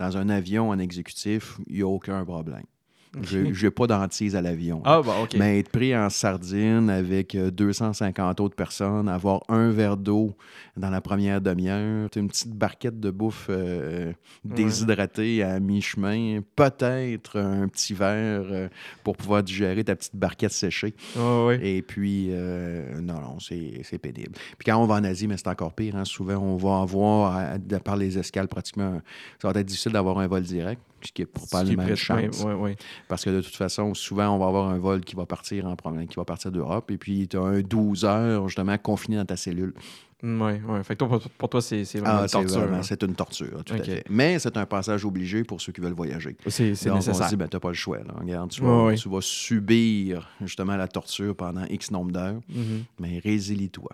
dans 0.00 0.16
un 0.16 0.30
avion 0.30 0.70
en 0.70 0.78
exécutif, 0.78 1.58
il 1.68 1.76
n'y 1.76 1.82
a 1.82 1.86
aucun 1.86 2.24
problème. 2.24 2.64
Je 3.22 3.38
n'ai 3.64 3.70
pas 3.70 3.86
d'antise 3.88 4.36
à 4.36 4.42
l'avion. 4.42 4.82
Ah, 4.84 5.00
bah, 5.04 5.14
OK. 5.22 5.34
Mais 5.36 5.58
être 5.58 5.70
pris 5.70 5.96
en 5.96 6.08
sardine 6.10 6.88
avec 6.90 7.34
euh, 7.34 7.50
250 7.50 8.38
autres 8.40 8.54
personnes, 8.54 9.08
avoir 9.08 9.40
un 9.48 9.70
verre 9.70 9.96
d'eau 9.96 10.34
dans 10.76 10.90
la 10.90 11.00
première 11.00 11.40
demi-heure, 11.40 12.08
une 12.14 12.28
petite 12.28 12.52
barquette 12.54 13.00
de 13.00 13.10
bouffe 13.10 13.46
euh, 13.50 14.12
déshydratée 14.44 15.42
à 15.42 15.58
mi-chemin, 15.60 16.40
peut-être 16.56 17.38
un 17.40 17.68
petit 17.68 17.94
verre 17.94 18.42
euh, 18.50 18.68
pour 19.02 19.16
pouvoir 19.16 19.42
digérer 19.42 19.82
ta 19.84 19.96
petite 19.96 20.14
barquette 20.16 20.52
séchée. 20.52 20.94
Oui. 21.16 21.54
Et 21.62 21.82
puis, 21.82 22.28
euh, 22.30 23.00
non, 23.00 23.14
non, 23.20 23.38
c'est 23.40 23.98
pénible. 23.98 24.32
Puis 24.58 24.66
quand 24.66 24.76
on 24.76 24.86
va 24.86 24.96
en 24.96 25.04
Asie, 25.04 25.26
mais 25.26 25.36
c'est 25.36 25.48
encore 25.48 25.72
pire. 25.72 25.96
hein, 25.96 26.04
souvent, 26.04 26.36
on 26.36 26.56
va 26.56 26.80
avoir, 26.82 27.36
à- 27.36 27.58
de 27.58 27.76
par 27.78 27.96
les 27.96 28.18
escales, 28.18 28.48
pratiquement, 28.48 29.00
ça 29.40 29.50
va 29.50 29.58
être 29.60 29.66
difficile 29.66 29.92
d'avoir 29.92 30.18
un 30.18 30.26
vol 30.26 30.42
direct, 30.42 30.80
qui 31.00 31.22
est 31.22 31.28
une 31.68 31.96
chance. 31.96 32.42
Oui, 32.44 32.52
oui. 32.56 32.76
Parce 33.08 33.24
que 33.24 33.30
de 33.30 33.40
toute 33.40 33.56
façon, 33.56 33.94
souvent, 33.94 34.28
on 34.34 34.38
va 34.38 34.46
avoir 34.46 34.68
un 34.68 34.78
vol 34.78 35.00
qui 35.00 35.16
va 35.16 35.26
partir 35.26 35.66
en 35.66 35.76
qui 36.06 36.16
va 36.16 36.24
partir 36.24 36.52
d'Europe, 36.52 36.90
et 36.90 36.98
puis 36.98 37.28
tu 37.28 37.36
as 37.36 37.42
un 37.42 37.60
12 37.60 38.04
heures, 38.04 38.48
justement, 38.48 38.76
confiné 38.78 39.16
dans 39.16 39.24
ta 39.24 39.36
cellule. 39.36 39.74
Oui, 40.22 40.52
oui. 40.68 40.84
Fait 40.84 40.94
que 40.94 40.98
toi, 40.98 41.08
pour, 41.08 41.20
pour 41.30 41.48
toi, 41.48 41.62
c'est 41.62 41.82
vraiment 41.94 42.18
Ah, 42.20 42.22
une 42.22 42.28
torture. 42.28 42.62
hein. 42.74 42.82
c'est 42.82 43.02
une 43.02 43.14
torture, 43.14 43.64
tout 43.64 43.74
à 43.74 43.78
fait. 43.78 44.04
Mais 44.10 44.38
c'est 44.38 44.56
un 44.56 44.66
passage 44.66 45.04
obligé 45.04 45.44
pour 45.44 45.60
ceux 45.60 45.72
qui 45.72 45.80
veulent 45.80 45.92
voyager. 45.94 46.36
C'est 46.48 46.68
Donc, 46.70 46.72
on 46.72 46.74
se 46.76 46.88
nécessaire. 47.10 47.28
dit, 47.28 47.36
ben, 47.36 47.48
t'as 47.48 47.60
pas 47.60 47.68
le 47.68 47.74
choix. 47.74 47.98
Là. 47.98 48.14
Regarde, 48.20 48.50
tu 48.50 48.60
Ouais, 48.62 48.68
vas, 48.68 48.84
ouais. 48.86 48.94
tu 48.96 49.08
vas 49.08 49.20
subir 49.20 50.28
justement 50.42 50.76
la 50.76 50.88
torture 50.88 51.34
pendant 51.34 51.64
X 51.66 51.90
nombre 51.90 52.12
d'heures, 52.12 52.40
Mhm. 52.48 52.84
mais 52.98 53.18
résilie-toi. 53.18 53.90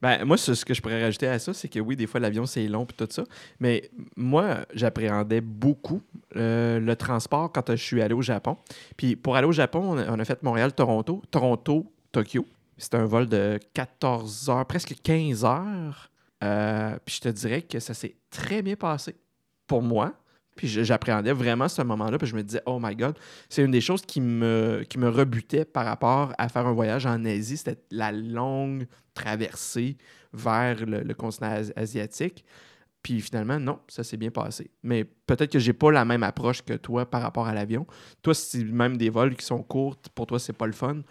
Ben, 0.00 0.24
moi, 0.24 0.36
ce, 0.36 0.54
ce 0.54 0.64
que 0.64 0.72
je 0.74 0.80
pourrais 0.80 1.02
rajouter 1.02 1.26
à 1.28 1.38
ça, 1.38 1.52
c'est 1.52 1.68
que 1.68 1.78
oui, 1.80 1.96
des 1.96 2.06
fois, 2.06 2.20
l'avion, 2.20 2.46
c'est 2.46 2.66
long 2.66 2.84
et 2.84 2.92
tout 2.96 3.06
ça. 3.10 3.24
Mais 3.60 3.90
moi, 4.16 4.58
j'appréhendais 4.74 5.40
beaucoup 5.40 6.00
euh, 6.36 6.78
le 6.80 6.96
transport 6.96 7.52
quand 7.52 7.70
je 7.70 7.82
suis 7.82 8.00
allé 8.00 8.14
au 8.14 8.22
Japon. 8.22 8.56
Puis 8.96 9.16
pour 9.16 9.36
aller 9.36 9.46
au 9.46 9.52
Japon, 9.52 9.80
on 9.82 9.98
a, 9.98 10.10
on 10.10 10.18
a 10.18 10.24
fait 10.24 10.42
Montréal-Toronto, 10.42 11.22
Toronto-Tokyo. 11.30 12.46
C'était 12.80 12.96
un 12.96 13.04
vol 13.04 13.28
de 13.28 13.58
14 13.74 14.48
heures, 14.48 14.66
presque 14.66 14.94
15 15.02 15.44
heures. 15.44 16.10
Euh, 16.42 16.96
puis 17.04 17.16
je 17.16 17.20
te 17.20 17.28
dirais 17.28 17.60
que 17.62 17.78
ça 17.78 17.92
s'est 17.92 18.16
très 18.30 18.62
bien 18.62 18.74
passé 18.74 19.16
pour 19.66 19.82
moi. 19.82 20.14
Puis 20.56 20.66
j'appréhendais 20.66 21.32
vraiment 21.32 21.68
ce 21.68 21.82
moment-là. 21.82 22.16
Puis 22.18 22.26
je 22.26 22.34
me 22.34 22.42
disais, 22.42 22.62
oh 22.66 22.78
my 22.80 22.96
God, 22.96 23.18
c'est 23.48 23.62
une 23.62 23.70
des 23.70 23.80
choses 23.82 24.02
qui 24.02 24.20
me, 24.20 24.84
qui 24.88 24.98
me 24.98 25.08
rebutait 25.08 25.64
par 25.64 25.84
rapport 25.84 26.32
à 26.38 26.48
faire 26.48 26.66
un 26.66 26.72
voyage 26.72 27.06
en 27.06 27.24
Asie. 27.24 27.58
C'était 27.58 27.82
la 27.90 28.12
longue 28.12 28.86
traversée 29.14 29.96
vers 30.32 30.84
le, 30.86 31.14
continent 31.14 31.50
as- 31.50 31.72
asiatique. 31.76 32.44
Puis 33.02 33.20
finalement, 33.20 33.58
non, 33.58 33.78
ça 33.88 34.04
s'est 34.04 34.16
bien 34.16 34.30
passé. 34.30 34.70
Mais 34.82 35.04
peut-être 35.04 35.52
que 35.52 35.58
j'ai 35.58 35.72
pas 35.72 35.90
la 35.90 36.04
même 36.04 36.22
approche 36.22 36.62
que 36.62 36.74
toi 36.74 37.08
par 37.08 37.22
rapport 37.22 37.46
à 37.46 37.54
l'avion. 37.54 37.86
Toi, 38.22 38.34
si 38.34 38.64
même 38.64 38.96
des 38.96 39.08
vols 39.10 39.36
qui 39.36 39.44
sont 39.44 39.62
courts, 39.62 39.96
pour 40.14 40.26
toi, 40.26 40.38
c'est 40.38 40.52
pas 40.52 40.66
le 40.66 40.72
fun. 40.72 41.02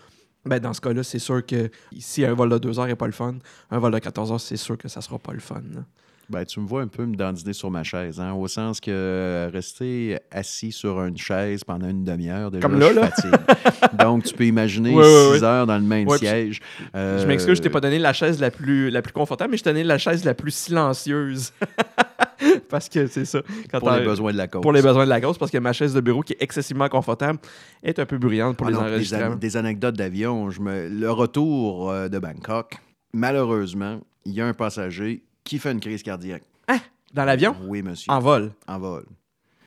Ben, 0.45 0.59
dans 0.59 0.73
ce 0.73 0.81
cas-là, 0.81 1.03
c'est 1.03 1.19
sûr 1.19 1.45
que 1.45 1.69
si 1.99 2.23
un 2.25 2.33
vol 2.33 2.49
de 2.49 2.57
2 2.57 2.79
heures 2.79 2.87
n'est 2.87 2.95
pas 2.95 3.05
le 3.07 3.11
fun, 3.11 3.35
un 3.71 3.79
vol 3.79 3.91
de 3.91 3.99
14 3.99 4.31
heures, 4.31 4.39
c'est 4.41 4.57
sûr 4.57 4.77
que 4.77 4.87
ça 4.87 5.01
sera 5.01 5.19
pas 5.19 5.33
le 5.33 5.39
fun. 5.39 5.61
là. 5.73 5.81
Ben, 6.29 6.45
tu 6.45 6.59
me 6.59 6.67
vois 6.67 6.83
un 6.83 6.87
peu 6.87 7.05
me 7.07 7.15
dandiner 7.15 7.53
sur 7.53 7.71
ma 7.71 7.81
chaise, 7.83 8.19
hein, 8.19 8.33
au 8.33 8.47
sens 8.47 8.79
que 8.79 8.91
euh, 8.91 9.49
rester 9.51 10.19
assis 10.29 10.71
sur 10.71 11.03
une 11.03 11.17
chaise 11.17 11.63
pendant 11.63 11.89
une 11.89 12.03
demi-heure, 12.03 12.51
déjà, 12.51 12.61
Comme 12.61 12.79
là, 12.79 12.89
je 12.89 12.99
là. 12.99 13.07
fatigue. 13.09 13.33
Donc, 13.99 14.23
tu 14.25 14.35
peux 14.35 14.45
imaginer 14.45 14.91
Ouais, 14.93 15.03
ouais, 15.03 15.25
six 15.37 15.41
ouais. 15.41 15.43
heures 15.43 15.65
dans 15.65 15.77
le 15.77 15.83
même 15.83 16.07
siège. 16.09 16.59
Je 16.93 17.25
m'excuse, 17.25 17.57
je 17.57 17.63
t'ai 17.63 17.69
pas 17.71 17.81
donné 17.81 17.97
la 17.97 18.13
chaise 18.13 18.39
la 18.39 18.51
plus, 18.51 18.91
la 18.91 19.01
plus 19.01 19.11
confortable, 19.11 19.49
mais 19.51 19.57
je 19.57 19.63
t'ai 19.63 19.71
donné 19.71 19.83
la 19.83 19.97
chaise 19.97 20.23
la 20.23 20.35
plus 20.35 20.51
silencieuse. 20.53 21.51
parce 22.69 22.87
que 22.89 23.07
c'est 23.07 23.25
ça. 23.25 23.41
Quand 23.71 23.79
pour 23.79 23.91
les 23.91 24.05
besoins 24.05 24.31
de 24.31 24.37
la 24.37 24.47
cause. 24.47 24.61
pour 24.61 24.71
les 24.73 24.81
besoins 24.81 25.03
de 25.05 25.09
la 25.09 25.19
cause, 25.19 25.37
parce 25.37 25.51
que 25.51 25.57
ma 25.57 25.73
chaise 25.73 25.93
de 25.93 26.01
bureau, 26.01 26.21
qui 26.21 26.33
est 26.33 26.41
excessivement 26.41 26.87
confortable, 26.87 27.39
est 27.83 27.99
un 27.99 28.05
peu 28.05 28.17
bruyante 28.17 28.55
pour 28.57 28.67
Ah 28.67 28.71
les 28.71 28.75
non, 28.77 28.97
des, 28.97 29.13
an- 29.15 29.35
des 29.35 29.57
anecdotes 29.57 29.95
d'avion. 29.95 30.45
Me... 30.59 30.87
Le 30.87 31.11
retour 31.11 31.89
euh, 31.91 32.07
de 32.07 32.19
Bangkok, 32.19 32.77
malheureusement, 33.13 33.99
il 34.25 34.33
y 34.33 34.41
a 34.41 34.47
un 34.47 34.53
passager 34.53 35.23
qui 35.43 35.59
fait 35.59 35.71
une 35.71 35.79
crise 35.79 36.03
cardiaque. 36.03 36.43
Dans 37.11 37.25
l'avion? 37.25 37.55
Oui, 37.63 37.81
monsieur. 37.81 38.11
En 38.11 38.19
vol? 38.19 38.51
En 38.67 38.77
vol. 38.77 39.03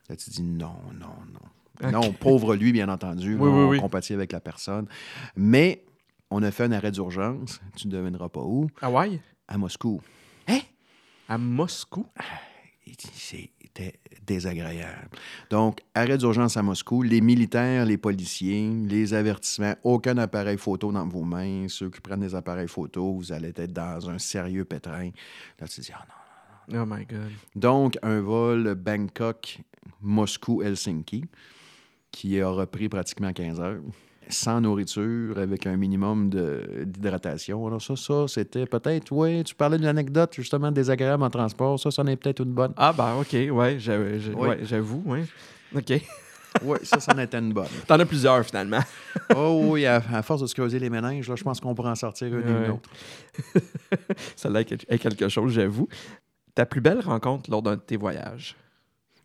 Là, 0.09 0.15
tu 0.15 0.31
dis 0.31 0.45
non, 0.45 0.77
non, 1.01 1.09
non. 1.33 1.91
Non, 1.91 2.13
pauvre 2.13 2.55
lui, 2.55 2.71
bien 2.71 2.89
entendu. 2.89 3.35
Oui, 3.35 3.49
on 3.49 3.63
oui, 3.65 3.71
oui. 3.71 3.81
compatit 3.81 4.15
avec 4.15 4.31
la 4.31 4.39
personne. 4.39 4.87
Mais 5.35 5.85
on 6.31 6.41
a 6.45 6.53
fait 6.53 6.63
un 6.63 6.71
arrêt 6.71 6.93
d'urgence. 6.93 7.61
Tu 7.77 7.89
ne 7.89 7.93
devineras 7.93 8.29
pas 8.29 8.43
où. 8.43 8.69
Hawaï? 8.81 9.19
À 9.49 9.59
Moscou. 9.59 10.01
À 11.29 11.37
Moscou? 11.37 12.07
C'était 13.15 13.99
désagréable. 14.27 15.11
Donc, 15.51 15.81
arrêt 15.95 16.19
d'urgence 16.19 16.57
à 16.57 16.63
Moscou, 16.63 17.03
les 17.03 17.21
militaires, 17.21 17.87
les 17.87 17.99
policiers, 17.99 18.71
les 18.89 19.15
avertissements, 19.15 19.75
aucun 19.83 20.19
appareil 20.19 20.59
photo 20.59 20.93
dans 20.93 21.07
vos 21.07 21.25
mains. 21.25 21.67
Ceux 21.69 21.91
qui 21.91 22.01
prennent 22.01 22.21
des 22.21 22.35
appareils 22.35 22.69
photo, 22.69 23.15
vous 23.15 23.33
allez 23.33 23.53
être 23.55 23.73
dans 23.73 24.11
un 24.11 24.19
sérieux 24.19 24.65
pétrin. 24.65 25.11
Là, 25.59 25.69
tu 25.69 25.77
te 25.77 25.81
dis, 25.81 25.93
ah 25.95 26.05
non, 26.07 26.15
Oh 26.83 26.87
my 26.87 27.05
God. 27.07 27.31
donc, 27.57 27.99
un 28.03 28.21
vol 28.21 28.75
Bangkok-Moscou-Helsinki 28.75 31.25
qui 32.11 32.41
a 32.41 32.49
repris 32.49 32.89
pratiquement 32.89 33.33
15 33.33 33.61
heures, 33.61 33.81
sans 34.29 34.61
nourriture, 34.61 35.39
avec 35.39 35.67
un 35.67 35.77
minimum 35.77 36.31
d'hydratation. 36.85 37.67
Alors, 37.67 37.81
ça, 37.83 37.97
ça, 37.97 38.25
c'était 38.29 38.67
peut-être, 38.67 39.11
oui, 39.13 39.43
tu 39.45 39.55
parlais 39.55 39.77
d'une 39.79 39.87
anecdote 39.87 40.33
justement 40.35 40.71
désagréable 40.73 41.23
en 41.23 41.31
transport. 41.31 41.79
Ça, 41.79 41.91
ça 41.91 42.03
en 42.03 42.07
est 42.07 42.17
peut-être 42.17 42.41
une 42.43 42.53
bonne. 42.53 42.73
Ah, 42.77 42.93
ben, 42.97 43.15
OK, 43.21 43.33
ouais, 43.33 43.79
j'a- 43.79 44.19
j'a- 44.19 44.33
Oui. 44.33 44.49
ouais, 44.49 44.59
j'avoue. 44.63 45.05
OK. 45.77 45.93
Oui, 46.63 46.77
ça, 46.83 47.01
ça 47.01 47.15
en 47.15 47.19
était 47.19 47.39
une 47.39 47.55
bonne. 47.55 47.65
T'en 47.87 47.99
as 47.99 48.05
plusieurs, 48.05 48.45
finalement. 48.45 48.81
Oh 49.35 49.69
oui, 49.71 49.87
à, 49.87 50.03
à 50.13 50.21
force 50.23 50.43
de 50.43 50.47
se 50.47 50.55
creuser 50.55 50.79
les 50.79 50.91
méninges, 50.91 51.27
là, 51.27 51.35
je 51.35 51.43
pense 51.43 51.59
qu'on 51.61 51.75
pourrait 51.75 51.89
en 51.89 51.95
sortir 51.95 52.29
une 52.29 52.35
Ouais. 52.45 52.67
une 52.67 52.71
autre. 52.73 52.91
Celle-là 54.37 54.61
est 54.61 54.99
quelque 54.99 55.29
chose, 55.31 55.53
j'avoue. 55.53 55.89
Ta 56.55 56.67
plus 56.67 56.83
belle 56.83 57.01
rencontre 57.01 57.51
lors 57.51 57.63
d'un 57.63 57.77
de 57.77 57.81
tes 57.81 57.97
voyages? 57.97 58.55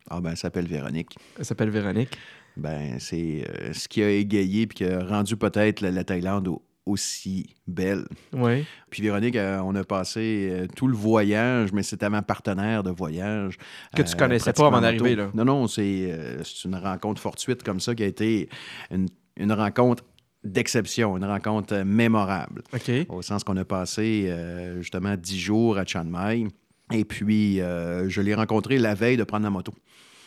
Ah 0.08 0.20
ben, 0.22 0.30
elle 0.30 0.36
s'appelle 0.38 0.66
Véronique. 0.66 1.16
Elle 1.38 1.44
s'appelle 1.44 1.68
Véronique. 1.68 2.16
Ben, 2.58 2.96
c'est 2.98 3.44
euh, 3.48 3.72
ce 3.72 3.88
qui 3.88 4.02
a 4.02 4.10
égayé 4.10 4.66
puis 4.66 4.76
qui 4.78 4.84
a 4.84 5.04
rendu 5.04 5.36
peut-être 5.36 5.80
la, 5.80 5.90
la 5.90 6.04
Thaïlande 6.04 6.48
au- 6.48 6.62
aussi 6.86 7.54
belle. 7.66 8.04
Oui. 8.32 8.64
Puis 8.90 9.02
Véronique, 9.02 9.36
euh, 9.36 9.60
on 9.62 9.74
a 9.74 9.84
passé 9.84 10.48
euh, 10.50 10.66
tout 10.74 10.88
le 10.88 10.94
voyage, 10.96 11.70
mais 11.72 11.82
c'était 11.82 12.08
ma 12.08 12.22
partenaire 12.22 12.82
de 12.82 12.90
voyage. 12.90 13.58
Que 13.94 14.02
tu 14.02 14.16
connaissais 14.16 14.52
pas 14.54 14.66
avant 14.68 14.80
d'arriver, 14.80 15.14
là. 15.16 15.30
Non, 15.34 15.44
non, 15.44 15.66
c'est 15.68 16.38
c'est 16.44 16.66
une 16.66 16.76
rencontre 16.76 17.20
fortuite 17.20 17.62
comme 17.62 17.78
ça 17.80 17.94
qui 17.94 18.02
a 18.02 18.06
été 18.06 18.48
une, 18.90 19.06
une 19.36 19.52
rencontre 19.52 20.02
d'exception, 20.44 21.16
une 21.16 21.24
rencontre 21.26 21.76
mémorable. 21.82 22.62
OK. 22.72 22.90
Au 23.08 23.22
sens 23.22 23.44
qu'on 23.44 23.56
a 23.56 23.64
passé 23.64 24.32
justement 24.80 25.14
dix 25.16 25.38
jours 25.38 25.76
à 25.78 25.84
Chiang 25.84 26.04
Mai. 26.04 26.46
Et 26.92 27.04
puis, 27.04 27.56
je 27.58 28.20
l'ai 28.22 28.34
rencontré 28.34 28.78
la 28.78 28.94
veille 28.94 29.16
de 29.18 29.24
prendre 29.24 29.44
la 29.44 29.50
moto. 29.50 29.74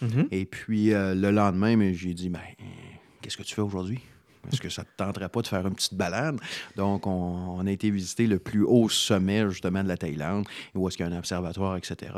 Mhm. 0.01 0.27
Et 0.31 0.45
puis, 0.45 0.93
euh, 0.93 1.13
le 1.13 1.31
lendemain, 1.31 1.93
j'ai 1.93 2.13
dit, 2.13 2.29
ben, 2.29 2.39
qu'est-ce 3.21 3.37
que 3.37 3.43
tu 3.43 3.55
fais 3.55 3.61
aujourd'hui? 3.61 3.99
Est-ce 4.49 4.61
que 4.61 4.69
ça 4.69 4.81
ne 4.81 4.87
te 4.87 4.91
tenterait 4.97 5.29
pas 5.29 5.41
de 5.41 5.47
faire 5.47 5.65
une 5.67 5.75
petite 5.75 5.93
balade? 5.93 6.39
Donc, 6.75 7.05
on, 7.05 7.65
a 7.65 7.71
été 7.71 7.91
visiter 7.91 8.27
le 8.27 8.39
plus 8.39 8.63
haut 8.63 8.89
sommet, 8.89 9.47
justement, 9.49 9.83
de 9.83 9.87
la 9.87 9.97
Thaïlande, 9.97 10.45
où 10.73 10.87
est-ce 10.87 10.97
qu'il 10.97 11.05
y 11.05 11.09
a 11.09 11.11
un 11.11 11.17
observatoire, 11.17 11.77
etc. 11.77 12.11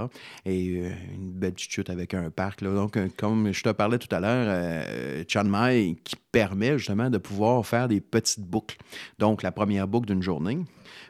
Et 0.45 0.77
euh, 0.77 0.91
une 1.15 1.31
belle 1.31 1.53
petite 1.53 1.71
chute 1.71 1.89
avec 1.89 2.13
un 2.13 2.29
parc. 2.29 2.63
Donc, 2.63 2.97
euh, 2.97 3.09
comme 3.17 3.51
je 3.51 3.61
te 3.61 3.69
parlais 3.69 3.97
tout 3.97 4.13
à 4.15 4.19
l'heure, 4.19 4.45
euh, 4.47 5.23
Chiang 5.27 5.43
Mai, 5.43 5.97
qui 6.03 6.15
permet 6.31 6.77
justement 6.77 7.09
de 7.09 7.17
pouvoir 7.17 7.65
faire 7.65 7.87
des 7.87 7.99
petites 7.99 8.45
boucles. 8.45 8.77
Donc, 9.19 9.43
la 9.43 9.51
première 9.51 9.87
boucle 9.87 10.07
d'une 10.07 10.23
journée. 10.23 10.59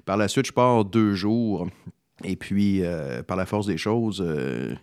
Par 0.05 0.17
la 0.17 0.27
suite, 0.27 0.47
je 0.47 0.53
pars 0.53 0.83
deux 0.83 1.13
jours. 1.13 1.67
Et 2.23 2.35
puis, 2.35 2.81
euh, 2.83 3.23
par 3.23 3.35
la 3.35 3.45
force 3.47 3.65
des 3.65 3.77
choses, 3.77 4.23
euh, 4.25 4.75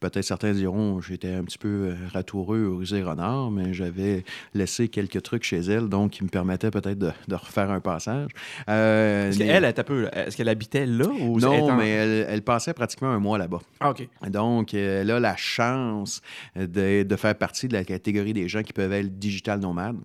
peut-être 0.00 0.24
certains 0.24 0.52
diront 0.52 1.02
j'étais 1.02 1.32
un 1.34 1.44
petit 1.44 1.58
peu 1.58 1.68
euh, 1.90 1.94
ratoureux 2.14 2.64
au 2.64 2.78
rusé 2.78 3.02
renard, 3.02 3.50
mais 3.50 3.74
j'avais 3.74 4.24
laissé 4.54 4.88
quelques 4.88 5.22
trucs 5.22 5.44
chez 5.44 5.58
elle, 5.58 5.88
donc 5.90 6.12
qui 6.12 6.24
me 6.24 6.30
permettaient 6.30 6.70
peut-être 6.70 6.98
de, 6.98 7.10
de 7.28 7.34
refaire 7.34 7.70
un 7.70 7.80
passage. 7.80 8.30
Euh, 8.70 9.28
Est-ce 9.28 9.38
mais- 9.38 9.46
qu'elle, 9.46 9.64
est-ce 9.64 10.36
qu'elle 10.36 10.48
habitait 10.48 10.86
là 10.86 11.06
ou 11.08 11.38
non, 11.38 11.68
en- 11.70 11.76
mais 11.76 11.90
elle, 11.90 12.26
elle 12.30 12.42
passait 12.42 12.72
pratiquement 12.72 13.10
un 13.10 13.18
mois 13.18 13.36
là-bas. 13.36 13.60
Ah, 13.80 13.90
OK. 13.90 14.08
Donc, 14.30 14.72
elle 14.72 15.10
a 15.10 15.20
la 15.20 15.36
chance 15.36 16.22
de, 16.56 17.02
de 17.02 17.16
faire 17.16 17.34
partie 17.34 17.68
de 17.68 17.74
la 17.74 17.84
catégorie 17.84 18.32
des 18.32 18.48
gens 18.48 18.62
qui 18.62 18.72
peuvent 18.72 18.92
être 18.94 19.18
digital 19.18 19.60
nomades. 19.60 19.98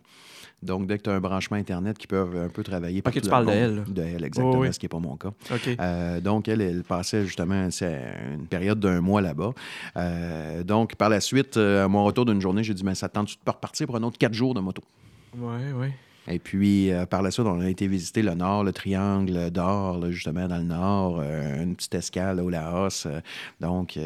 Donc, 0.63 0.87
dès 0.87 0.97
que 0.97 1.03
tu 1.03 1.09
as 1.09 1.13
un 1.13 1.19
branchement 1.19 1.57
Internet, 1.57 1.97
qui 1.97 2.07
peuvent 2.07 2.35
un 2.35 2.49
peu 2.49 2.63
travailler 2.63 3.01
partout 3.01 3.19
tu 3.21 3.29
parles 3.29 3.45
le 3.45 3.51
de 3.51 3.55
elle. 3.57 3.83
De 3.87 4.01
elle, 4.01 4.23
exactement, 4.23 4.53
Oh, 4.57 4.61
oui. 4.61 4.73
ce 4.73 4.79
qui 4.79 4.85
n'est 4.85 4.89
pas 4.89 4.99
mon 4.99 5.15
cas. 5.17 5.29
OK. 5.51 5.69
Euh, 5.79 6.19
donc, 6.21 6.47
elle, 6.47 6.61
elle 6.61 6.83
passait 6.83 7.25
justement 7.25 7.67
une 7.67 8.47
période 8.47 8.79
d'un 8.79 9.01
mois 9.01 9.21
là-bas. 9.21 9.53
Euh, 9.97 10.63
donc, 10.63 10.95
par 10.95 11.09
la 11.09 11.19
suite, 11.19 11.57
euh, 11.57 11.85
à 11.85 11.87
mon 11.87 12.03
retour 12.03 12.25
d'une 12.25 12.41
journée, 12.41 12.63
j'ai 12.63 12.73
dit, 12.73 12.83
mais 12.83 12.95
ça 12.95 13.09
te 13.09 13.13
tente-tu 13.13 13.35
de 13.45 13.51
repartir 13.51 13.87
pour 13.87 13.95
un 13.95 14.03
autre 14.03 14.17
quatre 14.17 14.33
jours 14.33 14.53
de 14.53 14.59
moto? 14.59 14.81
Oui, 15.37 15.61
oui. 15.75 15.87
Et 16.25 16.39
puis, 16.39 16.89
euh, 16.89 17.05
par 17.05 17.21
la 17.21 17.31
suite, 17.31 17.45
on 17.45 17.59
a 17.59 17.69
été 17.69 17.85
visiter 17.85 18.21
le 18.21 18.33
nord, 18.33 18.63
le 18.63 18.71
triangle 18.71 19.51
d'or, 19.51 20.09
justement, 20.09 20.47
dans 20.47 20.57
le 20.57 20.63
nord, 20.63 21.19
euh, 21.21 21.61
une 21.63 21.75
petite 21.75 21.95
escale 21.95 22.39
au 22.39 22.49
Laos. 22.49 23.05
euh, 23.05 23.19
donc, 23.59 23.99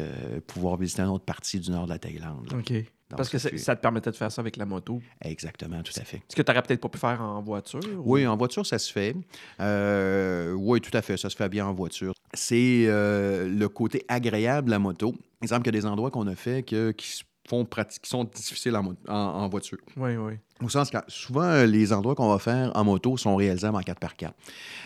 pouvoir 0.48 0.76
visiter 0.76 1.02
une 1.02 1.10
autre 1.10 1.24
partie 1.24 1.60
du 1.60 1.70
nord 1.70 1.84
de 1.84 1.90
la 1.90 1.98
Thaïlande. 2.00 2.48
là. 2.50 2.58
OK. 2.58 2.72
Parce 3.16 3.28
que 3.30 3.38
ça 3.38 3.74
te 3.76 3.80
permettait 3.80 4.10
de 4.10 4.16
faire 4.16 4.30
ça 4.30 4.40
avec 4.40 4.56
la 4.56 4.66
moto. 4.66 5.00
Exactement, 5.22 5.82
tout 5.82 5.92
à 5.98 6.04
fait. 6.04 6.22
Ce 6.28 6.36
que 6.36 6.42
tu 6.42 6.50
n'aurais 6.50 6.62
peut-être 6.62 6.80
pas 6.80 6.88
pu 6.88 6.98
faire 6.98 7.20
en 7.22 7.40
voiture. 7.42 7.80
ou- 7.96 8.02
Oui, 8.14 8.26
en 8.26 8.36
voiture, 8.36 8.66
ça 8.66 8.78
se 8.78 8.92
fait. 8.92 9.14
Euh, 9.60 10.52
oui, 10.52 10.80
tout 10.80 10.94
à 10.96 11.02
fait, 11.02 11.16
ça 11.16 11.30
se 11.30 11.36
fait 11.36 11.48
bien 11.48 11.66
en 11.66 11.74
voiture. 11.74 12.12
C'est 12.34 12.84
euh, 12.86 13.48
le 13.48 13.68
côté 13.68 14.04
agréable 14.08 14.66
de 14.66 14.70
la 14.72 14.78
moto. 14.78 15.14
Exemple, 15.42 15.62
il 15.68 15.74
y 15.74 15.78
a 15.78 15.80
des 15.80 15.86
endroits 15.86 16.10
qu'on 16.10 16.26
a 16.26 16.34
fait 16.34 16.62
que, 16.62 16.90
qui, 16.92 17.22
font 17.48 17.66
sont 18.02 18.24
difficiles 18.24 18.76
en, 18.76 18.82
mo- 18.82 18.94
en- 19.08 19.14
en 19.14 19.48
voiture. 19.48 19.78
Oui, 19.96 20.16
oui. 20.16 20.34
Au 20.62 20.68
sens 20.68 20.90
que 20.90 20.98
souvent, 21.08 21.64
les 21.64 21.92
endroits 21.94 22.14
qu'on 22.14 22.28
va 22.28 22.38
faire 22.38 22.72
en 22.74 22.84
moto 22.84 23.16
sont 23.16 23.36
réalisables 23.36 23.76
en 23.76 23.80
4x4. 23.80 24.32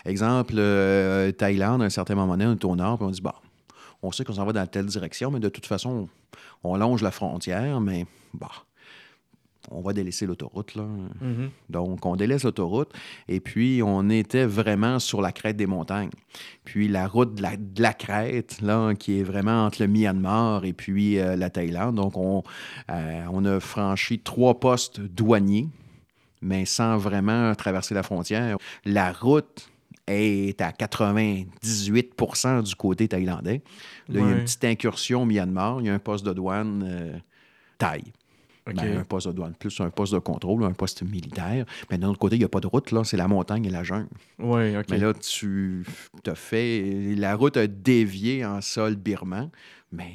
Exemple, 0.04 0.54
euh, 0.58 1.32
Thaïlande, 1.32 1.82
à 1.82 1.86
un 1.86 1.90
certain 1.90 2.14
moment 2.14 2.34
donné, 2.36 2.46
on 2.46 2.52
est 2.52 2.64
au 2.64 2.76
nord, 2.76 2.98
puis 2.98 3.06
on 3.06 3.10
dit, 3.10 3.20
bah, 3.20 3.34
on 4.02 4.12
sait 4.12 4.24
qu'on 4.24 4.34
s'en 4.34 4.44
va 4.44 4.52
dans 4.52 4.66
telle 4.66 4.86
direction, 4.86 5.30
mais 5.30 5.40
de 5.40 5.48
toute 5.48 5.66
façon, 5.66 6.08
on 6.64 6.76
longe 6.76 7.02
la 7.02 7.10
frontière, 7.10 7.80
mais 7.80 8.06
bah, 8.34 8.50
on 9.70 9.80
va 9.80 9.92
délaisser 9.92 10.26
l'autoroute. 10.26 10.74
Là. 10.74 10.82
Mhm. 10.82 11.50
Donc, 11.70 12.04
on 12.04 12.16
délaisse 12.16 12.44
l'autoroute 12.44 12.92
et 13.28 13.40
puis 13.40 13.80
on 13.84 14.08
était 14.10 14.44
vraiment 14.44 14.98
sur 14.98 15.22
la 15.22 15.32
crête 15.32 15.56
des 15.56 15.66
montagnes. 15.66 16.10
Puis 16.64 16.88
la 16.88 17.06
route 17.06 17.34
de 17.34 17.42
la, 17.42 17.56
de 17.56 17.82
la 17.82 17.94
crête, 17.94 18.60
là, 18.60 18.94
qui 18.94 19.20
est 19.20 19.22
vraiment 19.22 19.66
entre 19.66 19.82
le 19.82 19.88
Myanmar 19.88 20.64
et 20.64 20.72
puis 20.72 21.18
euh, 21.18 21.36
la 21.36 21.50
Thaïlande. 21.50 21.94
Donc, 21.94 22.16
on, 22.16 22.42
euh, 22.90 23.24
on 23.30 23.44
a 23.44 23.60
franchi 23.60 24.18
trois 24.18 24.58
postes 24.58 25.00
douaniers, 25.00 25.68
mais 26.40 26.64
sans 26.64 26.96
vraiment 26.96 27.54
traverser 27.54 27.94
la 27.94 28.02
frontière. 28.02 28.56
La 28.84 29.12
route 29.12 29.71
est 30.06 30.60
à 30.60 30.70
98% 30.70 32.62
du 32.62 32.74
côté 32.74 33.08
thaïlandais. 33.08 33.62
Là, 34.08 34.20
il 34.20 34.26
y 34.26 34.32
a 34.32 34.36
une 34.36 34.44
petite 34.44 34.64
incursion 34.64 35.22
au 35.22 35.24
Myanmar. 35.24 35.80
Il 35.80 35.86
y 35.86 35.90
a 35.90 35.94
un 35.94 35.98
poste 35.98 36.24
de 36.26 36.32
douane 36.32 36.84
euh, 36.86 37.18
Thaï. 37.78 38.02
OK. 38.68 38.74
Ben, 38.76 38.98
un 38.98 39.04
poste 39.04 39.26
de 39.26 39.32
douane, 39.32 39.54
plus 39.54 39.80
un 39.80 39.90
poste 39.90 40.14
de 40.14 40.20
contrôle, 40.20 40.62
un 40.62 40.72
poste 40.72 41.02
militaire. 41.02 41.64
Mais 41.90 41.98
d'un 41.98 42.08
autre 42.08 42.18
côté, 42.18 42.36
il 42.36 42.38
n'y 42.38 42.44
a 42.44 42.48
pas 42.48 42.60
de 42.60 42.68
route, 42.68 42.92
là, 42.92 43.02
c'est 43.02 43.16
la 43.16 43.26
montagne 43.26 43.64
et 43.64 43.70
la 43.70 43.82
jungle. 43.82 44.08
Oui, 44.38 44.76
OK. 44.76 44.86
Mais 44.90 44.98
là, 44.98 45.12
tu 45.14 45.84
as 46.26 46.34
fait. 46.34 47.14
La 47.16 47.34
route 47.34 47.56
a 47.56 47.66
dévié 47.66 48.44
en 48.44 48.60
sol 48.60 48.94
birman, 48.94 49.50
mais 49.92 50.10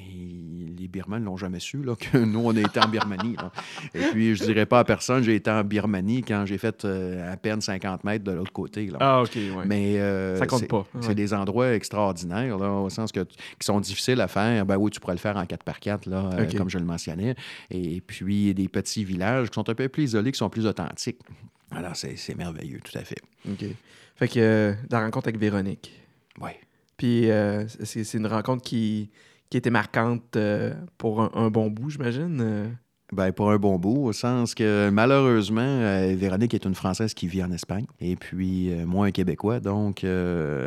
les 0.78 0.88
Birmans 0.88 1.20
ne 1.20 1.26
l'ont 1.26 1.38
jamais 1.38 1.60
su, 1.60 1.82
là, 1.84 1.96
que 2.00 2.18
nous, 2.18 2.40
on 2.40 2.56
a 2.56 2.60
été 2.60 2.80
en 2.80 2.88
Birmanie. 2.88 3.36
là. 3.36 3.52
Et 3.94 4.00
puis, 4.12 4.36
je 4.36 4.44
dirais 4.44 4.66
pas 4.66 4.80
à 4.80 4.84
personne, 4.84 5.24
j'ai 5.24 5.36
été 5.36 5.50
en 5.50 5.64
Birmanie 5.64 6.24
quand 6.24 6.46
j'ai 6.46 6.58
fait 6.58 6.86
euh, 6.86 7.32
à 7.32 7.38
peine 7.38 7.62
50 7.62 8.04
mètres 8.04 8.24
de 8.24 8.32
l'autre 8.32 8.52
côté. 8.52 8.88
Là. 8.88 8.98
Ah, 9.00 9.22
OK, 9.22 9.32
oui. 9.36 9.52
Mais 9.66 10.00
euh, 10.00 10.38
Ça 10.38 10.46
compte 10.48 10.68
pas, 10.68 10.86
C'est 11.02 11.16
des 11.16 11.34
endroits 11.34 11.74
extraordinaires, 11.74 12.58
là, 12.58 12.72
au 12.72 12.90
sens 12.90 13.12
que 13.12 13.22
qui 13.22 13.66
sont 13.66 13.80
difficiles 13.80 14.22
à 14.22 14.28
faire. 14.28 14.66
Ben 14.66 14.78
oui, 14.78 14.92
tu 14.92 15.00
pourrais 15.00 15.14
le 15.14 15.20
faire 15.20 15.38
en 15.38 15.44
4x4, 15.44 16.10
là, 16.10 16.30
euh, 16.34 16.46
comme 16.58 16.70
je 16.70 16.78
le 16.78 16.86
mentionnais. 16.86 17.36
Et 17.72 18.02
puis 18.02 18.54
des 18.54 18.68
petits 18.68 19.04
villages 19.04 19.50
qui 19.50 19.56
sont 19.56 19.70
un 19.70 19.76
peu 19.76 19.88
plus 19.90 20.04
isolés, 20.04 20.32
qui 20.32 20.38
sont 20.38 20.50
plus 20.50 20.66
authentiques. 20.66 21.20
Alors, 21.72 21.96
c'est 21.96 22.36
merveilleux, 22.36 22.80
tout 22.84 22.98
à 22.98 23.04
fait. 23.04 23.22
OK. 23.50 23.66
Fait 24.16 24.28
que 24.28 24.40
euh, 24.40 24.74
la 24.90 25.02
rencontre 25.02 25.28
avec 25.28 25.40
Véronique. 25.40 25.94
Oui. 26.42 26.52
Puis 26.98 27.30
euh, 27.30 27.68
c'est 27.68 28.14
une 28.16 28.26
rencontre 28.26 28.64
qui, 28.64 29.10
qui 29.50 29.58
était 29.58 29.70
marquante 29.70 30.36
euh, 30.36 30.74
pour 30.98 31.22
un, 31.36 31.50
bon 31.50 31.70
bout, 31.70 31.90
j'imagine. 31.90 32.40
euh? 32.42 32.68
Ben, 33.14 33.32
pour 33.32 33.52
un 33.52 33.58
bon 33.58 33.78
bout, 33.80 34.06
au 34.06 34.12
sens 34.12 34.54
que 34.54 34.90
malheureusement, 34.90 35.62
euh, 35.62 36.14
Véronique 36.18 36.54
est 36.54 36.66
une 36.66 36.76
Française 36.76 37.14
qui 37.14 37.28
vit 37.28 37.42
en 37.42 37.52
Espagne 37.52 37.86
et 38.02 38.18
puis 38.18 38.70
moi 38.86 39.06
un 39.06 39.12
Québécois. 39.12 39.62
Donc, 39.62 40.06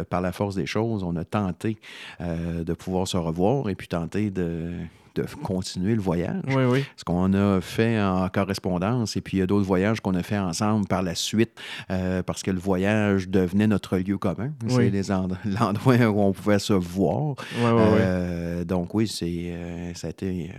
par 0.08 0.20
la 0.22 0.32
force 0.32 0.54
des 0.54 0.64
choses, 0.64 1.02
on 1.02 1.16
a 1.16 1.24
tenté 1.24 1.76
de 2.20 2.72
pouvoir 2.72 3.06
se 3.06 3.18
revoir 3.18 3.68
et 3.68 3.74
puis 3.74 3.88
tenter 3.88 4.30
de, 4.30 4.72
de 5.14 5.24
continuer 5.42 5.94
le 5.94 6.00
voyage. 6.00 6.42
Oui, 6.48 6.64
oui. 6.64 6.84
Ce 6.96 7.04
qu'on 7.04 7.32
a 7.34 7.60
fait 7.60 8.00
en 8.00 8.28
correspondance, 8.28 9.16
et 9.16 9.20
puis 9.20 9.38
il 9.38 9.40
y 9.40 9.42
a 9.42 9.46
d'autres 9.46 9.66
voyages 9.66 10.00
qu'on 10.00 10.14
a 10.14 10.22
fait 10.22 10.38
ensemble 10.38 10.86
par 10.86 11.02
la 11.02 11.14
suite, 11.14 11.52
euh, 11.90 12.22
parce 12.22 12.42
que 12.42 12.50
le 12.50 12.58
voyage 12.60 13.28
devenait 13.28 13.66
notre 13.66 13.96
lieu 13.98 14.18
commun. 14.18 14.52
Oui. 14.64 14.90
C'est 15.02 15.08
l'endroit 15.60 15.96
où 15.96 16.20
on 16.20 16.32
pouvait 16.32 16.58
se 16.58 16.72
voir. 16.72 17.34
Oui, 17.56 17.64
oui, 17.64 17.70
oui. 17.72 17.98
Euh, 18.00 18.64
donc 18.64 18.94
oui, 18.94 19.08
c'est, 19.08 19.26
euh, 19.52 19.92
ça 19.94 20.08
a 20.08 20.10
été 20.10 20.50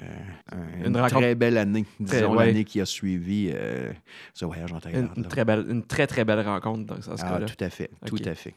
un- 0.52 0.80
Une 0.80 0.86
une, 0.88 0.98
rencontre- 0.98 1.22
très 1.22 1.36
belle 1.36 1.58
année, 1.58 1.86
disons 2.00 2.34
l'année 2.34 2.64
qui 2.66 2.82
a 2.82 2.86
suivi 2.86 3.52
ce 4.34 4.46
voyage 4.46 4.72
en 4.72 4.76
Une, 4.76 4.82
Thaïlande. 4.82 5.10
une 5.18 5.24
là. 5.24 5.30
très 5.30 5.46
belle, 5.46 5.66
une 5.70 5.84
très, 5.84 6.08
très 6.08 6.26
belle 6.26 6.42
rencontre 6.42 6.86
dans 6.86 7.02
ce 7.02 7.10
Ah, 7.24 7.30
cas-là. 7.34 7.46
tout 7.46 7.64
à 7.64 7.70
fait, 7.70 7.90
tout 8.06 8.18
à 8.26 8.36
fait. 8.36 8.54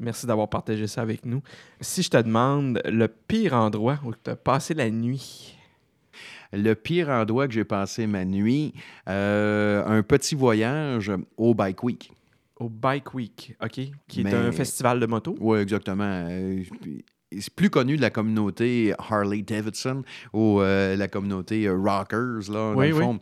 Merci 0.00 0.26
d'avoir 0.26 0.48
partagé 0.48 0.86
ça 0.86 1.02
avec 1.02 1.24
nous. 1.24 1.40
Si 1.80 2.02
je 2.02 2.10
te 2.10 2.16
demande 2.20 2.80
le 2.84 3.06
pire 3.08 3.54
endroit 3.54 3.98
où 4.04 4.12
tu 4.12 4.30
as 4.30 4.36
passé 4.36 4.74
la 4.74 4.90
nuit? 4.90 5.56
Le 6.52 6.74
pire 6.74 7.08
endroit 7.08 7.48
que 7.48 7.54
j'ai 7.54 7.64
passé 7.64 8.06
ma 8.06 8.24
nuit, 8.24 8.74
euh, 9.08 9.84
un 9.86 10.02
petit 10.02 10.34
voyage 10.34 11.10
au 11.36 11.54
Bike 11.54 11.82
Week. 11.82 12.12
Au 12.56 12.68
Bike 12.68 13.12
Week, 13.14 13.56
OK? 13.62 13.80
Qui 14.06 14.20
est 14.20 14.32
un 14.34 14.52
festival 14.52 15.00
de 15.00 15.06
moto? 15.06 15.34
Oui, 15.40 15.58
exactement. 15.58 16.04
Euh, 16.30 16.62
C'est 17.36 17.52
plus 17.52 17.70
connu 17.70 17.96
de 17.96 18.02
la 18.02 18.10
communauté 18.10 18.94
Harley 18.98 19.42
Davidson 19.42 20.04
ou 20.32 20.60
euh, 20.60 20.94
la 20.94 21.08
communauté 21.08 21.68
Rockers, 21.68 22.48
là, 22.48 22.72
dans 22.72 22.74
Oui, 22.76 22.88
le 22.90 22.94
oui. 22.94 23.02
fond. 23.02 23.18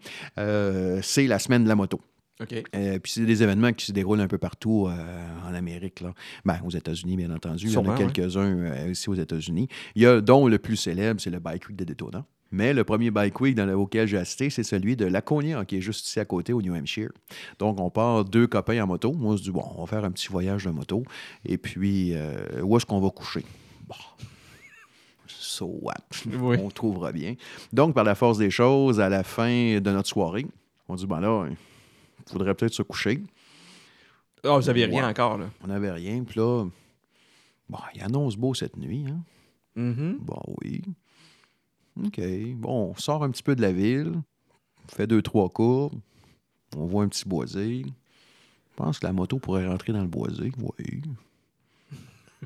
C'est 1.02 1.26
la 1.26 1.38
semaine 1.38 1.64
de 1.64 1.68
la 1.68 1.76
moto. 1.76 2.00
OK. 2.42 2.62
Euh, 2.74 2.98
puis 2.98 3.12
c'est 3.12 3.24
des 3.24 3.42
événements 3.42 3.72
qui 3.72 3.86
se 3.86 3.92
déroulent 3.92 4.20
un 4.20 4.28
peu 4.28 4.38
partout 4.38 4.88
euh, 4.88 5.48
en 5.48 5.54
Amérique. 5.54 6.00
Là. 6.00 6.12
Ben, 6.44 6.58
aux 6.64 6.70
États-Unis, 6.70 7.16
bien 7.16 7.30
entendu. 7.30 7.66
Il 7.66 7.72
y 7.72 7.76
en 7.76 7.84
a 7.86 7.90
ouais. 7.96 8.06
quelques-uns 8.12 8.56
euh, 8.56 8.90
aussi 8.90 9.08
aux 9.08 9.14
États-Unis. 9.14 9.68
Il 9.94 10.02
y 10.02 10.06
a, 10.06 10.20
dont 10.20 10.48
le 10.48 10.58
plus 10.58 10.76
célèbre, 10.76 11.20
c'est 11.20 11.30
le 11.30 11.38
Bike 11.38 11.68
Week 11.68 11.76
de 11.76 11.84
Daytona. 11.84 12.24
Mais 12.54 12.74
le 12.74 12.84
premier 12.84 13.10
Bike 13.10 13.40
Week 13.40 13.54
dans 13.54 13.64
le- 13.64 13.74
auquel 13.74 14.06
j'ai 14.06 14.18
assisté, 14.18 14.50
c'est 14.50 14.62
celui 14.62 14.94
de 14.94 15.06
Laconia, 15.06 15.64
qui 15.64 15.76
est 15.76 15.80
juste 15.80 16.06
ici 16.06 16.20
à 16.20 16.26
côté, 16.26 16.52
au 16.52 16.60
New 16.60 16.74
Hampshire. 16.74 17.10
Donc, 17.58 17.80
on 17.80 17.88
part 17.88 18.26
deux 18.26 18.46
copains 18.46 18.82
en 18.82 18.86
moto. 18.86 19.12
Moi, 19.14 19.36
je 19.36 19.42
dis, 19.42 19.50
bon, 19.50 19.64
on 19.76 19.84
va 19.84 19.86
faire 19.86 20.04
un 20.04 20.10
petit 20.10 20.28
voyage 20.28 20.66
de 20.66 20.70
moto. 20.70 21.02
Et 21.46 21.56
puis, 21.56 22.12
euh, 22.14 22.60
où 22.62 22.76
est-ce 22.76 22.84
qu'on 22.84 23.00
va 23.00 23.08
coucher? 23.08 23.42
Bon. 23.88 23.94
So 25.26 25.78
what? 25.80 25.94
Oui. 26.26 26.56
On 26.62 26.68
trouvera 26.68 27.10
bien. 27.12 27.36
Donc, 27.72 27.94
par 27.94 28.04
la 28.04 28.14
force 28.14 28.36
des 28.36 28.50
choses, 28.50 29.00
à 29.00 29.08
la 29.08 29.22
fin 29.22 29.80
de 29.80 29.90
notre 29.90 30.08
soirée, 30.08 30.46
on 30.88 30.94
dit, 30.94 31.06
ben 31.06 31.20
là, 31.20 31.46
faudrait 32.30 32.54
peut-être 32.54 32.74
se 32.74 32.82
coucher. 32.82 33.22
Ah, 34.44 34.56
vous 34.56 34.68
aviez 34.68 34.86
rien 34.86 35.02
Ouais. 35.04 35.08
encore, 35.10 35.38
là. 35.38 35.50
On 35.62 35.68
n'avait 35.68 35.90
rien. 35.92 36.24
Puis 36.24 36.38
là, 36.40 36.64
bon, 37.68 37.78
il 37.94 38.02
annonce 38.02 38.36
beau 38.36 38.54
cette 38.54 38.76
nuit. 38.76 39.04
Hein? 39.08 39.20
Mhm. 39.76 40.18
Bon, 40.20 40.40
oui. 40.62 40.82
OK. 42.04 42.20
Bon, 42.56 42.90
on 42.90 42.94
sort 42.96 43.22
un 43.24 43.30
petit 43.30 43.42
peu 43.42 43.54
de 43.54 43.62
la 43.62 43.72
ville, 43.72 44.12
on 44.84 44.94
fait 44.94 45.06
deux, 45.06 45.22
trois 45.22 45.48
courbes, 45.48 45.98
on 46.76 46.86
voit 46.86 47.04
un 47.04 47.08
petit 47.08 47.28
boisé. 47.28 47.82
Je 47.84 48.76
pense 48.76 48.98
que 48.98 49.06
la 49.06 49.12
moto 49.12 49.38
pourrait 49.38 49.66
rentrer 49.66 49.92
dans 49.92 50.00
le 50.00 50.08
boisé. 50.08 50.50
Oui. 50.58 51.02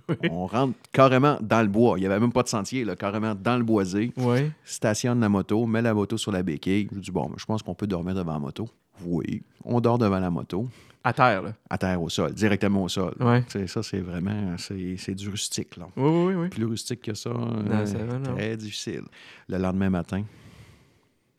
On 0.30 0.46
rentre 0.46 0.76
carrément 0.92 1.38
dans 1.40 1.62
le 1.62 1.68
bois. 1.68 1.96
Il 1.98 2.00
n'y 2.00 2.06
avait 2.06 2.20
même 2.20 2.32
pas 2.32 2.42
de 2.42 2.48
sentier, 2.48 2.84
là, 2.84 2.96
carrément 2.96 3.34
dans 3.34 3.56
le 3.56 3.62
boisé. 3.64 4.12
Oui. 4.18 4.50
Stationne 4.64 5.20
la 5.20 5.28
moto, 5.30 5.64
met 5.66 5.80
la 5.80 5.94
moto 5.94 6.18
sur 6.18 6.32
la 6.32 6.42
béquille. 6.42 6.88
Je 6.92 6.98
dis, 6.98 7.10
bon, 7.10 7.30
je 7.38 7.44
pense 7.46 7.62
qu'on 7.62 7.74
peut 7.74 7.86
dormir 7.86 8.14
devant 8.14 8.32
la 8.34 8.38
moto. 8.38 8.68
Oui. 9.04 9.42
On 9.64 9.80
dort 9.80 9.98
devant 9.98 10.18
la 10.20 10.30
moto, 10.30 10.68
À 11.04 11.12
terre, 11.12 11.42
là. 11.42 11.52
à 11.70 11.78
terre 11.78 12.00
au 12.00 12.08
sol, 12.08 12.32
directement 12.32 12.84
au 12.84 12.88
sol. 12.88 13.14
Ouais. 13.20 13.42
C'est- 13.48 13.66
Ça, 13.66 13.82
c'est 13.82 14.00
vraiment, 14.00 14.56
c'est 14.58 15.14
du 15.14 15.28
rustique, 15.28 15.76
là. 15.76 15.88
Oui, 15.96 16.08
oui, 16.26 16.34
oui. 16.34 16.48
Plus 16.48 16.64
rustique 16.66 17.02
que 17.02 17.14
ça, 17.14 17.30
euh, 17.30 17.86
ça 17.86 17.98
va, 17.98 18.18
non. 18.18 18.34
très 18.36 18.56
difficile. 18.56 19.02
Le 19.48 19.58
lendemain 19.58 19.90
matin, 19.90 20.24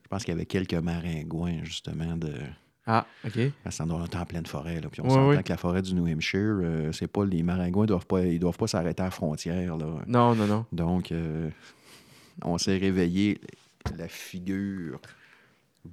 je 0.04 0.08
pense 0.10 0.24
qu'il 0.24 0.34
y 0.34 0.38
avait 0.38 0.46
quelques 0.46 0.74
maringouins, 0.74 1.64
justement, 1.64 2.16
de... 2.18 2.34
Ah, 2.90 3.06
OK. 3.26 3.38
À 3.66 3.72
cet 3.72 3.82
endroit, 3.82 4.00
on 4.02 4.06
était 4.06 4.18
en 4.18 4.26
pleine 4.26 4.46
forêt, 4.46 4.80
là. 4.80 4.88
Puis 4.90 5.02
on 5.02 5.06
Ouais, 5.08 5.14
s'entend 5.36 5.44
que 5.44 5.50
la 5.50 5.58
forêt 5.58 5.82
du 5.82 5.94
New 5.94 6.08
Hampshire, 6.08 6.60
euh, 6.62 6.92
c'est 6.94 7.08
pas... 7.08 7.26
Les 7.26 7.44
maringouins 7.44 7.86
doivent 7.86 8.06
pas... 8.06 8.22
Ils 8.24 8.40
doivent 8.40 8.58
pas 8.58 8.68
s'arrêter 8.68 9.02
à 9.02 9.06
la 9.06 9.12
frontière, 9.12 9.76
là. 9.76 9.86
Non, 10.08 10.34
non, 10.36 10.48
non. 10.48 10.66
Donc, 10.72 11.12
euh, 11.12 11.50
on 12.44 12.58
s'est 12.58 12.78
réveillé, 12.78 13.42
la 13.98 14.08
figure 14.08 15.02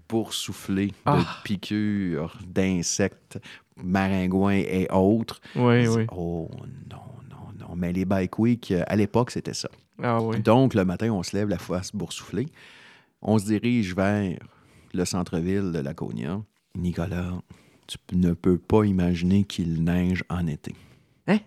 boursouflée 0.09 0.88
de 0.88 0.92
Ah. 1.07 1.40
piqûres 1.45 2.38
d'insectes, 2.47 3.38
maringouins 3.82 4.53
et 4.57 4.86
autres. 4.90 5.40
Oui, 5.57 5.86
oui. 5.88 6.07
Oh 6.12 6.49
non, 6.90 6.99
non, 7.30 7.66
non. 7.68 7.76
Mais 7.76 7.92
les 7.92 8.05
bike 8.05 8.38
week, 8.38 8.70
euh, 8.70 8.82
à 8.86 8.97
l'époque, 8.97 9.30
c'était 9.30 9.55
ça. 9.55 9.68
Ah, 10.03 10.20
oui. 10.22 10.40
Donc, 10.40 10.74
le 10.74 10.84
matin, 10.84 11.11
on 11.12 11.22
se 11.22 11.36
lève 11.36 11.49
la 11.49 11.59
face 11.59 11.92
boursouflée. 11.95 12.47
On 13.22 13.38
se 13.38 13.47
dirige 13.47 13.95
vers 13.95 14.38
le 14.92 15.05
centre-ville 15.05 15.72
de 15.72 15.78
Laconia. 15.78 16.40
Nicolas, 16.76 17.32
tu 17.86 17.97
ne 18.12 18.32
peux 18.32 18.59
pas 18.59 18.84
imaginer 18.84 19.45
qu'il 19.45 19.82
neige 19.84 20.24
en 20.28 20.47
été. 20.47 20.74
Hein? 21.26 21.38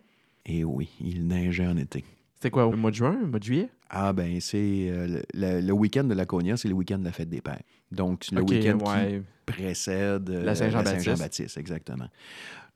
Et 0.46 0.64
oui, 0.64 0.90
il 1.02 1.28
neigeait 1.28 1.68
en 1.68 1.78
été. 1.78 2.04
C'était 2.36 2.52
quoi, 2.52 2.68
au 2.68 2.76
mois 2.76 2.92
de 2.92 2.96
juin, 2.96 3.18
au 3.24 3.28
mois 3.28 3.40
de 3.40 3.44
juillet? 3.44 3.70
Ah 3.90 4.12
ben 4.14 4.40
c'est 4.42 4.90
euh, 4.90 5.08
le, 5.08 5.24
le- 5.34 5.62
le 5.62 5.74
week-end 5.74 6.04
de 6.04 6.14
Laconia, 6.14 6.56
c'est 6.58 6.68
le 6.68 6.74
week-end 6.76 7.00
de 7.00 7.06
la 7.06 7.12
fête 7.14 7.30
des 7.30 7.42
pères. 7.42 7.62
Donc 7.92 8.26
le 8.32 8.42
week-end 8.42 8.78
qui 8.78 9.22
précède 9.46 10.30
euh, 10.30 10.44
La 10.44 10.56
Saint-Jean-Baptiste. 10.56 11.58
Exactement. 11.58 12.08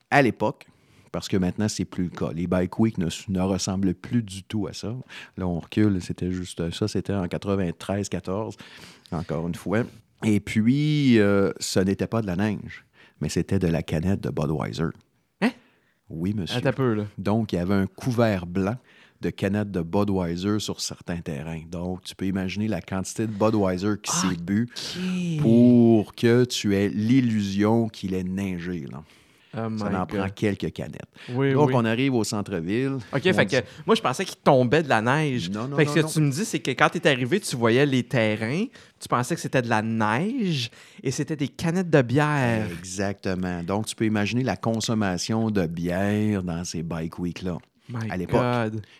À 0.09 0.22
l'époque, 0.22 0.68
parce 1.12 1.28
que 1.28 1.38
maintenant 1.38 1.68
c'est 1.68 1.86
plus 1.86 2.05
le 2.05 2.09
cas, 2.09 2.32
les 2.34 2.47
bike 2.47 2.80
week 2.80 2.97
ne, 2.97 3.39
ressemblent 3.41 3.93
plus 3.93 4.24
du 4.24 4.43
tout 4.43 4.68
à 4.68 4.74
ça. 4.74 4.95
Là 5.38 5.47
on 5.47 5.59
recule, 5.59 6.01
c'était 6.01 6.32
juste 6.32 6.70
ça, 6.72 6.88
c'était 6.88 7.14
en 7.14 7.26
93-14, 7.26 8.55
encore 9.12 9.47
une 9.47 9.55
fois. 9.55 9.84
Et 10.24 10.39
puis 10.39 11.20
euh, 11.20 11.51
ce 11.59 11.80
n'était 11.80 12.07
pas 12.07 12.22
de 12.22 12.28
la 12.28 12.36
neige, 12.36 12.86
mais 13.20 13.30
c'était 13.30 13.59
de 13.59 13.68
la 13.68 13.84
canette 13.84 14.22
de 14.22 14.30
Budweiser. 14.30 14.89
Hein? 15.41 15.51
Oui 16.09 16.34
monsieur. 16.34 16.66
Un 16.66 16.74
peu, 16.74 16.93
là. 16.93 17.03
Donc, 17.18 17.53
il 17.53 17.57
y 17.57 17.59
avait 17.59 17.74
un 17.74 17.88
couvert 17.88 18.45
blanc 18.45 18.78
de 19.22 19.30
canettes 19.30 19.72
de 19.72 19.82
Budweiser 19.82 20.59
sur 20.59 20.82
certains 20.82 21.22
terrains. 21.22 21.61
Donc, 21.69 22.03
tu 22.03 22.15
peux 22.15 22.26
imaginer 22.26 22.67
la 22.67 22.82
quantité 22.82 23.28
de 23.28 23.32
Budweiser 23.32 23.93
qui 24.01 24.11
s'est 24.11 24.36
bu 24.41 24.67
pour 25.41 26.15
que 26.15 26.43
tu 26.45 26.76
aies 26.76 26.89
l'illusion 26.89 27.88
qu'il 27.88 28.13
ait 28.13 28.24
neigé. 28.24 28.86
Là. 28.91 29.03
Oh 29.53 29.67
Ça 29.78 30.01
en 30.01 30.05
prend 30.05 30.30
quelques 30.34 30.72
canettes. 30.72 31.01
Oui, 31.34 31.51
Donc, 31.51 31.67
oui. 31.69 31.74
on 31.76 31.84
arrive 31.84 32.13
au 32.13 32.24
centre-ville. 32.24 32.99
OK, 33.13 33.22
fait 33.22 33.45
dit- 33.45 33.55
que 33.57 33.61
moi, 33.86 33.95
je 33.95 34.01
pensais 34.01 34.24
qu'il 34.24 34.38
tombait 34.38 34.82
de 34.82 34.88
la 34.88 35.01
neige. 35.01 35.49
Non, 35.49 35.67
non, 35.67 35.76
fait 35.76 35.86
que 35.86 35.91
ce 35.91 35.99
que 35.99 36.13
tu 36.13 36.22
me 36.22 36.32
dis, 36.32 36.45
c'est 36.45 36.59
que 36.59 36.72
quand 36.72 36.88
tu 36.88 36.99
es 36.99 37.07
arrivé, 37.07 37.38
tu 37.41 37.57
voyais 37.57 37.86
les 37.86 38.03
terrains, 38.03 38.65
tu 38.97 39.09
pensais 39.09 39.36
que 39.36 39.41
c'était 39.41 39.61
de 39.61 39.67
la 39.67 39.82
neige 39.82 40.72
et 41.03 41.11
c'était 41.11 41.36
des 41.36 41.49
canettes 41.49 41.89
de 41.89 42.01
bière. 42.01 42.65
Exactement. 42.80 43.61
Donc, 43.61 43.88
tu 43.88 43.95
peux 43.95 44.05
imaginer 44.05 44.43
la 44.43 44.55
consommation 44.55 45.51
de 45.51 45.65
bière 45.67 46.43
dans 46.43 46.63
ces 46.63 46.82
bike 46.82 47.19
week-là. 47.19 47.57
My 47.91 48.09
à 48.11 48.17
l'époque. 48.17 48.41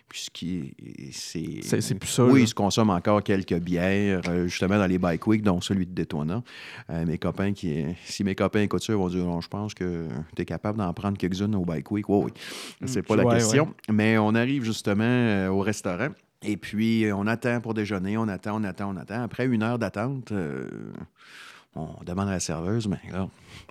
Puisqu'il 0.10 0.74
c'est. 1.12 1.96
Plus 1.96 2.08
ça, 2.10 2.26
Oui, 2.26 2.34
là. 2.34 2.40
il 2.40 2.48
se 2.48 2.54
consomme 2.54 2.90
encore 2.90 3.24
quelques 3.24 3.58
bières, 3.60 4.22
euh, 4.28 4.48
justement 4.48 4.78
dans 4.78 4.88
les 4.88 4.98
bike 4.98 5.26
week, 5.28 5.42
dont 5.42 5.62
celui 5.62 5.86
de 5.86 5.94
Daytona. 5.94 6.44
Euh, 6.90 7.06
mes 7.06 7.18
copains 7.18 7.54
qui. 7.54 7.84
Si 8.06 8.24
mes 8.24 8.36
copains 8.36 8.62
écoutent 8.62 8.84
ça, 8.84 8.94
ils 8.94 8.98
vont 8.98 9.08
dire 9.10 9.24
Non, 9.24 9.42
je 9.42 9.48
pense 9.48 9.74
que 9.74 10.08
tu 10.36 10.42
es 10.42 10.46
capable 10.46 10.78
d'en 10.80 10.94
prendre 10.94 11.18
quelques-unes 11.18 11.56
au 11.56 11.64
bike 11.66 11.90
week. 11.92 12.10
Oui, 12.10 12.26
oui. 12.26 12.88
C'est 12.88 13.02
pas 13.04 13.16
la 13.16 13.26
Ouais, 13.26 13.36
question. 13.36 13.74
Mais 13.92 14.18
on 14.18 14.36
arrive 14.36 14.64
justement 14.64 15.04
euh, 15.04 15.48
au 15.50 15.60
restaurant. 15.60 16.10
Et 16.44 16.58
puis, 16.58 17.06
on 17.14 17.28
attend 17.28 17.62
pour 17.62 17.76
déjeuner, 17.76 18.18
on 18.18 18.28
attend, 18.28 18.60
on 18.60 18.64
attend, 18.64 18.94
on 18.94 18.98
attend. 18.98 19.22
Après 19.22 19.46
une 19.46 19.62
heure 19.62 19.78
d'attente, 19.78 20.32
euh, 20.32 20.68
on 21.76 21.88
demande 22.04 22.30
à 22.30 22.32
la 22.32 22.40
serveuse, 22.40 22.88
mais 22.88 23.00
là, 23.12 23.30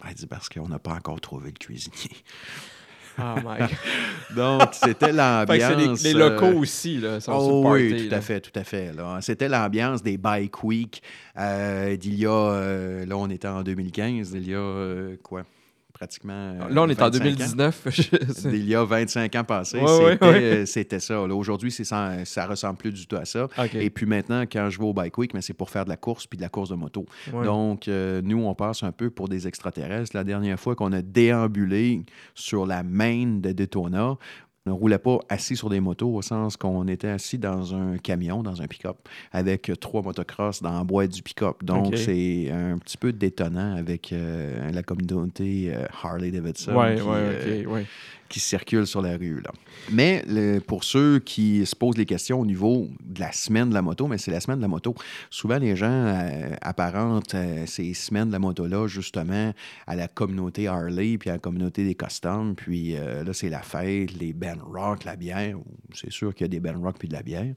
elle 0.09 0.15
dit 0.15 0.27
parce 0.29 0.49
qu'on 0.49 0.69
n'a 0.69 0.79
pas 0.79 0.93
encore 0.95 1.21
trouvé 1.21 1.47
le 1.51 1.59
cuisinier. 1.59 2.17
Oh 3.23 3.41
my 3.45 3.59
God. 3.59 3.69
Donc, 4.37 4.69
c'était 4.73 5.13
l'ambiance. 5.13 6.03
les, 6.03 6.13
les 6.13 6.19
locaux 6.19 6.59
aussi, 6.59 6.99
là, 6.99 7.21
sont 7.21 7.33
Oh 7.33 7.73
oui, 7.73 7.91
party, 7.91 8.05
tout 8.05 8.11
là. 8.11 8.17
à 8.17 8.21
fait, 8.21 8.41
tout 8.41 8.59
à 8.59 8.65
fait. 8.65 8.93
C'était 9.21 9.49
l'ambiance 9.49 10.03
des 10.03 10.17
Bike 10.17 10.63
Week 10.65 11.03
euh, 11.39 11.97
d'il 11.97 12.15
y 12.15 12.27
a, 12.27 12.31
euh, 12.31 13.07
là 13.07 13.17
on 13.17 13.29
était 13.29 13.49
en 13.49 13.63
2015, 13.63 14.31
d'il 14.33 14.49
y 14.51 14.55
a 14.55 14.59
euh, 14.59 15.17
quoi, 15.23 15.45
pratiquement... 16.01 16.33
euh, 16.33 16.69
Là, 16.71 16.83
on 16.83 16.89
est 16.89 17.03
en 17.03 17.11
25 17.11 17.21
ans. 17.21 17.25
2019. 17.25 17.87
Je- 17.91 18.49
D'il 18.49 18.67
y 18.69 18.75
a 18.75 18.83
25 18.85 19.35
ans 19.37 19.45
passés, 19.45 19.77
Ouais, 19.79 19.83
ouais, 19.85 20.13
c'était, 20.13 20.25
ouais. 20.27 20.43
euh, 20.43 20.67
c'était 20.67 20.99
ça. 20.99 21.15
là. 21.27 21.35
Aujourd'hui, 21.35 21.71
ça 21.71 22.47
ressemble 22.47 22.77
plus 22.79 22.91
du 22.93 23.07
tout 23.07 23.17
à 23.17 23.27
ça. 23.27 23.49
Et 23.75 23.91
puis 23.91 24.07
maintenant, 24.07 24.43
quand 24.43 24.71
je 24.71 24.79
vais 24.79 24.85
au 24.87 24.95
Bike 24.95 25.17
Week, 25.19 25.35
mais 25.35 25.43
c'est 25.43 25.53
pour 25.53 25.69
faire 25.69 25.85
de 25.85 25.91
la 25.91 25.99
course 25.99 26.27
puis 26.27 26.39
de 26.39 26.43
la 26.43 26.49
course 26.49 26.71
de 26.71 26.75
moto. 26.75 27.05
Donc, 27.45 27.87
euh, 27.89 28.23
nous, 28.25 28.43
on 28.43 28.55
passe 28.55 28.83
un 28.83 28.93
peu 28.93 29.11
pour 29.11 29.29
des 29.29 29.47
extraterrestres. 29.47 30.17
La 30.17 30.25
dernière 30.25 30.59
fois 30.59 30.75
qu'on 30.75 30.93
a 30.93 31.03
déambulé 31.03 32.01
sur 32.35 32.65
la 32.67 32.83
main 32.83 33.39
de 33.41 33.53
Daytona, 33.53 34.11
on 34.11 34.17
ne 34.71 34.79
roulait 34.79 34.99
pas 34.99 35.19
assis 35.29 35.57
sur 35.57 35.69
des 35.69 35.81
motos, 35.81 36.15
au 36.15 36.23
sens 36.23 36.57
qu'on 36.57 36.87
était 36.89 37.09
assis 37.09 37.39
dans 37.39 37.75
un 37.75 37.99
camion, 37.99 38.43
dans 38.43 38.63
un 38.63 38.67
pick-up, 38.67 38.97
avec 39.33 39.71
trois 39.81 40.03
motocross 40.03 40.63
dans 40.63 40.73
la 40.73 40.85
boîte 40.85 41.11
du 41.11 41.23
pick-up. 41.23 41.63
Donc, 41.63 41.97
c'est 41.97 42.51
un 42.51 42.79
petit 42.79 42.97
peu 42.97 43.13
détonnant 43.13 43.77
avec 43.77 44.13
euh, 44.13 44.71
la 44.71 44.83
communauté 44.83 45.73
euh, 45.75 45.87
Harley-Davidson 46.03 46.73
ouais, 46.75 47.01
ouais, 47.01 47.03
euh, 47.07 47.63
OK, 47.65 47.73
ouais. 47.73 47.87
Qui 48.31 48.41
circulent 48.41 48.87
sur 48.87 49.03
la 49.03 49.17
rue. 49.19 49.43
Là. 49.43 49.51
Mais 49.91 50.25
le- 50.27 50.61
pour 50.61 50.85
ceux 50.85 51.19
qui 51.19 51.67
se 51.67 51.77
posent 51.77 51.99
les 51.99 52.07
questions 52.07 52.41
au 52.41 52.47
niveau 52.47 52.89
de 53.05 53.21
la 53.21 53.33
semaine 53.33 53.69
de 53.69 53.75
la 53.75 53.83
moto, 53.83 54.07
mais 54.07 54.17
c'est 54.17 54.31
la 54.31 54.41
semaine 54.41 54.59
de 54.59 54.63
la 54.63 54.69
moto. 54.69 54.95
Souvent, 55.29 55.59
les 55.59 55.77
gens 55.77 55.91
euh, 55.91 56.55
apparentent 56.63 57.35
euh, 57.35 57.67
ces 57.67 57.93
semaines 57.93 58.29
de 58.29 58.33
la 58.33 58.39
moto-là 58.39 58.87
justement 58.87 59.53
à 59.87 59.97
la 59.97 60.09
communauté 60.09 60.69
Harley, 60.69 61.19
puis 61.19 61.29
à 61.29 61.35
la 61.35 61.39
communauté 61.39 61.85
des 61.85 61.95
customs. 61.95 62.55
Puis 62.57 62.97
euh, 62.97 63.25
là, 63.25 63.33
c'est 63.33 63.49
la 63.51 63.61
fête, 63.63 64.13
les 64.19 64.33
bands 64.33 64.55
Rock, 64.65 65.05
la 65.05 65.17
bière. 65.17 65.57
C'est 65.93 66.13
sûr 66.13 66.33
qu'il 66.33 66.45
y 66.45 66.47
a 66.47 66.49
des 66.49 66.61
Ben 66.61 66.77
Rock 66.77 66.97
puis 66.99 67.09
de 67.09 67.13
la 67.15 67.23
bière. 67.23 67.53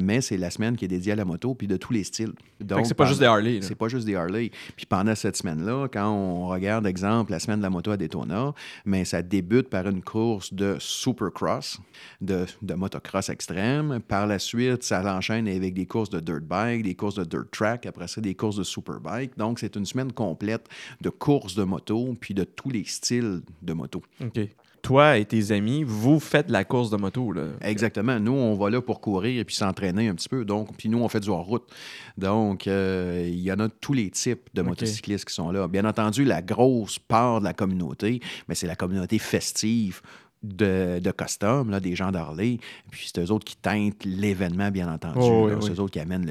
Mais 0.00 0.20
c'est 0.20 0.36
la 0.36 0.50
semaine 0.50 0.76
qui 0.76 0.84
est 0.84 0.88
dédiée 0.88 1.12
à 1.12 1.16
la 1.16 1.24
moto 1.24 1.54
puis 1.54 1.66
de 1.66 1.76
tous 1.76 1.92
les 1.92 2.04
styles. 2.04 2.32
Donc, 2.60 2.86
c'est 2.86 2.94
pas 2.94 3.06
juste 3.06 3.18
des 3.18 3.26
Harley. 3.26 3.58
C'est 3.62 3.74
pas 3.74 3.88
juste 3.88 4.06
des 4.06 4.14
Harley. 4.14 4.50
Puis 4.76 4.86
pendant 4.86 5.14
cette 5.16 5.36
semaine-là, 5.36 5.88
quand 5.92 6.08
on 6.08 6.46
regarde, 6.46 6.86
exemple, 6.86 7.32
la 7.32 7.40
semaine 7.40 7.58
de 7.58 7.64
la 7.64 7.70
moto 7.70 7.90
à 7.90 7.96
Daytona, 7.96 8.54
mais 8.84 9.04
ça 9.04 9.22
débute 9.22 9.68
par 9.68 9.88
une 9.88 10.02
course 10.04 10.52
de 10.52 10.76
supercross, 10.78 11.78
de, 12.20 12.46
motocross 12.74 13.28
extrême. 13.28 14.00
Par 14.06 14.26
la 14.26 14.38
suite, 14.38 14.82
ça 14.82 15.02
l'enchaîne 15.02 15.48
avec 15.48 15.74
des 15.74 15.86
courses 15.86 16.10
de 16.10 16.20
dirt 16.20 16.42
bike, 16.42 16.82
des 16.82 16.94
courses 16.94 17.16
de 17.16 17.24
dirt 17.24 17.50
track, 17.50 17.86
après 17.86 18.08
ça, 18.08 18.20
des 18.20 18.34
courses 18.34 18.56
de 18.56 18.64
superbike. 18.64 19.36
Donc, 19.36 19.58
c'est 19.58 19.76
une 19.76 19.86
semaine 19.86 20.12
complète 20.12 20.68
de 21.00 21.10
courses 21.10 21.54
de 21.54 21.64
moto 21.64 22.14
puis 22.20 22.34
de 22.34 22.44
tous 22.44 22.70
les 22.70 22.84
styles 22.84 23.42
de 23.62 23.72
moto. 23.72 24.02
Toi 24.84 25.16
et 25.16 25.24
tes 25.24 25.50
amis, 25.50 25.82
vous 25.82 26.20
faites 26.20 26.50
la 26.50 26.62
course 26.62 26.90
de 26.90 26.96
moto. 26.96 27.32
Là. 27.32 27.46
Exactement. 27.62 28.20
Nous, 28.20 28.32
on 28.32 28.54
va 28.54 28.68
là 28.68 28.82
pour 28.82 29.00
courir 29.00 29.40
et 29.40 29.44
puis 29.44 29.56
s'entraîner 29.56 30.08
un 30.08 30.14
petit 30.14 30.28
peu. 30.28 30.44
Donc, 30.44 30.76
puis 30.76 30.90
nous, 30.90 30.98
on 30.98 31.08
fait 31.08 31.20
du 31.20 31.30
hors-route. 31.30 31.64
Donc, 32.18 32.66
euh, 32.68 33.26
il 33.26 33.40
y 33.40 33.50
en 33.50 33.58
a 33.60 33.68
tous 33.68 33.94
les 33.94 34.10
types 34.10 34.50
de 34.52 34.60
motocyclistes 34.62 35.24
qui 35.24 35.34
sont 35.34 35.50
là. 35.50 35.66
Bien 35.68 35.86
entendu, 35.86 36.24
la 36.24 36.42
grosse 36.42 36.98
part 36.98 37.40
de 37.40 37.44
la 37.44 37.54
communauté, 37.54 38.20
mais 38.46 38.54
c'est 38.54 38.66
la 38.66 38.76
communauté 38.76 39.18
festive 39.18 40.02
de, 40.42 41.00
de 41.02 41.10
custom, 41.12 41.70
là, 41.70 41.80
des 41.80 41.96
gens 41.96 42.12
d'Harley. 42.12 42.58
Puis 42.90 43.10
c'est 43.12 43.24
eux 43.24 43.32
autres 43.32 43.46
qui 43.46 43.56
teintent 43.56 44.04
l'événement, 44.04 44.70
bien 44.70 44.92
entendu. 44.92 45.18
Oh, 45.22 45.50
c'est 45.62 45.72
eux 45.72 45.80
autres 45.80 45.92
qui 45.92 46.00
amènent 46.00 46.30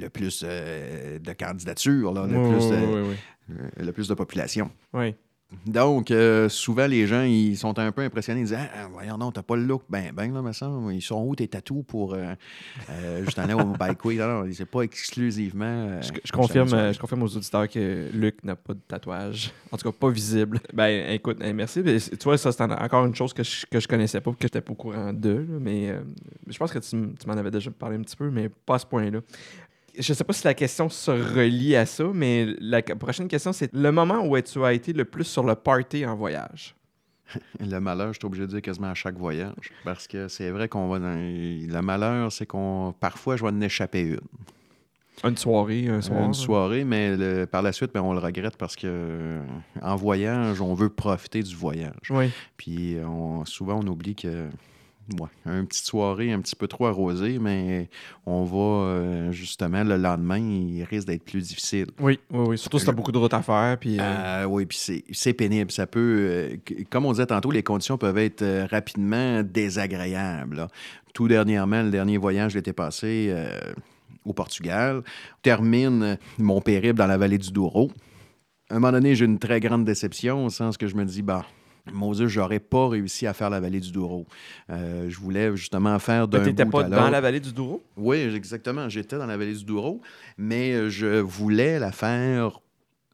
le, 0.00 0.08
plus 0.08 0.42
euh, 0.44 1.18
de 1.18 1.32
candidatures, 1.34 2.14
le, 2.14 2.58
plus, 2.58 3.84
le 3.84 3.92
plus 3.92 4.08
de 4.08 4.14
population. 4.14 4.70
Oui. 4.94 5.14
Donc, 5.66 6.10
euh, 6.10 6.48
souvent, 6.48 6.86
les 6.86 7.06
gens, 7.06 7.22
ils 7.22 7.56
sont 7.56 7.78
un 7.78 7.92
peu 7.92 8.02
impressionnés. 8.02 8.40
Ils 8.40 8.46
disent 8.46 8.58
Ah, 8.58 8.88
voyons, 8.92 9.16
non, 9.18 9.30
t'as 9.30 9.42
pas 9.42 9.56
le 9.56 9.64
look. 9.64 9.82
Ben, 9.88 10.12
ben, 10.12 10.32
là, 10.32 10.42
mais 10.42 10.52
ça, 10.52 10.70
ils 10.90 11.02
sont 11.02 11.22
où 11.24 11.36
tes 11.36 11.46
tatous 11.46 11.84
pour 11.86 12.14
euh, 12.14 12.34
euh, 12.90 13.24
juste 13.24 13.38
aller 13.38 13.54
au 13.54 13.64
bike 13.64 14.04
week? 14.04 14.18
Non, 14.18 14.44
non, 14.44 14.50
c'est 14.52 14.64
pas 14.64 14.82
exclusivement. 14.82 16.00
je, 16.02 16.32
confirme, 16.32 16.68
je 16.68 16.98
confirme 16.98 17.22
aux 17.22 17.36
auditeurs 17.36 17.68
que 17.68 18.08
Luc 18.12 18.42
n'a 18.44 18.56
pas 18.56 18.74
de 18.74 18.80
tatouage. 18.86 19.52
En 19.70 19.76
tout 19.76 19.90
cas, 19.90 19.96
pas 19.98 20.10
visible. 20.10 20.60
Ben, 20.72 21.10
écoute, 21.10 21.38
merci. 21.54 21.82
Tu 21.82 22.24
vois, 22.24 22.38
ça, 22.38 22.50
c'est 22.50 22.62
encore 22.62 23.04
une 23.04 23.14
chose 23.14 23.34
que 23.34 23.42
je, 23.42 23.66
que 23.66 23.78
je 23.78 23.86
connaissais 23.86 24.20
pas, 24.20 24.30
que 24.30 24.38
j'étais 24.40 24.62
pas 24.62 24.72
au 24.72 24.76
courant 24.76 25.12
d'eux. 25.12 25.46
Mais 25.60 25.94
je 26.48 26.56
pense 26.56 26.72
que 26.72 26.78
tu, 26.78 26.88
tu 26.88 27.26
m'en 27.26 27.34
avais 27.34 27.50
déjà 27.50 27.70
parlé 27.70 27.96
un 27.96 28.00
petit 28.00 28.16
peu, 28.16 28.30
mais 28.30 28.48
pas 28.48 28.76
à 28.76 28.78
ce 28.78 28.86
point-là 28.86 29.20
je 29.98 30.12
sais 30.12 30.24
pas 30.24 30.32
si 30.32 30.44
la 30.44 30.54
question 30.54 30.88
se 30.88 31.10
relie 31.10 31.76
à 31.76 31.86
ça, 31.86 32.04
mais 32.12 32.46
la 32.60 32.82
prochaine 32.82 33.28
question, 33.28 33.52
c'est 33.52 33.72
le 33.72 33.92
moment 33.92 34.26
où 34.26 34.40
tu 34.40 34.64
as 34.64 34.72
été 34.72 34.92
le 34.92 35.04
plus 35.04 35.24
sur 35.24 35.44
le 35.44 35.54
party 35.54 36.06
en 36.06 36.16
voyage? 36.16 36.74
Le 37.60 37.78
malheur, 37.78 38.12
je 38.12 38.18
suis 38.18 38.26
obligé 38.26 38.42
de 38.42 38.48
dire 38.48 38.60
quasiment 38.60 38.90
à 38.90 38.94
chaque 38.94 39.16
voyage. 39.16 39.72
Parce 39.84 40.06
que 40.06 40.28
c'est 40.28 40.50
vrai 40.50 40.68
qu'on 40.68 40.88
va 40.88 40.98
dans. 40.98 41.16
Le 41.16 41.80
malheur, 41.80 42.30
c'est 42.30 42.44
qu'on. 42.44 42.94
Parfois, 43.00 43.36
je 43.36 43.42
vais 43.42 43.48
en 43.48 43.60
échapper 43.62 44.02
une. 44.02 44.20
Une 45.24 45.36
soirée, 45.38 45.88
un 45.88 46.02
soir. 46.02 46.24
Une 46.24 46.34
soirée, 46.34 46.84
mais 46.84 47.46
par 47.46 47.62
la 47.62 47.72
suite, 47.72 47.92
ben, 47.94 48.02
on 48.02 48.12
le 48.12 48.18
regrette 48.18 48.56
parce 48.58 48.76
que 48.76 49.38
en 49.80 49.96
voyage, 49.96 50.60
on 50.60 50.74
veut 50.74 50.90
profiter 50.90 51.42
du 51.42 51.54
voyage. 51.54 52.10
Oui. 52.10 52.30
Puis 52.58 52.96
souvent, 53.44 53.80
on 53.82 53.86
oublie 53.86 54.14
que 54.14 54.48
Ouais, 55.18 55.28
une 55.46 55.66
petite 55.66 55.84
soirée 55.84 56.32
un 56.32 56.40
petit 56.40 56.54
peu 56.54 56.68
trop 56.68 56.86
arrosée, 56.86 57.38
mais 57.40 57.88
on 58.24 58.44
va 58.44 58.86
euh, 58.86 59.32
justement 59.32 59.82
le 59.82 59.96
lendemain, 59.96 60.38
il 60.38 60.84
risque 60.84 61.08
d'être 61.08 61.24
plus 61.24 61.48
difficile. 61.48 61.86
Oui, 62.00 62.20
oui, 62.30 62.44
oui. 62.50 62.58
Surtout 62.58 62.78
si 62.78 62.84
tu 62.84 62.90
as 62.90 62.94
beaucoup 62.94 63.10
de 63.10 63.18
routes 63.18 63.34
à 63.34 63.42
faire. 63.42 63.76
Puis, 63.80 63.98
euh, 63.98 64.02
euh, 64.02 64.44
oui, 64.44 64.64
puis 64.64 65.02
c'est 65.10 65.32
pénible. 65.32 65.72
Ça 65.72 65.86
peut, 65.86 66.58
comme 66.88 67.06
on 67.06 67.12
disait 67.12 67.26
tantôt, 67.26 67.50
les 67.50 67.64
conditions 67.64 67.98
peuvent 67.98 68.18
être 68.18 68.44
rapidement 68.70 69.42
désagréables. 69.42 70.68
Tout 71.14 71.28
dernièrement, 71.28 71.82
le 71.82 71.90
dernier 71.90 72.16
voyage 72.16 72.54
l'été 72.54 72.72
passé 72.72 73.34
au 74.24 74.32
Portugal, 74.32 75.02
termine 75.42 76.16
mon 76.38 76.60
périple 76.60 76.94
dans 76.94 77.08
la 77.08 77.18
vallée 77.18 77.38
du 77.38 77.50
Douro. 77.50 77.90
À 78.70 78.76
un 78.76 78.78
moment 78.78 78.92
donné, 78.92 79.16
j'ai 79.16 79.24
une 79.24 79.40
très 79.40 79.58
grande 79.58 79.84
déception 79.84 80.46
au 80.46 80.50
sens 80.50 80.76
que 80.76 80.86
je 80.86 80.94
me 80.94 81.04
dis, 81.04 81.22
bah, 81.22 81.44
Moses, 81.90 82.26
j'aurais 82.26 82.60
pas 82.60 82.88
réussi 82.88 83.26
à 83.26 83.32
faire 83.32 83.50
la 83.50 83.60
vallée 83.60 83.80
du 83.80 83.90
Douro. 83.90 84.26
Euh, 84.70 85.08
je 85.08 85.18
voulais 85.18 85.56
justement 85.56 85.98
faire 85.98 86.28
d'un 86.28 86.50
bout 86.50 86.70
pas 86.70 86.84
dans 86.84 87.10
la 87.10 87.20
vallée 87.20 87.40
du 87.40 87.52
Douro? 87.52 87.82
Oui, 87.96 88.18
exactement. 88.18 88.88
J'étais 88.88 89.18
dans 89.18 89.26
la 89.26 89.36
vallée 89.36 89.54
du 89.54 89.64
Douro, 89.64 90.00
mais 90.38 90.90
je 90.90 91.20
voulais 91.20 91.78
la 91.78 91.92
faire 91.92 92.60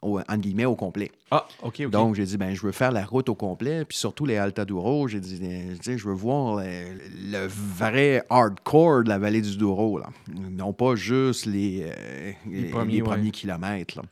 au, 0.02 0.20
en 0.20 0.36
guillemets, 0.36 0.64
au 0.64 0.74
complet. 0.74 1.10
Ah, 1.30 1.46
OK, 1.62 1.82
OK. 1.84 1.90
Donc, 1.90 2.14
j'ai 2.14 2.24
dit, 2.24 2.36
ben, 2.36 2.54
je 2.54 2.62
veux 2.62 2.72
faire 2.72 2.92
la 2.92 3.04
route 3.04 3.28
au 3.28 3.34
complet, 3.34 3.84
puis 3.84 3.96
surtout 3.96 4.26
les 4.26 4.40
Douro. 4.66 5.08
J'ai 5.08 5.20
dit, 5.20 5.40
je 5.84 6.08
veux 6.08 6.14
voir 6.14 6.62
le, 6.62 7.46
vrai 7.46 8.24
hardcore 8.30 9.04
de 9.04 9.08
la 9.08 9.18
vallée 9.18 9.42
du 9.42 9.56
Douro, 9.56 9.98
là. 9.98 10.08
Non 10.50 10.72
pas 10.72 10.94
juste 10.94 11.46
les, 11.46 11.84
euh, 11.84 12.32
les, 12.50 12.70
premiers, 12.70 13.30
kilomètres, 13.30 13.98
là. 13.98 14.02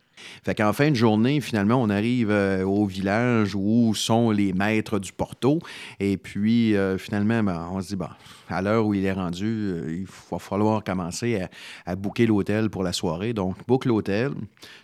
Fait 0.45 0.55
qu'en 0.55 0.73
fin 0.73 0.91
de 0.91 0.97
journée, 0.97 1.41
finalement, 1.41 1.81
on 1.81 1.91
arrive 1.91 2.31
euh, 2.31 2.65
au 2.65 2.87
village 2.87 3.55
où 3.55 3.95
sont 3.95 4.31
les 4.31 4.53
maîtres 4.53 4.99
du 4.99 5.13
Porto. 5.13 5.59
Et 6.01 6.17
puis, 6.17 6.77
euh, 6.77 6.99
finalement, 6.99 7.43
ben, 7.43 7.69
on 7.73 7.81
se 7.81 7.95
dit, 7.95 8.03
à 8.49 8.63
l'heure 8.63 8.87
où 8.87 8.95
il 8.95 9.05
est 9.05 9.13
rendu, 9.13 9.45
euh, 9.45 9.97
il 10.01 10.07
va 10.31 10.39
falloir 10.39 10.83
commencer 10.85 11.41
à, 11.41 11.51
à 11.85 11.97
booker 11.97 12.27
l'hôtel 12.27 12.71
pour 12.71 12.83
la 12.83 12.93
soirée. 12.93 13.33
Donc, 13.33 13.57
book 13.67 13.85
l'hôtel, 13.85 14.33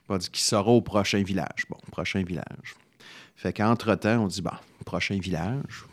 on 0.09 0.17
dit 0.17 0.31
qu'il 0.31 0.45
sera 0.45 0.71
au 0.71 0.81
prochain 0.81 1.23
village. 1.23 1.65
Bon, 1.71 1.79
prochain 1.91 2.23
village. 2.23 2.75
Fait 3.37 3.53
qu'entre-temps, 3.53 4.25
on 4.25 4.27
dit, 4.27 4.43
bon, 4.43 4.51
prochain 4.85 5.19
village, 5.19 5.87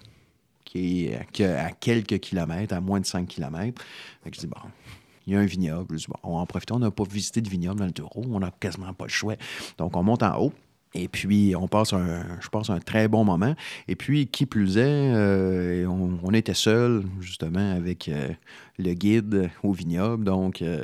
qui 0.66 1.08
est 1.08 1.44
à 1.44 1.72
quelques 1.72 2.20
kilomètres, 2.20 2.76
à 2.76 2.82
moins 2.82 3.00
de 3.00 3.06
5 3.06 3.28
kilomètres. 3.28 3.82
Fait 4.24 4.30
que 4.30 4.36
je 4.36 4.42
dis, 4.42 4.48
bon, 4.48 4.70
il 5.30 5.34
y 5.34 5.36
a 5.36 5.40
un 5.40 5.46
vignoble. 5.46 5.96
on 6.24 6.38
en 6.38 6.46
profite. 6.46 6.72
On 6.72 6.80
n'a 6.80 6.90
pas 6.90 7.04
visité 7.04 7.42
de 7.42 7.50
vignoble 7.50 7.80
dans 7.80 7.86
le 7.86 7.92
taureau. 7.92 8.26
On 8.32 8.40
n'a 8.40 8.52
quasiment 8.60 8.94
pas 8.94 9.06
le 9.06 9.12
choix. 9.12 9.36
Donc, 9.78 9.96
on 9.96 10.04
monte 10.04 10.24
en 10.24 10.42
haut. 10.42 10.54
Et 10.96 11.08
puis, 11.08 11.56
on 11.56 11.68
passe, 11.68 11.94
un, 11.94 12.26
je 12.42 12.50
pense, 12.50 12.72
un 12.72 12.80
très 12.80 13.08
bon 13.08 13.24
moment. 13.24 13.56
Et 13.88 13.96
puis, 13.96 14.26
qui 14.26 14.48
plus 14.48 14.78
est, 14.78 14.82
euh, 15.14 15.86
on, 15.86 16.34
était 16.34 16.56
seul, 16.56 17.04
justement, 17.20 17.74
avec 17.74 18.10
euh, 18.10 18.30
le 18.80 18.94
guide 18.94 19.52
au 19.62 19.74
vignoble. 19.74 20.24
Donc, 20.24 20.62
euh, 20.62 20.82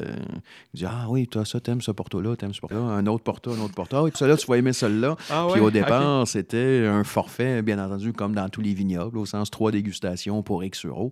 il 0.73 0.79
dit 0.79 0.85
Ah 0.85 1.05
oui, 1.09 1.27
toi, 1.27 1.45
ça, 1.45 1.59
t'aimes 1.59 1.81
ce 1.81 1.91
porto-là, 1.91 2.35
t'aimes 2.35 2.53
ce 2.53 2.59
porto-là. 2.59 2.81
Un 2.81 3.07
autre 3.07 3.23
porto, 3.23 3.51
un 3.51 3.59
autre 3.59 3.73
porto. 3.73 3.95
Ah 3.95 4.03
oui, 4.03 4.11
ça 4.13 4.27
là, 4.27 4.37
tu 4.37 4.45
vas 4.47 4.57
aimer 4.57 4.73
celui-là. 4.73 5.15
Ah 5.29 5.47
puis 5.51 5.61
au 5.61 5.71
départ, 5.71 6.27
c'était 6.27 6.85
un 6.87 7.03
forfait, 7.03 7.61
bien 7.61 7.83
entendu, 7.83 8.13
comme 8.13 8.35
dans 8.35 8.49
tous 8.49 8.61
les 8.61 8.73
vignobles, 8.73 9.17
au 9.17 9.25
sens 9.25 9.49
trois 9.49 9.71
dégustations 9.71 10.43
pour 10.43 10.63
X 10.63 10.85
euros. 10.85 11.11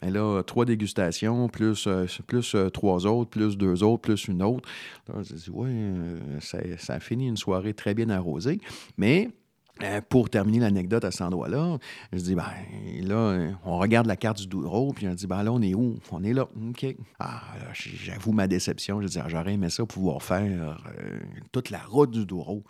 Mais 0.00 0.10
là, 0.10 0.42
trois 0.42 0.64
dégustations, 0.64 1.48
plus, 1.48 1.86
plus 2.26 2.56
trois 2.72 3.06
autres, 3.06 3.30
plus 3.30 3.56
deux 3.56 3.82
autres, 3.84 4.02
plus 4.02 4.26
une 4.26 4.42
autre. 4.42 4.68
Là, 5.08 5.22
je 5.22 5.34
dis 5.34 5.50
Oui, 5.52 5.70
ça, 6.40 6.58
ça 6.78 6.94
a 6.94 7.00
fini 7.00 7.28
une 7.28 7.36
soirée 7.36 7.74
très 7.74 7.94
bien 7.94 8.08
arrosée. 8.08 8.58
Mais 8.96 9.28
euh, 9.82 10.00
pour 10.06 10.28
terminer 10.28 10.60
l'anecdote 10.60 11.04
à 11.04 11.10
cet 11.10 11.22
endroit-là, 11.22 11.78
je 12.12 12.18
dis, 12.18 12.34
ben 12.34 12.44
là, 13.00 13.52
on 13.64 13.78
regarde 13.78 14.06
la 14.06 14.16
carte 14.16 14.38
du 14.38 14.46
Douro, 14.46 14.92
puis 14.92 15.08
on 15.08 15.14
dit, 15.14 15.26
ben 15.26 15.42
là, 15.42 15.50
on 15.50 15.62
est 15.62 15.74
où? 15.74 15.98
On 16.10 16.22
est 16.22 16.34
là. 16.34 16.46
OK. 16.68 16.86
Ah, 17.18 17.42
j'avoue 17.72 18.32
ma 18.32 18.46
déception. 18.46 19.00
Je 19.00 19.06
dis, 19.06 19.18
ah, 19.18 19.28
j'aurais 19.28 19.54
aimé 19.54 19.70
ça 19.70 19.86
pouvoir 19.86 20.22
faire 20.22 20.76
euh, 20.98 21.20
toute 21.52 21.70
la 21.70 21.80
route 21.80 22.10
du 22.10 22.26
Douro. 22.26 22.64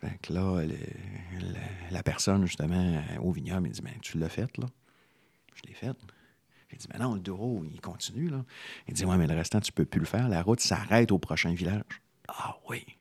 Fait 0.00 0.18
que 0.20 0.32
là, 0.32 0.62
la 1.90 2.02
personne, 2.02 2.44
justement, 2.44 3.00
au 3.22 3.32
vignoble, 3.32 3.68
il 3.68 3.72
dit, 3.72 3.82
ben 3.82 3.94
tu 4.02 4.18
l'as 4.18 4.28
fait, 4.28 4.58
là? 4.58 4.66
Je 5.54 5.62
l'ai 5.66 5.74
fait. 5.74 5.96
J'ai 6.70 6.76
dit, 6.76 6.88
ben 6.92 6.98
non, 6.98 7.14
le 7.14 7.20
Douro, 7.20 7.64
il 7.72 7.80
continue, 7.80 8.28
là. 8.28 8.44
Il 8.88 8.94
dit, 8.94 9.04
ouais, 9.04 9.16
mais 9.16 9.26
le 9.26 9.34
restant, 9.34 9.60
tu 9.60 9.72
peux 9.72 9.86
plus 9.86 10.00
le 10.00 10.06
faire. 10.06 10.28
La 10.28 10.42
route 10.42 10.60
s'arrête 10.60 11.12
au 11.12 11.18
prochain 11.18 11.54
village. 11.54 12.02
Ah 12.28 12.56
oui 12.68 12.95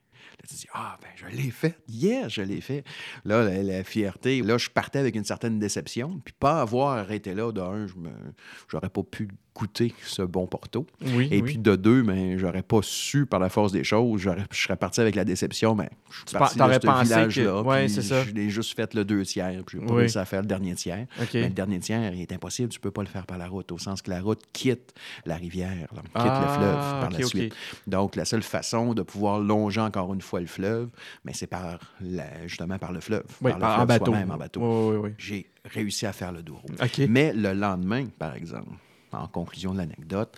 tu 0.48 0.56
dis, 0.56 0.68
ah, 0.74 0.98
ben, 1.02 1.10
je 1.16 1.36
l'ai 1.36 1.52
fait. 1.52 1.78
Hier, 1.88 2.30
je 2.30 2.42
l'ai 2.42 2.62
fait. 2.62 2.84
Là, 3.24 3.44
la, 3.62 3.84
fierté, 3.84 4.42
là, 4.42 4.58
je 4.58 4.70
partais 4.70 5.00
avec 5.00 5.16
une 5.16 5.24
certaine 5.24 5.60
déception. 5.60 6.22
Puis 6.24 6.34
pas 6.38 6.62
avoir 6.62 6.98
arrêté 6.98 7.34
là, 7.34 7.52
d'un, 7.52 7.86
j'aurais 8.70 8.90
pas 8.90 9.04
pu 9.04 9.28
goûter 9.56 9.94
ce 10.04 10.22
bon 10.22 10.46
Porto. 10.48 10.86
Et 11.32 11.42
puis 11.42 11.58
de 11.58 11.76
deux, 11.76 12.04
mais 12.04 12.32
ben, 12.32 12.38
j'aurais 12.38 12.62
pas 12.62 12.80
su 12.82 13.26
par 13.26 13.40
la 13.40 13.50
force 13.50 13.72
des 13.72 13.84
choses. 13.84 14.22
Je 14.22 14.32
serais 14.52 14.76
parti 14.76 15.00
avec 15.00 15.16
la 15.16 15.24
déception, 15.24 15.76
mais 15.76 15.90
je 16.12 16.18
suis 16.28 16.38
parti 16.38 16.58
de 16.58 16.64
ce 16.64 17.04
village-là. 17.04 17.62
Ouais. 17.62 17.88
Je 17.88 18.34
l'ai 18.34 18.50
juste 18.50 18.76
fait 18.76 18.94
le 18.94 19.06
deux 19.06 19.24
tiers, 19.24 19.64
puis 19.66 19.80
j'ai 19.80 19.86
pas 19.86 19.94
réussi 19.96 20.18
à 20.18 20.26
faire 20.26 20.42
le 20.42 20.48
dernier 20.48 20.76
tiers. 20.76 21.08
Mais 21.34 21.44
le 21.44 21.50
dernier 21.50 21.80
tiers, 21.80 22.14
il 22.14 22.22
est 22.22 22.32
impossible. 22.34 22.70
Tu 22.70 22.80
peux 22.80 22.92
pas 22.92 23.02
le 23.02 23.08
faire 23.08 23.26
par 23.26 23.38
la 23.38 23.48
route, 23.48 23.72
au 23.72 23.78
sens 23.78 24.02
que 24.02 24.10
la 24.10 24.22
route 24.22 24.42
quitte 24.52 24.94
la 25.26 25.36
rivière, 25.36 25.88
quitte 25.90 26.16
le 26.16 26.22
ah, 26.22 26.56
fleuve 26.58 27.02
par 27.02 27.10
la 27.10 27.26
suite. 27.26 27.56
Donc, 27.88 28.16
la 28.16 28.26
seule 28.26 28.44
façon 28.44 28.94
de 28.94 29.02
pouvoir 29.02 29.40
longer 29.40 29.82
encore 29.82 30.14
une 30.14 30.22
fois 30.22 30.42
le 30.42 30.48
fleuve, 30.48 30.90
mais 31.24 31.34
c'est 31.34 31.48
par 31.48 31.80
justement 32.46 32.78
par 32.78 32.92
le 32.92 33.00
fleuve. 33.00 33.24
par, 33.42 33.54
le 33.54 33.60
fleuve 33.60 33.80
en 33.80 33.86
bateau. 33.86 34.12
Même, 34.12 34.32
en 34.32 34.38
bateau. 34.38 35.08
J'ai 35.18 35.50
réussi 35.64 36.06
à 36.06 36.14
faire 36.14 36.32
le 36.32 36.44
Douro. 36.44 36.68
Mais 37.10 37.34
le 37.34 37.54
lendemain, 37.54 38.08
par 38.20 38.36
exemple, 38.36 38.70
en 39.16 39.28
conclusion 39.28 39.74
de 39.74 39.78
l'anecdote, 39.80 40.36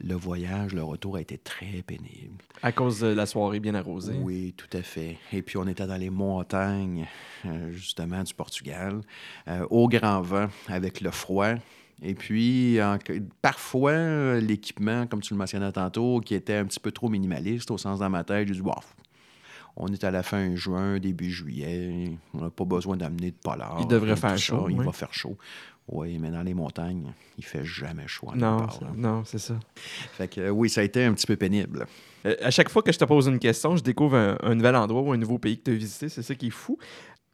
Le 0.00 0.14
voyage, 0.14 0.74
le 0.74 0.82
retour 0.84 1.16
a 1.16 1.20
été 1.20 1.38
très 1.38 1.82
pénible. 1.84 2.36
À 2.62 2.70
cause 2.70 3.00
de 3.00 3.08
la 3.08 3.26
soirée 3.26 3.58
bien 3.58 3.74
arrosée. 3.74 4.16
Oui, 4.22 4.54
tout 4.56 4.68
à 4.76 4.82
fait. 4.82 5.18
Et 5.32 5.42
puis, 5.42 5.56
on 5.56 5.66
était 5.66 5.88
dans 5.88 5.96
les 5.96 6.08
montagnes, 6.10 7.04
euh, 7.46 7.72
justement, 7.72 8.22
du 8.22 8.32
Portugal, 8.32 9.00
euh, 9.48 9.66
au 9.70 9.88
grand 9.88 10.20
vent, 10.20 10.46
avec 10.68 11.00
le 11.00 11.10
froid. 11.10 11.54
Et 12.00 12.14
puis, 12.14 12.80
en- 12.80 12.96
parfois, 13.42 13.90
euh, 13.90 14.40
l'équipement, 14.40 15.08
comme 15.08 15.20
tu 15.20 15.34
le 15.34 15.38
mentionnais 15.38 15.72
tantôt, 15.72 16.20
qui 16.20 16.36
était 16.36 16.54
un 16.54 16.64
petit 16.66 16.78
peu 16.78 16.92
trop 16.92 17.08
minimaliste, 17.08 17.68
au 17.72 17.76
sens 17.78 17.98
dans 17.98 18.08
ma 18.08 18.22
tête, 18.22 18.46
j'ai 18.46 18.54
dit, 18.54 18.62
Bof, 18.62 18.94
on 19.76 19.88
est 19.88 20.04
à 20.04 20.12
la 20.12 20.22
fin 20.22 20.54
juin, 20.54 21.00
début 21.00 21.32
juillet, 21.32 22.12
on 22.34 22.42
n'a 22.42 22.50
pas 22.50 22.64
besoin 22.64 22.96
d'amener 22.96 23.32
de 23.32 23.36
polar. 23.36 23.78
Il 23.80 23.88
devrait 23.88 24.14
faire 24.14 24.30
ça. 24.30 24.36
chaud, 24.36 24.68
Il 24.70 24.76
va 24.80 24.92
faire 24.92 25.12
chaud. 25.12 25.36
Oui, 25.88 26.18
mais 26.18 26.30
dans 26.30 26.42
les 26.42 26.54
montagnes, 26.54 27.12
il 27.38 27.44
fait 27.44 27.64
jamais 27.64 28.06
chaud. 28.06 28.28
Non, 28.34 28.58
part, 28.58 28.78
là. 28.82 28.88
non, 28.94 29.24
c'est 29.24 29.38
ça. 29.38 29.58
Fait 29.74 30.28
que, 30.28 30.40
euh, 30.42 30.50
oui, 30.50 30.68
ça 30.68 30.82
a 30.82 30.84
été 30.84 31.04
un 31.04 31.14
petit 31.14 31.26
peu 31.26 31.36
pénible. 31.36 31.86
Euh, 32.26 32.36
à 32.42 32.50
chaque 32.50 32.68
fois 32.68 32.82
que 32.82 32.92
je 32.92 32.98
te 32.98 33.04
pose 33.04 33.26
une 33.26 33.38
question, 33.38 33.76
je 33.76 33.82
découvre 33.82 34.16
un, 34.16 34.36
un 34.42 34.54
nouvel 34.54 34.76
endroit 34.76 35.00
ou 35.02 35.12
un 35.12 35.16
nouveau 35.16 35.38
pays 35.38 35.58
que 35.58 35.64
tu 35.64 35.70
as 35.70 35.74
visité. 35.74 36.08
C'est 36.08 36.22
ça 36.22 36.34
qui 36.34 36.48
est 36.48 36.50
fou. 36.50 36.78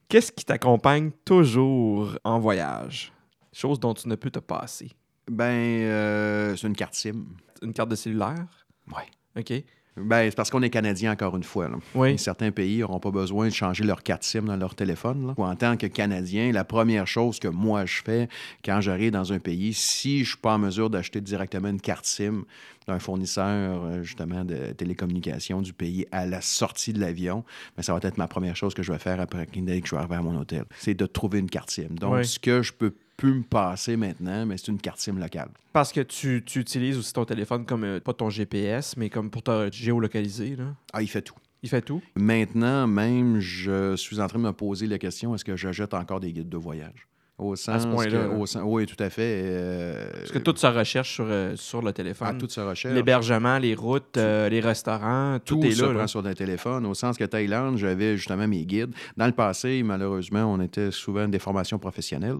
Qu'est-ce 0.09 0.31
qui 0.31 0.45
t'accompagne 0.45 1.11
toujours 1.25 2.17
en 2.23 2.39
voyage? 2.39 3.13
Chose 3.53 3.81
dont 3.81 3.95
tu 3.95 4.09
ne 4.09 4.15
peux 4.15 4.31
te 4.31 4.39
passer. 4.39 4.91
Ben, 5.31 5.45
euh, 5.45 6.55
c'est 6.57 6.67
une 6.67 6.77
carte 6.77 6.95
SIM. 6.95 7.25
Une 7.63 7.73
carte 7.73 7.89
de 7.89 7.97
cellulaire? 7.97 8.47
Ouais. 8.89 9.07
OK. 9.41 9.65
Ben, 9.97 10.29
c'est 10.29 10.35
parce 10.37 10.51
qu'on 10.51 10.63
est 10.63 10.71
Canadien 10.71 11.13
encore 11.13 11.37
une 11.37 11.45
fois. 11.45 11.69
là. 11.69 11.77
Oui. 11.95 12.19
Certains 12.19 12.51
pays 12.51 12.79
n'auront 12.81 12.99
pas 12.99 13.11
besoin 13.13 13.47
de 13.49 13.53
changer 13.53 13.85
leur 13.85 14.03
carte 14.03 14.25
SIM 14.25 14.43
dans 14.43 14.57
leur 14.57 14.75
téléphone. 14.75 15.29
là. 15.29 15.35
En 15.37 15.55
tant 15.55 15.77
que 15.77 15.87
Canadien, 15.87 16.51
la 16.53 16.65
première 16.65 17.07
chose 17.07 17.39
que 17.39 17.49
moi 17.49 17.87
je 17.87 18.03
fais 18.03 18.29
quand 18.65 18.81
j'arrive 18.81 19.13
dans 19.13 19.33
un 19.33 19.39
pays, 19.39 19.73
si 19.73 20.17
je 20.19 20.23
ne 20.23 20.27
suis 20.27 20.37
pas 20.39 20.55
en 20.55 20.59
mesure 20.59 20.91
d'acheter 20.91 21.21
directement 21.21 21.69
une 21.69 21.81
carte 21.81 22.07
SIM 22.07 22.45
d'un 22.87 22.99
fournisseur 22.99 23.83
euh, 23.85 24.03
justement 24.03 24.45
de 24.45 24.73
télécommunications 24.73 25.63
du 25.63 25.73
pays 25.73 26.07
à 26.13 26.27
la 26.27 26.41
sortie 26.41 26.93
de 26.93 27.01
l'avion, 27.01 27.45
ben, 27.77 27.83
ça 27.83 27.93
va 27.95 28.01
être 28.03 28.19
ma 28.19 28.27
première 28.29 28.57
chose 28.57 28.75
que 28.75 28.83
je 28.83 28.93
vais 28.93 28.99
faire 28.99 29.21
après 29.21 29.47
que 29.47 29.53
je 29.59 29.91
vais 29.95 29.97
arriver 29.97 30.17
à 30.17 30.23
mon 30.23 30.37
hôtel. 30.39 30.65
C'est 30.79 30.95
de 30.95 31.07
trouver 31.07 31.39
une 31.39 31.49
carte 31.49 31.71
SIM. 31.71 31.89
Donc, 31.99 32.15
Oui. 32.15 32.27
ce 32.27 32.39
que 32.39 32.63
je 32.63 32.73
peux 32.73 32.95
plus 33.17 33.35
me 33.35 33.43
passer 33.43 33.97
maintenant, 33.97 34.47
mais 34.47 34.57
c'est 34.57 34.69
une 34.69 34.81
carte 34.81 34.99
SIM 34.99 35.19
locale. 35.19 35.51
Parce 35.73 35.93
que 35.93 36.01
tu, 36.01 36.43
tu 36.45 36.61
utilises 36.61 36.99
aussi 36.99 37.13
ton 37.13 37.25
téléphone 37.25 37.65
comme, 37.65 37.85
euh, 37.85 38.01
pas 38.01 38.13
ton 38.13 38.31
GPS, 38.31 38.97
mais 38.97 39.11
comme 39.11 39.31
pour 39.31 39.43
te 39.43 39.71
géolocaliser. 39.73 40.57
Là. 40.57 40.75
Ah, 40.93 41.03
il 41.03 41.09
fait 41.09 41.23
tout. 41.23 41.37
Il 41.63 41.69
fait 41.69 41.81
tout? 41.81 42.03
Maintenant, 42.15 42.87
même, 42.87 43.41
je 43.41 43.97
suis 43.97 44.21
en 44.21 44.27
train 44.27 44.39
de 44.39 44.45
me 44.45 44.53
poser 44.53 44.87
la 44.87 44.99
question 44.99 45.35
est-ce 45.35 45.45
que 45.45 45.57
je 45.57 45.73
jette 45.73 45.95
encore 45.95 46.21
des 46.21 46.33
guides 46.33 46.51
de 46.51 46.59
voyage? 46.59 47.09
Au 47.37 47.57
sens 47.57 47.83
ce 47.83 47.89
point-là, 47.89 48.29
au 48.29 48.47
sens- 48.47 48.63
oui, 48.65 48.87
tout 48.87 49.03
à 49.03 49.11
fait. 49.11 49.43
euh, 49.45 50.09
Parce 50.19 50.31
que 50.31 50.39
toute 50.39 50.59
sa 50.59 50.71
recherche 50.71 51.13
sur, 51.13 51.25
euh, 51.29 51.57
sur 51.57 51.83
le 51.83 51.93
téléphone. 51.93 52.29
à 52.29 52.35
toute 52.35 52.53
sa 52.53 52.65
recherche. 52.65 52.95
L'hébergement, 52.95 53.59
les 53.59 53.75
routes, 53.75 54.17
euh, 54.19 54.49
les 54.49 54.61
restaurants, 54.61 55.39
tout, 55.45 55.57
Tout 55.57 55.65
est 55.67 55.73
se 55.73 55.83
là. 55.83 55.89
prend 55.89 55.99
là. 55.99 56.07
sur 56.07 56.25
un 56.25 56.33
téléphone, 56.33 56.87
au 56.87 56.95
sens 56.95 57.19
que 57.19 57.25
Thaïlande, 57.25 57.77
j'avais 57.77 58.17
justement 58.17 58.47
mes 58.47 58.65
guides. 58.65 58.95
Dans 59.17 59.27
le 59.27 59.33
passé, 59.33 59.83
malheureusement, 59.83 60.45
on 60.45 60.61
était 60.61 60.93
souvent 60.93 61.27
des 61.27 61.41
formations 61.41 61.79
professionnelles. 61.81 62.37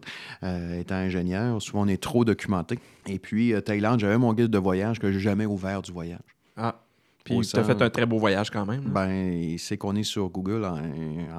Étant 0.79 0.95
ingénieur, 0.95 1.61
souvent 1.61 1.83
on 1.83 1.89
est 1.89 2.01
trop 2.01 2.25
documenté. 2.25 2.79
Et 3.09 3.19
puis, 3.19 3.53
Thaïlande, 3.65 3.99
j'avais 3.99 4.17
mon 4.19 4.33
guide 4.33 4.47
de 4.51 4.59
voyage 4.59 5.01
que 5.01 5.11
j'ai 5.11 5.19
jamais 5.21 5.45
ouvert 5.47 5.83
du 5.83 5.91
voyage. 5.91 6.21
Ah. 6.57 6.77
Puis 7.25 7.41
tu 7.41 7.57
as 7.57 7.65
fait 7.65 7.81
un 7.81 7.89
très 7.91 8.05
beau 8.07 8.19
voyage 8.19 8.51
quand 8.51 8.67
même. 8.67 8.85
là. 8.85 8.91
Ben, 8.91 9.57
c'est 9.59 9.79
qu'on 9.79 9.97
est 9.97 10.03
sur 10.03 10.29
Google 10.29 10.65
en, 10.65 10.79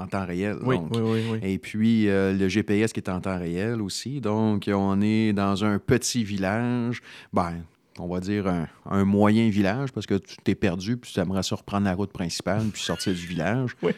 en 0.02 0.08
temps 0.08 0.26
réel. 0.26 0.58
oui, 0.64 0.78
donc. 0.78 0.90
oui, 0.96 1.22
oui. 1.32 1.40
Et 1.44 1.60
puis, 1.60 2.10
euh, 2.10 2.34
le 2.34 2.50
GPS 2.50 2.92
qui 2.92 3.00
est 3.00 3.10
en 3.10 3.22
temps 3.22 3.38
réel 3.38 3.82
aussi. 3.82 4.20
Donc, 4.20 4.70
on 4.74 5.00
est 5.02 5.32
dans 5.34 5.64
un 5.64 5.78
petit 5.78 6.24
village. 6.24 7.02
Ben, 7.32 7.54
on 8.00 8.08
va 8.08 8.20
dire 8.20 8.48
un, 8.48 8.68
un 8.90 9.06
moyen 9.06 9.48
village 9.50 9.92
parce 9.92 10.06
que 10.06 10.16
tu 10.16 10.36
t'es 10.44 10.56
perdu 10.56 10.98
puis 10.98 11.12
tu 11.14 11.20
aimerais 11.20 11.44
ça 11.44 11.56
reprendre 11.56 11.86
la 11.86 11.94
route 11.94 12.12
principale 12.12 12.64
puis 12.74 12.82
sortir 12.82 13.14
du 13.14 13.26
village. 13.26 13.76
Oui. 13.84 13.92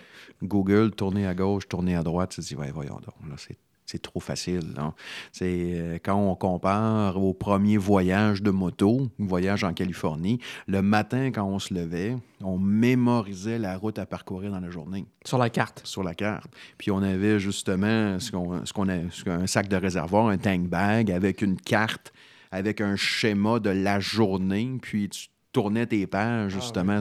Google, 0.43 0.91
tourner 0.91 1.25
à 1.25 1.33
gauche, 1.33 1.67
tourner 1.67 1.95
à 1.95 2.03
droite, 2.03 2.29
tu 2.31 2.41
te 2.41 2.45
dis, 2.45 2.55
ouais, 2.55 2.69
voyons 2.71 2.95
donc, 2.95 3.15
là, 3.27 3.35
c'est. 3.37 3.57
C'est 3.87 4.01
trop 4.01 4.19
facile. 4.19 4.73
là. 4.75 4.93
C'est 5.31 5.71
euh, 5.73 5.97
quand 6.03 6.15
on 6.15 6.35
compare 6.35 7.15
au 7.23 7.33
premier 7.33 7.77
voyage 7.77 8.43
de 8.43 8.51
moto, 8.51 9.07
voyage 9.17 9.63
en 9.63 9.73
Californie, 9.73 10.39
le 10.67 10.81
matin 10.81 11.31
quand 11.31 11.45
on 11.45 11.57
se 11.57 11.73
levait, 11.73 12.17
on 12.43 12.59
mémorisait 12.59 13.57
la 13.57 13.77
route 13.77 13.97
à 13.97 14.05
parcourir 14.05 14.51
dans 14.51 14.59
la 14.59 14.69
journée 14.69 15.05
Sur 15.23 15.37
la 15.37 15.49
carte. 15.49 15.81
sur 15.85 16.03
la 16.03 16.13
carte. 16.13 16.51
Puis 16.77 16.91
on 16.91 17.01
avait 17.01 17.39
justement 17.39 18.19
ce 18.19 18.29
qu'on, 18.29 18.65
ce 18.65 18.73
qu'on 18.73 18.89
a, 18.89 19.09
ce 19.09 19.29
un 19.29 19.47
sac 19.47 19.69
de 19.69 19.77
réservoir, 19.77 20.27
un 20.27 20.37
tank 20.37 20.67
bag 20.67 21.09
avec 21.09 21.41
une 21.41 21.55
carte, 21.55 22.11
avec 22.51 22.81
un 22.81 22.97
schéma 22.97 23.59
de 23.59 23.69
la 23.69 24.01
journée. 24.01 24.77
Puis 24.81 25.07
tu 25.07 25.29
tournais 25.53 25.85
tes 25.87 26.05
pages, 26.07 26.53
Ah 26.55 26.59
justement. 26.59 26.99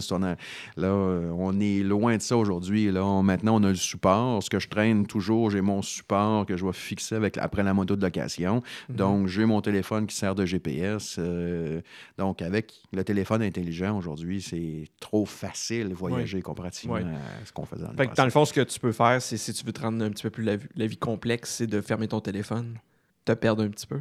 là, 0.76 0.86
euh, 0.88 1.30
on 1.36 1.60
est 1.60 1.82
loin 1.82 2.16
de 2.16 2.22
ça 2.22 2.36
aujourd'hui. 2.36 2.90
Maintenant, 2.90 3.60
on 3.60 3.64
a 3.64 3.68
le 3.68 3.74
support. 3.74 4.42
Ce 4.42 4.48
que 4.48 4.58
je 4.58 4.68
traîne 4.68 5.06
toujours, 5.06 5.50
j'ai 5.50 5.60
mon 5.60 5.82
support 5.82 6.46
que 6.46 6.56
je 6.56 6.64
vais 6.64 6.72
fixer 6.72 7.16
avec, 7.16 7.36
après 7.38 7.62
la 7.62 7.74
moto 7.74 7.96
de 7.96 8.02
location. 8.02 8.62
Mhm. 8.88 8.96
Donc, 8.96 9.26
j'ai 9.28 9.44
mon 9.44 9.60
téléphone 9.60 10.06
qui 10.06 10.16
sert 10.16 10.34
de 10.34 10.46
GPS. 10.46 11.16
euh, 11.18 11.80
donc, 12.18 12.40
avec 12.40 12.72
le 12.92 13.04
téléphone 13.04 13.42
intelligent 13.42 13.98
aujourd'hui, 13.98 14.40
c'est 14.40 14.84
trop 15.00 15.26
facile 15.26 15.90
de 15.90 15.94
voyager 15.94 16.40
comparativement 16.40 16.94
Oui. 16.96 17.02
à 17.02 17.44
ce 17.44 17.52
qu'on 17.52 17.66
faisait 17.66 17.82
dans 17.84 17.90
le 17.90 17.96
Fait 17.96 18.04
que 18.04 18.08
passé. 18.10 18.16
dans 18.20 18.24
le 18.24 18.30
fond, 18.30 18.44
ce 18.44 18.52
que 18.52 18.60
tu 18.62 18.80
peux 18.80 18.92
faire, 18.92 19.20
c'est 19.20 19.36
si 19.36 19.52
tu 19.52 19.64
veux 19.66 19.72
te 19.72 19.80
rendre 19.82 20.02
un 20.04 20.10
petit 20.10 20.22
peu 20.22 20.30
plus 20.30 20.44
la, 20.44 20.56
la 20.76 20.86
vie 20.86 20.96
complexe, 20.96 21.50
c'est 21.56 21.66
de 21.66 21.80
fermer 21.80 22.08
ton 22.08 22.20
téléphone, 22.20 22.78
te 23.24 23.32
perdre 23.32 23.62
un 23.64 23.68
petit 23.68 23.86
peu? 23.86 24.00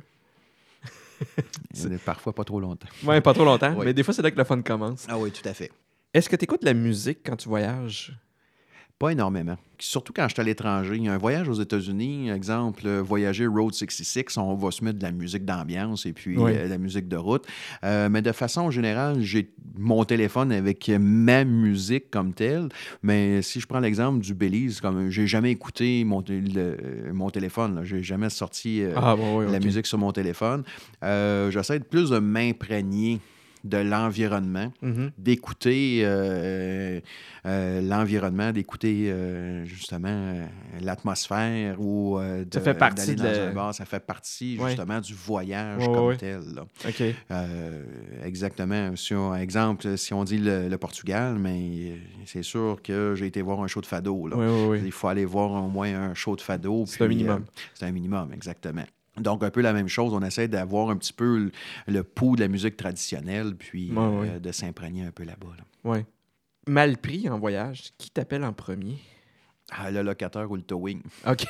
C'est 1.74 1.97
Parfois 2.03 2.34
pas 2.34 2.43
trop 2.43 2.59
longtemps. 2.59 2.88
Ouais, 3.05 3.22
pas 3.22 3.34
trop 3.34 3.45
longtemps, 3.45 3.74
Oui. 3.78 3.86
mais 3.86 3.93
des 3.93 4.03
fois, 4.03 4.13
c'est 4.13 4.22
là 4.22 4.32
que 4.32 4.38
le 4.38 4.43
fun 4.43 4.61
commence. 4.61 5.05
Ah 5.09 5.18
oui, 5.18 5.32
tout 5.32 5.47
à 5.47 5.53
fait. 5.53 5.72
Est-ce 6.13 6.30
que 6.30 6.36
tu 6.36 6.43
écoutes 6.45 6.63
la 6.63 6.74
musique 6.74 7.20
quand 7.26 7.36
tu 7.36 7.49
voyages? 7.49 8.18
Pas 8.97 9.09
énormément. 9.11 9.57
Surtout 9.77 10.13
quand 10.13 10.25
je 10.29 10.33
suis 10.35 10.41
à 10.41 10.45
l'étranger. 10.45 11.05
Un 11.09 11.17
voyage 11.17 11.49
aux 11.49 11.53
États-Unis, 11.61 12.29
exemple, 12.29 12.83
euh, 12.85 13.01
voyager 13.01 13.45
Road 13.45 13.73
66, 13.73 14.37
on 14.37 14.55
va 14.55 14.71
se 14.71 14.81
mettre 14.85 14.99
de 14.99 15.03
la 15.03 15.11
musique 15.11 15.43
d'ambiance 15.43 16.05
et 16.05 16.13
puis 16.13 16.37
Oui. 16.37 16.53
euh, 16.55 16.63
de 16.63 16.69
la 16.69 16.77
musique 16.77 17.09
de 17.09 17.17
route. 17.17 17.43
Euh, 17.83 18.07
mais 18.09 18.21
de 18.21 18.31
façon 18.31 18.71
générale, 18.71 19.19
j'ai 19.19 19.51
mon 19.77 20.05
téléphone 20.05 20.53
avec 20.53 20.89
ma 20.97 21.43
musique 21.43 22.09
comme 22.09 22.33
telle. 22.33 22.69
Mais 23.03 23.41
si 23.41 23.59
je 23.59 23.67
prends 23.67 23.81
l'exemple 23.81 24.19
du 24.23 24.33
Belize, 24.33 24.79
comme 24.79 25.09
j'ai 25.09 25.27
jamais 25.27 25.51
écouté 25.51 26.05
mon, 26.05 26.23
le- 26.29 27.11
mon 27.11 27.29
téléphone, 27.29 27.81
j'ai 27.83 28.01
jamais 28.01 28.29
sorti 28.29 28.81
euh, 28.81 28.93
Ah, 28.95 29.17
bon, 29.17 29.39
oui, 29.39 29.51
la 29.51 29.59
musique 29.59 29.87
sur 29.87 29.97
mon 29.97 30.13
téléphone. 30.13 30.63
Euh, 31.03 31.51
J'essaie 31.51 31.79
de 31.79 31.83
plus 31.83 32.11
de 32.11 32.19
m'imprégner 32.19 33.19
de 33.66 33.78
l'environnement 33.78 34.72
Mhm. 34.82 35.11
d'écouter 35.18 36.01
euh, 36.03 36.99
euh, 37.45 37.82
l'environnement, 37.82 38.51
d'écouter 38.51 39.11
euh, 39.11 39.66
justement 39.66 40.36
l'atmosphère 40.82 41.82
ou 41.82 42.20
Ça 42.53 42.61
fait 42.61 42.74
partie 42.76 43.16
de 43.16 43.24
dans 43.24 43.32
la- 43.32 43.47
un 43.49 43.53
bar. 43.53 43.74
Ça 43.76 43.86
fait 43.86 43.99
partie 43.99 44.57
Ouais. 44.59 44.70
justement 44.70 45.01
du 45.01 45.13
voyage 45.13 45.80
Ouais, 45.88 45.93
comme 45.93 46.05
ouais. 46.07 46.18
tel. 46.18 46.41
là. 46.53 46.66
Exactement. 48.24 48.95
Si 48.95 49.13
on, 49.13 49.36
exemple, 49.36 49.97
si 49.97 50.13
on 50.13 50.24
dit 50.24 50.38
le, 50.38 50.70
le 50.70 50.78
Portugal, 50.78 51.38
mais 51.39 51.93
c'est 52.26 52.43
sûr 52.43 52.80
que 52.84 53.13
j'ai 53.16 53.28
été 53.28 53.41
voir 53.41 53.61
un 53.61 53.68
show 53.68 53.82
de 53.82 53.86
fado. 53.86 54.28
là. 54.28 54.36
Il 54.84 54.91
faut 54.91 55.07
aller 55.07 55.26
voir 55.26 55.51
au 55.63 55.68
moins 55.70 55.93
un 55.93 56.13
show 56.13 56.36
de 56.36 56.41
fado. 56.41 56.86
C'est 56.88 57.03
un 57.03 57.07
minimum. 57.07 57.45
c'est 57.74 57.86
un 57.86 57.91
minimum, 57.91 58.32
exactement. 58.34 58.86
Donc, 59.18 59.43
un 59.43 59.49
peu 59.49 59.61
la 59.61 59.74
même 59.74 59.88
chose. 59.88 60.13
On 60.13 60.22
essaie 60.22 60.47
d'avoir 60.47 60.89
un 60.89 60.97
petit 60.97 61.13
peu 61.13 61.38
le, 61.38 61.51
le 61.88 62.03
pouls 62.03 62.36
de 62.36 62.41
la 62.41 62.47
musique 62.47 62.78
traditionnelle, 62.78 63.55
puis 63.55 63.91
Ouais, 63.91 63.97
euh, 64.03 64.20
ouais. 64.34 64.39
de 64.39 64.51
s'imprégner 64.51 65.03
un 65.05 65.11
peu 65.11 65.24
là-bas. 65.24 65.47
là. 65.57 65.89
Ouais. 65.91 66.05
Mal 66.68 66.97
pris 66.97 67.30
en 67.30 67.38
voyage, 67.39 67.91
qui 67.97 68.09
t'appelle 68.09 68.43
en 68.43 68.51
premier? 68.53 68.97
Ah, 69.72 69.89
le 69.91 70.01
locataire 70.01 70.49
ou 70.51 70.55
le 70.55 70.61
towing. 70.63 71.01
OK. 71.28 71.45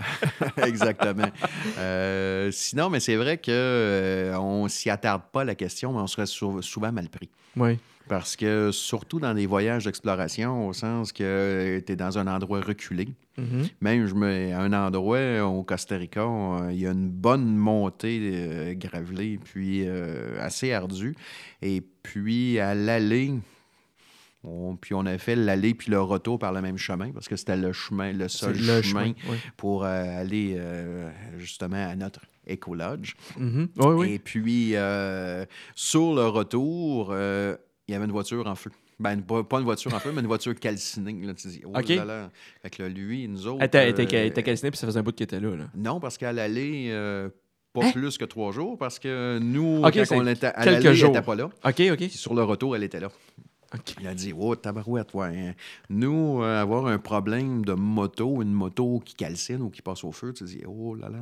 Exactement. 0.66 1.30
Euh, 1.78 2.50
sinon, 2.50 2.90
mais 2.90 3.00
c'est 3.00 3.16
vrai 3.16 3.38
que 3.38 3.50
euh, 3.50 4.36
on 4.38 4.68
s'y 4.68 4.90
attarde 4.90 5.22
pas 5.32 5.42
à 5.42 5.44
la 5.44 5.54
question, 5.54 5.92
mais 5.92 6.00
on 6.00 6.06
serait 6.06 6.26
sou- 6.26 6.62
souvent 6.62 6.90
mal 6.92 7.08
pris. 7.08 7.28
Oui. 7.56 7.78
Parce 8.08 8.34
que 8.36 8.70
surtout 8.72 9.20
dans 9.20 9.32
des 9.34 9.46
voyages 9.46 9.84
d'exploration, 9.84 10.66
au 10.66 10.72
sens 10.72 11.12
que 11.12 11.80
tu 11.86 11.92
es 11.92 11.96
dans 11.96 12.18
un 12.18 12.26
endroit 12.26 12.60
reculé, 12.60 13.08
Mhm. 13.38 13.68
Même 13.80 14.06
je 14.06 14.14
me, 14.14 14.52
à 14.52 14.60
un 14.60 14.72
endroit 14.72 15.40
au 15.46 15.62
Costa 15.62 15.96
Rica, 15.96 16.26
on- 16.26 16.68
il 16.68 16.80
y 16.80 16.86
a 16.86 16.90
une 16.92 17.08
bonne 17.08 17.56
montée 17.56 18.18
euh, 18.34 18.74
gravelée, 18.74 19.38
puis 19.42 19.84
euh, 19.86 20.36
assez 20.40 20.72
ardue. 20.72 21.14
Et 21.62 21.82
puis 22.02 22.58
à 22.58 22.74
l'aller, 22.74 23.32
on, 24.44 24.76
puis 24.76 24.94
on 24.94 25.06
a 25.06 25.16
fait 25.18 25.36
l'aller 25.36 25.72
puis 25.74 25.90
le 25.90 26.00
retour 26.00 26.38
par 26.38 26.52
le 26.52 26.60
même 26.60 26.76
chemin, 26.78 27.10
parce 27.12 27.28
que 27.28 27.36
c'était 27.36 27.56
le 27.56 27.72
chemin, 27.72 28.12
le 28.12 28.28
seul 28.28 28.56
le 28.58 28.82
chemin, 28.82 29.12
oui. 29.28 29.36
pour 29.56 29.84
euh, 29.84 30.20
aller 30.20 30.54
euh, 30.56 31.08
justement 31.38 31.88
à 31.88 31.94
notre 31.94 32.20
Eco 32.50 32.74
Lodge. 32.74 33.14
Mhm. 33.38 33.68
Oui, 33.76 33.86
oui. 33.94 34.12
Et 34.12 34.18
puis 34.18 34.72
euh, 34.74 35.44
sur 35.74 36.14
le 36.14 36.26
retour, 36.26 37.14
il 37.14 37.92
y 37.92 37.94
avait 37.94 38.04
une 38.04 38.12
voiture 38.12 38.46
en 38.46 38.54
feu. 38.56 38.70
Ben, 39.02 39.20
pas, 39.22 39.42
pas 39.44 39.58
une 39.58 39.64
voiture 39.64 39.92
en 39.92 39.98
feu, 39.98 40.12
mais 40.14 40.20
une 40.20 40.26
voiture 40.26 40.54
calcinée. 40.58 41.12
Là, 41.26 41.34
tu 41.34 41.48
dis, 41.48 41.60
oh 41.64 41.76
OK. 41.76 41.88
là 41.88 42.04
là. 42.04 42.30
Fait 42.62 42.70
que 42.70 42.82
là, 42.82 42.88
lui, 42.88 43.26
nous 43.28 43.46
autres. 43.46 43.58
Elle 43.60 43.66
était- 43.90 44.16
euh, 44.16 44.26
était 44.26 44.42
calcinée, 44.42 44.70
puis 44.70 44.78
ça 44.78 44.86
faisait 44.86 44.98
un 44.98 45.02
bout 45.02 45.12
qui 45.14 45.22
était 45.24 45.40
là. 45.40 45.56
là. 45.56 45.64
non, 45.74 46.00
parce 46.00 46.16
qu'à 46.16 46.32
l'aller, 46.32 46.86
euh, 46.90 47.28
Pas 47.74 47.86
Hein? 47.86 47.92
plus 47.92 48.18
que 48.18 48.26
trois 48.26 48.52
jours 48.52 48.76
parce 48.76 48.98
que 48.98 49.38
nous, 49.42 49.80
quand 49.80 49.90
on 50.16 50.26
était 50.26 50.48
à 50.48 50.52
quelques 50.62 50.66
l'aller, 50.66 50.86
elle 50.88 50.94
jours. 50.94 51.10
n'était 51.12 51.24
pas 51.24 51.34
là. 51.34 51.44
OK, 51.64 51.82
OK. 51.92 52.10
Sur 52.10 52.34
le 52.34 52.42
retour, 52.42 52.76
elle 52.76 52.82
était 52.82 53.00
là. 53.00 53.08
OK. 53.74 53.94
Il 53.98 54.06
a 54.06 54.14
dit 54.14 54.34
Oh, 54.38 54.54
tabarouette, 54.54 55.14
ouais. 55.14 55.26
hein. 55.34 55.54
Nous, 55.88 56.42
euh, 56.42 56.60
avoir 56.60 56.86
un 56.86 56.98
problème 56.98 57.64
de 57.64 57.72
moto, 57.72 58.42
une 58.42 58.52
moto 58.52 59.00
qui 59.02 59.14
calcine 59.14 59.62
ou 59.62 59.70
qui 59.70 59.80
passe 59.80 60.04
au 60.04 60.12
feu, 60.12 60.34
tu 60.34 60.44
dis 60.44 60.60
Oh 60.68 60.94
là 60.94 61.08
là. 61.08 61.18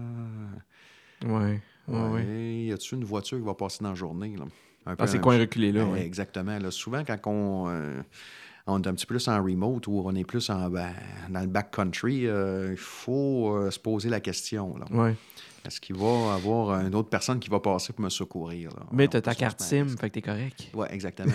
Ouais. 1.25 1.61
Ouais, 1.87 1.95
ouais. 2.01 2.11
Ouais, 2.11 2.65
y 2.65 2.73
a-tu 2.73 2.97
une 2.97 3.05
voiture 3.05 3.39
qui 3.39 3.45
va 3.45 3.55
passer 3.55 3.85
dans 3.85 3.91
la 3.91 3.95
journée? 3.95 4.35
Là? 4.37 4.45
Dans 4.87 5.07
ces 5.07 5.21
coins 5.21 5.39
reculés, 5.39 5.73
là. 5.73 5.83
Euh, 5.83 5.93
ouais. 5.93 6.05
Exactement. 6.05 6.59
Là, 6.59 6.71
souvent, 6.71 7.05
quand 7.05 7.19
on, 7.27 7.69
euh, 7.69 8.01
on 8.67 8.81
est 8.83 8.87
un 8.87 8.95
petit 8.95 9.07
peu 9.07 9.15
plus 9.15 9.29
en 9.29 9.43
remote 9.43 9.87
ou 9.87 10.03
on 10.05 10.15
est 10.15 10.25
plus 10.25 10.49
en, 10.51 10.69
ben, 10.71 10.93
dans 11.29 11.41
le 11.41 11.47
backcountry, 11.47 12.27
euh, 12.27 12.69
il 12.73 12.77
faut 12.77 13.55
euh, 13.55 13.71
se 13.71 13.79
poser 13.79 14.09
la 14.09 14.21
question. 14.21 14.77
Là. 14.79 14.87
Ouais. 14.91 15.15
Est-ce 15.65 15.81
qu'il 15.81 15.97
va 15.97 16.07
y 16.07 16.29
avoir 16.37 16.81
une 16.81 16.95
autre 16.95 17.09
personne 17.11 17.39
qui 17.39 17.51
va 17.51 17.61
passer 17.61 17.93
pour 17.93 18.03
me 18.05 18.09
secourir? 18.09 18.71
Là? 18.71 18.87
Mais 18.93 19.07
t'as 19.09 19.19
peut 19.19 19.23
ta 19.23 19.35
carte 19.35 19.61
SIM, 19.61 19.87
fait 19.89 20.09
que 20.09 20.15
t'es 20.15 20.23
correct. 20.23 20.71
à- 20.73 20.77
Ouais, 20.77 20.89
exactement. 20.91 21.33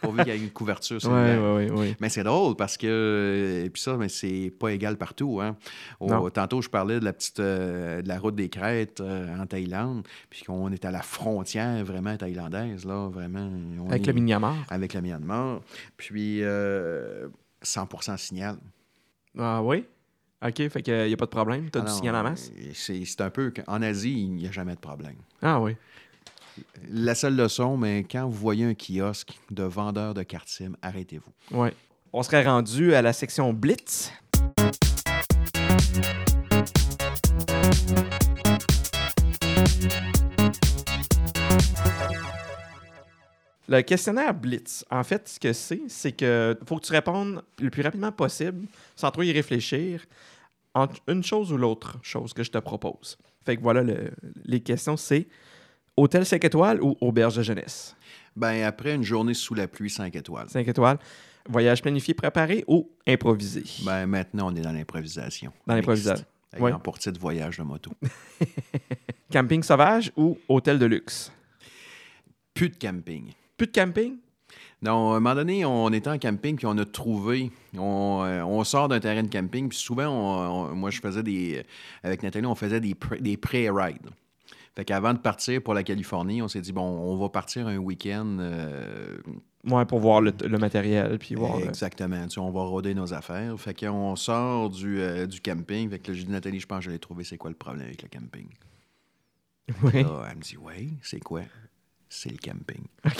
Pourvu 0.00 0.24
qu'il 0.24 0.32
y 0.32 0.36
ait 0.36 0.38
une 0.38 0.50
couverture 0.50 1.00
cellulaire. 1.00 1.40
ouais, 1.42 1.70
ouais, 1.70 1.70
ouais. 1.70 1.96
Mais 2.00 2.08
c'est 2.08 2.22
drôle 2.24 2.56
parce 2.56 2.76
que, 2.76 3.62
et 3.66 3.70
puis 3.70 3.82
ça, 3.82 3.96
mais 3.96 4.08
c'est 4.08 4.52
pas 4.58 4.68
égal 4.72 4.96
partout. 4.96 5.40
Hein. 5.42 5.56
Tantôt, 6.32 6.62
je 6.62 6.68
parlais 6.68 6.98
de 7.00 7.04
la 7.04 7.12
petite, 7.12 7.40
euh, 7.40 8.00
de 8.02 8.08
la 8.08 8.18
route 8.18 8.34
des 8.34 8.48
crêtes 8.48 9.00
euh, 9.00 9.36
en 9.38 9.46
Thaïlande, 9.46 10.06
puis 10.30 10.42
qu'on 10.44 10.70
est 10.72 10.84
à 10.84 10.90
la 10.90 11.02
frontière 11.02 11.84
vraiment 11.84 12.16
thaïlandaise, 12.16 12.84
là, 12.84 13.08
vraiment. 13.08 13.50
on 13.80 13.90
Avec 13.90 14.08
est- 14.08 14.12
le 14.12 14.20
Myanmar. 14.20 14.54
Avec 14.70 14.94
le 14.94 15.00
Myanmar. 15.02 15.60
Puis, 15.96 16.42
euh, 16.42 17.28
100% 17.62 18.16
signal. 18.16 18.56
Ah 19.38 19.62
oui? 19.62 19.84
OK, 20.46 20.68
fait 20.68 20.82
qu'il 20.82 21.06
n'y 21.06 21.12
a 21.12 21.16
pas 21.16 21.24
de 21.26 21.30
problème. 21.30 21.68
T'as 21.70 21.80
du 21.80 21.86
Alors, 21.86 21.96
signal 21.96 22.14
en 22.16 22.22
masse? 22.22 22.50
euh, 22.56 22.70
C'est 22.74 23.04
c'est 23.04 23.20
un 23.22 23.30
peu... 23.30 23.52
En 23.66 23.82
Asie, 23.82 24.12
il 24.12 24.30
n'y 24.34 24.46
a 24.46 24.52
jamais 24.52 24.74
de 24.74 24.80
problème. 24.80 25.16
Ah 25.42 25.60
oui. 25.60 25.74
La 26.90 27.14
seule 27.14 27.34
leçon, 27.36 27.76
mais 27.76 28.04
quand 28.08 28.24
vous 28.28 28.36
voyez 28.38 28.64
un 28.64 28.74
kiosque 28.74 29.38
de 29.50 29.62
vendeur 29.64 30.14
de 30.14 30.22
cartes 30.22 30.48
SIM, 30.48 30.72
arrêtez-vous. 30.82 31.56
Ouais. 31.58 31.72
On 32.12 32.22
serait 32.22 32.44
rendu 32.44 32.94
à 32.94 33.02
la 33.02 33.12
section 33.12 33.52
Blitz. 33.52 34.12
Le 43.70 43.82
questionnaire 43.82 44.32
Blitz, 44.34 44.84
en 44.90 45.04
fait, 45.04 45.28
ce 45.28 45.38
que 45.38 45.52
c'est, 45.52 45.82
c'est 45.88 46.12
que 46.12 46.58
faut 46.66 46.76
que 46.78 46.86
tu 46.86 46.92
répondes 46.92 47.42
le 47.60 47.68
plus 47.70 47.82
rapidement 47.82 48.10
possible, 48.12 48.66
sans 48.96 49.10
trop 49.10 49.22
y 49.22 49.30
réfléchir, 49.32 50.04
entre 50.74 50.96
une 51.06 51.22
chose 51.22 51.52
ou 51.52 51.58
l'autre 51.58 51.98
chose 52.02 52.32
que 52.32 52.42
je 52.42 52.50
te 52.50 52.58
propose. 52.58 53.18
Fait 53.44 53.56
que 53.56 53.62
voilà, 53.62 53.82
le- 53.82 54.10
les 54.44 54.60
questions, 54.60 54.96
c'est 54.96 55.28
hôtel 55.96 56.24
5 56.24 56.42
étoiles 56.44 56.80
ou 56.82 56.96
auberge 57.00 57.36
de 57.36 57.42
jeunesse? 57.42 57.94
Ben, 58.36 58.62
après 58.64 58.94
une 58.94 59.02
journée 59.02 59.34
sous 59.34 59.54
la 59.54 59.68
pluie, 59.68 59.90
5 59.90 60.14
étoiles. 60.16 60.48
5 60.48 60.66
étoiles. 60.66 60.98
Voyage 61.48 61.82
planifié, 61.82 62.14
préparé 62.14 62.64
ou 62.68 62.90
improvisé? 63.06 63.64
Ben, 63.84 64.06
maintenant, 64.06 64.50
on 64.52 64.56
est 64.56 64.60
dans 64.60 64.72
l'improvisation. 64.72 65.52
Dans 65.66 65.74
l'improvisation. 65.74 66.24
Ayant 66.54 66.64
Ouais. 66.64 66.72
pour 66.82 66.98
titre 66.98 67.20
voyage 67.20 67.58
de 67.58 67.62
moto. 67.64 67.90
Camping 69.32 69.62
sauvage 69.62 70.10
ou 70.16 70.38
hôtel 70.48 70.78
de 70.78 70.86
luxe? 70.86 71.30
Plus 72.54 72.70
de 72.70 72.76
camping. 72.76 73.32
Plus 73.58 73.66
de 73.66 73.72
camping? 73.72 74.16
Non, 74.80 75.12
à 75.12 75.16
un 75.16 75.20
moment 75.20 75.34
donné, 75.34 75.64
on 75.66 75.92
était 75.92 76.08
en 76.08 76.18
camping, 76.18 76.56
puis 76.56 76.64
on 76.66 76.78
a 76.78 76.84
trouvé. 76.84 77.50
On, 77.76 78.22
euh, 78.24 78.42
on 78.44 78.62
sort 78.64 78.88
d'un 78.88 79.00
terrain 79.00 79.22
de 79.24 79.28
camping, 79.28 79.68
puis 79.68 79.76
souvent, 79.76 80.06
on- 80.08 80.70
on- 80.70 80.74
moi, 80.76 80.90
je 80.90 81.00
faisais 81.00 81.22
des. 81.22 81.64
Avec 82.04 82.22
Nathalie, 82.22 82.46
on 82.46 82.54
faisait 82.54 82.80
des, 82.80 82.94
pré- 82.94 83.20
des 83.20 83.36
pré-rides. 83.36 84.08
Fait 84.76 84.84
qu'avant 84.84 85.12
de 85.12 85.18
partir 85.18 85.60
pour 85.60 85.74
la 85.74 85.82
Californie, 85.82 86.40
on 86.40 86.46
s'est 86.46 86.60
dit, 86.60 86.72
bon, 86.72 86.82
on 86.88 87.16
va 87.18 87.28
partir 87.28 87.66
un 87.66 87.76
week-end. 87.78 88.36
euh, 88.38 89.18
Ouais, 89.64 89.84
pour 89.84 89.98
voir 89.98 90.20
le, 90.20 90.32
le 90.46 90.56
matériel, 90.58 91.18
puis 91.18 91.34
voir... 91.34 91.58
le- 91.58 91.66
exactement. 91.66 92.22
Tu 92.28 92.34
sais, 92.34 92.38
on 92.40 92.52
va 92.52 92.62
roder 92.62 92.94
nos 92.94 93.12
affaires. 93.12 93.58
Fait 93.58 93.74
qu'on 93.74 94.14
sort 94.14 94.70
du, 94.70 95.00
euh, 95.00 95.26
du 95.26 95.40
camping. 95.40 95.90
Fait 95.90 95.98
que 95.98 96.12
là, 96.12 96.16
j'ai 96.16 96.24
dit, 96.24 96.30
Nathalie, 96.30 96.60
je 96.60 96.66
pense 96.68 96.78
que 96.78 96.84
je 96.84 96.90
l'ai 96.90 97.00
trouvé, 97.00 97.24
c'est 97.24 97.36
quoi 97.36 97.50
le 97.50 97.56
problème 97.56 97.84
avec 97.86 98.00
le 98.00 98.08
camping? 98.08 98.46
Oui. 99.82 100.02
Là, 100.04 100.22
elle 100.30 100.36
me 100.36 100.42
dit, 100.42 100.56
oui, 100.56 100.94
c'est 101.02 101.18
quoi? 101.20 101.42
C'est 102.08 102.30
le 102.30 102.38
camping. 102.38 102.84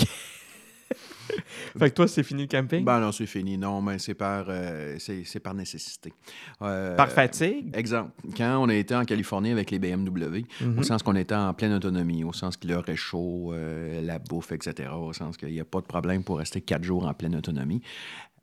Fait 1.79 1.91
que 1.91 1.95
toi, 1.95 2.09
c'est 2.09 2.23
fini 2.23 2.43
le 2.43 2.49
camping? 2.49 2.83
Ben 2.85 2.99
non, 3.01 3.13
c'est 3.13 3.27
fini. 3.27 3.59
Non, 3.59 3.83
mais 3.83 3.99
c'est 3.99 4.15
par, 4.15 4.47
euh, 4.49 4.97
c'est, 4.99 5.39
par 5.41 5.53
nécessité. 5.55 6.13
Euh, 6.63 6.97
Par 6.97 7.11
fatigue? 7.11 7.71
Exemple, 7.77 8.13
quand 8.37 8.59
on 8.59 8.69
a 8.71 8.75
été 8.75 8.95
en 8.95 9.05
Californie 9.05 9.51
avec 9.53 9.71
les 9.71 9.79
BMW, 9.79 10.45
Mhm. 10.63 10.79
au 10.79 10.83
sens 10.83 11.03
qu'on 11.03 11.15
était 11.17 11.35
en 11.35 11.53
pleine 11.53 11.75
autonomie, 11.75 12.25
au 12.25 12.33
sens 12.33 12.57
qu'il 12.57 12.73
aurait 12.73 12.97
chaud, 12.97 13.53
euh, 13.53 14.01
la 14.01 14.19
bouffe, 14.19 14.53
etc., 14.53 14.89
au 14.97 15.13
sens 15.13 15.37
qu'il 15.37 15.51
n'y 15.51 15.61
a 15.61 15.65
pas 15.67 15.81
de 15.81 15.87
problème 15.87 16.25
pour 16.25 16.39
rester 16.39 16.63
quatre 16.63 16.83
jours 16.85 17.07
en 17.07 17.13
pleine 17.13 17.37
autonomie. 17.37 17.83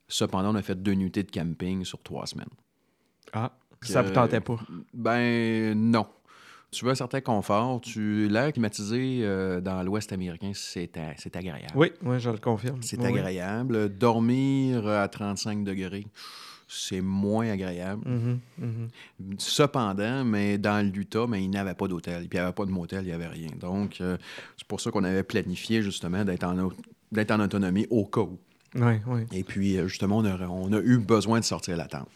Cependant, 0.07 0.51
on 0.53 0.55
a 0.55 0.61
fait 0.61 0.81
deux 0.81 0.93
nuitées 0.93 1.23
de 1.23 1.31
camping 1.31 1.83
sur 1.83 2.01
trois 2.03 2.27
semaines. 2.27 2.45
Ah, 3.33 3.51
ça 3.81 4.03
vous 4.03 4.11
Euh, 4.11 4.13
tentait 4.13 4.41
pas? 4.41 4.59
Ben 4.93 5.73
non. 5.73 6.05
Tu 6.75 6.83
veux 6.83 6.91
un 6.91 6.95
certain 6.95 7.21
confort. 7.21 7.79
Tu, 7.79 8.27
l'air 8.27 8.51
climatisé 8.51 9.21
euh, 9.21 9.61
dans 9.61 9.81
l'Ouest 9.81 10.11
américain, 10.11 10.51
c'est, 10.53 10.97
agréable. 11.33 11.71
Oui, 11.73 11.93
oui, 12.03 12.19
je 12.19 12.29
le 12.29 12.37
confirme. 12.37 12.81
C'est 12.81 12.99
Oui, 12.99 13.05
agréable. 13.05 13.87
Dormir 13.95 14.85
à 14.85 15.07
35 15.07 15.63
degrés, 15.63 16.05
c'est 16.67 16.99
moins 16.99 17.49
agréable. 17.49 18.01
Mhm, 18.05 18.39
mhm. 18.57 18.89
Cependant, 19.37 20.25
mais 20.25 20.57
dans 20.57 20.85
l'Utah, 20.85 21.27
mais 21.27 21.45
il 21.45 21.49
n'y 21.49 21.57
avait 21.57 21.75
pas 21.75 21.87
d'hôtel. 21.87 22.27
Puis 22.27 22.37
il 22.37 22.41
n'y 22.41 22.43
avait 22.43 22.51
pas 22.53 22.65
de 22.65 22.71
motel, 22.71 23.03
il 23.03 23.07
n'y 23.07 23.13
avait 23.13 23.27
rien. 23.27 23.51
Donc, 23.57 24.01
euh, 24.01 24.17
c'est 24.57 24.67
pour 24.67 24.81
ça 24.81 24.91
qu'on 24.91 25.05
avait 25.05 25.23
planifié 25.23 25.81
justement 25.81 26.25
d'être 26.25 26.43
en, 26.43 26.71
d'être 27.09 27.31
en 27.31 27.39
autonomie 27.39 27.87
au 27.89 28.05
cas 28.05 28.21
où. 28.21 28.37
Oui, 28.75 28.95
oui. 29.07 29.21
Et 29.31 29.45
puis, 29.45 29.77
euh, 29.77 29.87
justement, 29.87 30.17
on 30.17 30.25
a, 30.25 30.37
on 30.47 30.73
a 30.73 30.79
eu 30.79 30.97
besoin 30.97 31.39
de 31.39 31.45
sortir 31.45 31.77
la 31.77 31.87
tente. 31.87 32.09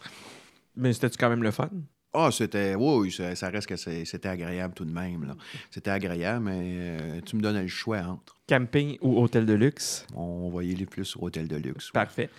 Mais 0.76 0.92
c'était-tu 0.92 1.18
quand 1.18 1.30
même 1.30 1.44
le 1.44 1.52
fun? 1.52 1.70
Ah, 2.14 2.30
c'était. 2.32 2.76
Oui, 2.76 3.12
ça, 3.12 3.36
ça 3.36 3.50
reste 3.50 3.68
que 3.68 3.76
c'était 3.76 4.28
agréable 4.30 4.74
tout 4.74 4.86
de 4.86 4.92
même. 4.92 5.26
là. 5.26 5.36
C'était 5.70 5.92
agréable, 5.92 6.46
mais 6.46 6.60
euh, 6.64 7.22
tu 7.26 7.36
me 7.36 7.42
donnais 7.42 7.62
le 7.62 7.68
choix 7.68 8.00
entre. 8.00 8.36
Camping 8.48 8.98
ou 9.02 9.22
hôtel 9.22 9.46
de 9.46 9.54
luxe? 9.54 10.08
On 10.16 10.50
va 10.50 10.64
y 10.64 10.72
aller 10.74 10.88
plus 10.88 11.06
sur 11.06 11.22
hôtel 11.22 11.48
de 11.48 11.56
luxe. 11.58 11.92
Parfait. 11.92 12.30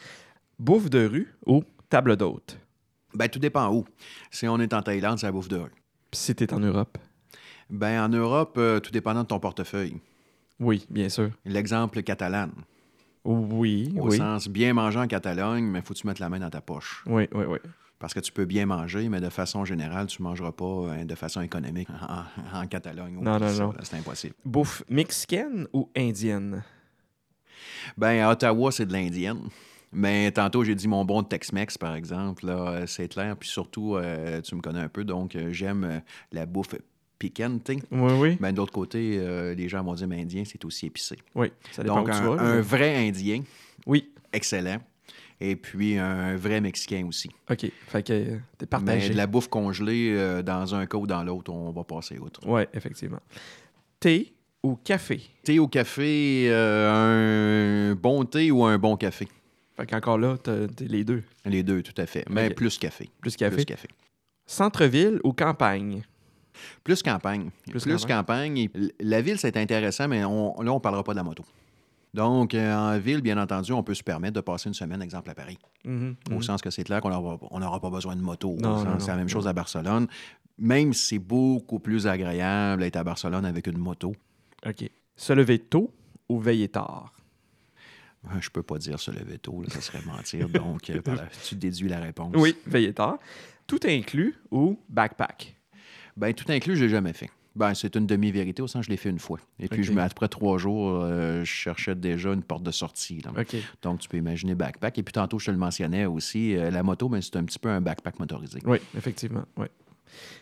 Bouffe 0.58 0.90
de 0.90 1.06
rue 1.06 1.32
ou 1.46 1.62
table 1.88 2.16
d'hôte? 2.16 2.58
Ben, 3.14 3.28
tout 3.28 3.38
dépend 3.38 3.72
où. 3.72 3.84
Si 4.30 4.48
on 4.48 4.58
est 4.58 4.74
en 4.74 4.82
Thaïlande, 4.82 5.18
c'est 5.18 5.26
la 5.26 5.32
bouffe 5.32 5.48
de 5.48 5.56
rue. 5.58 5.70
Puis 6.10 6.20
si 6.20 6.34
t'es 6.34 6.52
en 6.52 6.58
Europe? 6.60 6.98
Ben, 7.70 8.04
en 8.04 8.08
Europe, 8.08 8.56
euh, 8.58 8.80
tout 8.80 8.90
dépendant 8.90 9.22
de 9.22 9.28
ton 9.28 9.38
portefeuille. 9.38 9.96
Oui, 10.58 10.84
bien 10.90 11.08
sûr. 11.08 11.30
L'exemple 11.44 12.02
catalane. 12.02 12.52
Oui, 13.24 13.94
Au 13.98 14.08
oui. 14.10 14.16
sens 14.16 14.48
bien 14.48 14.72
manger 14.74 14.98
en 14.98 15.06
Catalogne, 15.06 15.64
mais 15.64 15.82
faut 15.82 15.94
que 15.94 15.98
tu 15.98 16.06
mettes 16.06 16.18
la 16.18 16.28
main 16.28 16.40
dans 16.40 16.50
ta 16.50 16.60
poche. 16.60 17.02
Oui, 17.06 17.28
oui, 17.32 17.44
oui. 17.46 17.58
Parce 18.00 18.14
que 18.14 18.20
tu 18.20 18.32
peux 18.32 18.46
bien 18.46 18.66
manger, 18.66 19.08
mais 19.08 19.20
de 19.20 19.28
façon 19.28 19.64
générale, 19.64 20.06
tu 20.06 20.20
ne 20.22 20.28
mangeras 20.28 20.52
pas 20.52 20.64
euh, 20.64 21.04
de 21.04 21.14
façon 21.14 21.42
économique 21.42 21.88
en, 21.90 22.60
en 22.62 22.66
Catalogne. 22.66 23.18
Non, 23.20 23.38
non, 23.38 23.52
non. 23.52 23.74
C'est 23.82 23.96
impossible. 23.98 24.34
Bouffe 24.44 24.82
mexicaine 24.88 25.68
ou 25.72 25.88
indienne? 25.96 26.64
Ben, 27.96 28.20
à 28.24 28.30
Ottawa, 28.30 28.72
c'est 28.72 28.86
de 28.86 28.92
l'indienne. 28.92 29.42
Mais 29.92 30.30
tantôt, 30.30 30.64
j'ai 30.64 30.74
dit 30.74 30.88
mon 30.88 31.04
bon 31.04 31.22
Tex-Mex, 31.22 31.76
par 31.76 31.94
exemple. 31.94 32.46
Là, 32.46 32.68
euh, 32.70 32.86
c'est 32.86 33.08
clair. 33.08 33.36
Puis 33.36 33.48
surtout, 33.48 33.96
euh, 33.96 34.40
tu 34.40 34.54
me 34.54 34.60
connais 34.60 34.80
un 34.80 34.88
peu, 34.88 35.04
donc 35.04 35.34
euh, 35.36 35.52
j'aime 35.52 35.84
euh, 35.84 35.98
la 36.32 36.46
bouffe 36.46 36.74
piquante. 37.18 37.68
Oui, 37.68 38.12
oui. 38.18 38.36
Ben, 38.40 38.52
de 38.52 38.56
l'autre 38.56 38.72
côté, 38.72 39.18
les 39.54 39.68
gens 39.68 39.82
vont 39.84 39.92
dire, 39.92 40.08
mais 40.08 40.22
indien, 40.22 40.42
c'est 40.46 40.64
aussi 40.64 40.86
épicé. 40.86 41.18
Oui, 41.34 41.52
ça 41.70 41.82
dépend 41.82 41.96
Donc, 41.96 42.08
où 42.08 42.12
tu 42.12 42.16
un, 42.16 42.34
vas. 42.34 42.42
un 42.42 42.60
vrai 42.62 42.96
indien, 43.08 43.42
Oui, 43.84 44.10
excellent. 44.32 44.78
Et 45.40 45.56
puis, 45.56 45.96
un 45.96 46.36
vrai 46.36 46.60
mexicain 46.60 47.04
aussi. 47.08 47.30
OK. 47.50 47.66
Fait 47.88 48.02
que 48.06 48.12
euh, 48.12 48.24
t'es 48.58 48.62
Mais 48.62 48.66
partagé. 48.66 49.08
de 49.10 49.16
la 49.16 49.26
bouffe 49.26 49.48
congelée 49.48 50.12
euh, 50.14 50.42
dans 50.42 50.74
un 50.74 50.84
cas 50.86 50.98
ou 50.98 51.06
dans 51.06 51.24
l'autre, 51.24 51.50
on 51.52 51.70
va 51.70 51.82
passer 51.84 52.18
outre. 52.18 52.40
Oui, 52.46 52.62
effectivement. 52.74 53.20
Thé 53.98 54.34
ou 54.62 54.76
café? 54.76 55.20
Thé 55.42 55.58
au 55.58 55.66
café, 55.66 56.48
euh, 56.50 57.90
un 57.92 57.94
bon 57.94 58.24
thé 58.24 58.50
ou 58.50 58.64
un 58.64 58.76
bon 58.78 58.96
café? 58.96 59.28
Fait 59.76 59.86
qu'encore 59.86 60.18
là, 60.18 60.36
t'as 60.42 60.66
les 60.80 61.04
deux. 61.04 61.22
Les 61.46 61.62
deux, 61.62 61.82
tout 61.82 61.94
à 61.96 62.04
fait. 62.04 62.24
Mais 62.28 62.50
plus 62.50 62.76
café. 62.76 63.08
Plus 63.22 63.34
café? 63.36 63.56
Plus 63.56 63.64
café. 63.64 63.88
Centre-ville 64.46 65.20
ou 65.24 65.32
campagne? 65.32 66.02
Plus 66.84 67.02
campagne. 67.02 67.50
Plus 67.70 67.84
Plus, 67.84 68.04
campagne. 68.04 68.68
La 69.00 69.22
ville, 69.22 69.38
c'est 69.38 69.56
intéressant, 69.56 70.08
mais 70.08 70.24
on, 70.24 70.60
là, 70.60 70.70
on 70.72 70.74
ne 70.74 70.80
parlera 70.80 71.02
pas 71.02 71.12
de 71.12 71.16
la 71.16 71.22
moto. 71.22 71.44
Donc, 72.12 72.54
euh, 72.54 72.74
en 72.74 72.98
ville, 72.98 73.20
bien 73.20 73.38
entendu, 73.38 73.72
on 73.72 73.82
peut 73.82 73.94
se 73.94 74.02
permettre 74.02 74.34
de 74.34 74.40
passer 74.40 74.68
une 74.68 74.74
semaine, 74.74 75.00
exemple, 75.00 75.30
à 75.30 75.34
Paris. 75.34 75.58
Mhm, 75.84 76.16
Au 76.30 76.34
mhm. 76.34 76.42
sens 76.42 76.60
que 76.60 76.70
c'est 76.70 76.82
clair 76.84 77.00
qu'on 77.00 77.10
n'aura 77.60 77.80
pas 77.80 77.90
besoin 77.90 78.16
de 78.16 78.20
moto. 78.20 78.56
C'est 78.98 79.08
la 79.10 79.16
même 79.16 79.28
chose 79.28 79.46
à 79.46 79.52
Barcelone. 79.52 80.06
Même 80.58 80.92
si 80.92 81.06
c'est 81.06 81.18
beaucoup 81.18 81.78
plus 81.78 82.06
agréable 82.06 82.82
d'être 82.82 82.96
à 82.96 83.04
Barcelone 83.04 83.44
avec 83.46 83.66
une 83.66 83.78
moto. 83.78 84.12
OK. 84.66 84.90
Se 85.16 85.32
lever 85.32 85.58
tôt 85.58 85.92
ou 86.28 86.38
veiller 86.38 86.68
tard? 86.68 87.12
Euh, 88.26 88.40
Je 88.40 88.50
peux 88.50 88.62
pas 88.62 88.76
dire 88.78 89.00
se 89.00 89.10
lever 89.10 89.38
tôt, 89.38 89.62
là, 89.62 89.68
ça 89.70 89.80
serait 89.80 90.02
mentir. 90.04 90.48
Donc, 90.50 90.90
euh, 90.90 91.00
la- 91.06 91.26
tu 91.42 91.54
déduis 91.54 91.88
la 91.88 92.00
réponse. 92.00 92.34
Oui, 92.36 92.54
veiller 92.66 92.92
tard. 92.92 93.18
Tout 93.66 93.80
inclus 93.86 94.36
ou 94.50 94.78
backpack? 94.88 95.56
Ben, 96.16 96.34
tout 96.34 96.44
inclus, 96.50 96.76
je 96.76 96.84
l'ai 96.84 96.90
jamais 96.90 97.12
fait. 97.14 97.30
Ben, 97.56 97.74
c'est 97.74 97.96
une 97.96 98.06
demi-vérité, 98.06 98.62
au 98.62 98.68
sens 98.68 98.84
je 98.84 98.90
l'ai 98.90 98.96
fait 98.96 99.10
une 99.10 99.18
fois. 99.18 99.38
Et 99.58 99.68
puis, 99.68 99.82
je 99.82 99.92
après 99.98 100.28
trois 100.28 100.56
jours, 100.58 101.00
euh, 101.02 101.40
je 101.40 101.50
cherchais 101.50 101.94
déjà 101.94 102.32
une 102.32 102.42
porte 102.42 102.62
de 102.62 102.70
sortie. 102.70 103.20
là. 103.20 103.32
Donc, 103.82 104.00
tu 104.00 104.08
peux 104.08 104.16
imaginer 104.16 104.54
backpack. 104.54 104.98
Et 104.98 105.02
puis, 105.02 105.12
tantôt, 105.12 105.38
je 105.38 105.46
te 105.46 105.50
le 105.50 105.56
mentionnais 105.56 106.06
aussi, 106.06 106.56
euh, 106.56 106.70
la 106.70 106.82
moto, 106.82 107.08
ben, 107.08 107.20
c'est 107.20 107.36
un 107.36 107.44
petit 107.44 107.58
peu 107.58 107.68
un 107.68 107.80
backpack 107.80 108.18
motorisé. 108.18 108.60
Oui, 108.64 108.78
effectivement. 108.96 109.44
Oui. 109.56 109.66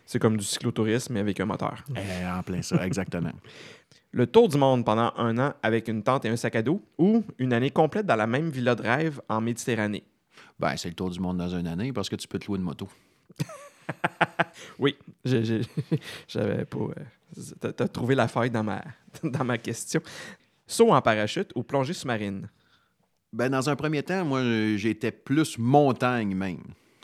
C'est 0.04 0.18
comme 0.18 0.36
du 0.36 0.44
cyclotourisme, 0.44 1.14
mais 1.14 1.20
avec 1.20 1.40
un 1.40 1.46
moteur. 1.46 1.84
Euh, 1.96 2.38
en 2.38 2.42
plein 2.42 2.62
ça, 2.62 2.84
exactement. 2.86 3.32
Le 4.12 4.26
tour 4.26 4.48
du 4.48 4.56
monde 4.56 4.86
pendant 4.86 5.12
un 5.18 5.36
an 5.38 5.52
avec 5.62 5.88
une 5.88 6.02
tente 6.02 6.24
et 6.24 6.30
un 6.30 6.36
sac 6.36 6.56
à 6.56 6.62
dos 6.62 6.82
ou 6.96 7.22
une 7.38 7.52
année 7.52 7.70
complète 7.70 8.06
dans 8.06 8.16
la 8.16 8.26
même 8.26 8.48
villa 8.48 8.74
de 8.74 8.82
rêve 8.82 9.20
en 9.28 9.42
Méditerranée? 9.42 10.02
ben, 10.58 10.76
c'est 10.76 10.88
le 10.88 10.94
tour 10.94 11.10
du 11.10 11.20
monde 11.20 11.36
dans 11.36 11.50
une 11.50 11.66
année 11.66 11.92
parce 11.92 12.08
que 12.08 12.16
tu 12.16 12.26
peux 12.26 12.38
te 12.38 12.46
louer 12.46 12.58
une 12.58 12.64
moto. 12.64 12.88
Oui, 14.78 14.96
j'avais 15.24 16.64
pas. 16.64 16.78
euh, 16.78 17.72
t'as- 17.72 17.88
trouvé 17.88 18.14
la 18.14 18.28
faille 18.28 18.50
dans 18.50 18.64
ma, 18.64 18.82
dans 19.22 19.44
ma 19.44 19.58
question. 19.58 20.00
Saut 20.66 20.92
en 20.92 21.00
parachute 21.00 21.50
ou 21.54 21.62
plongée 21.62 21.92
sous-marine? 21.94 22.48
Ben, 23.32 23.50
dans 23.50 23.68
un 23.68 23.76
premier 23.76 24.02
temps, 24.02 24.24
moi, 24.24 24.42
j'étais 24.76 25.12
plus 25.12 25.58
montagne 25.58 26.34
même. 26.34 26.62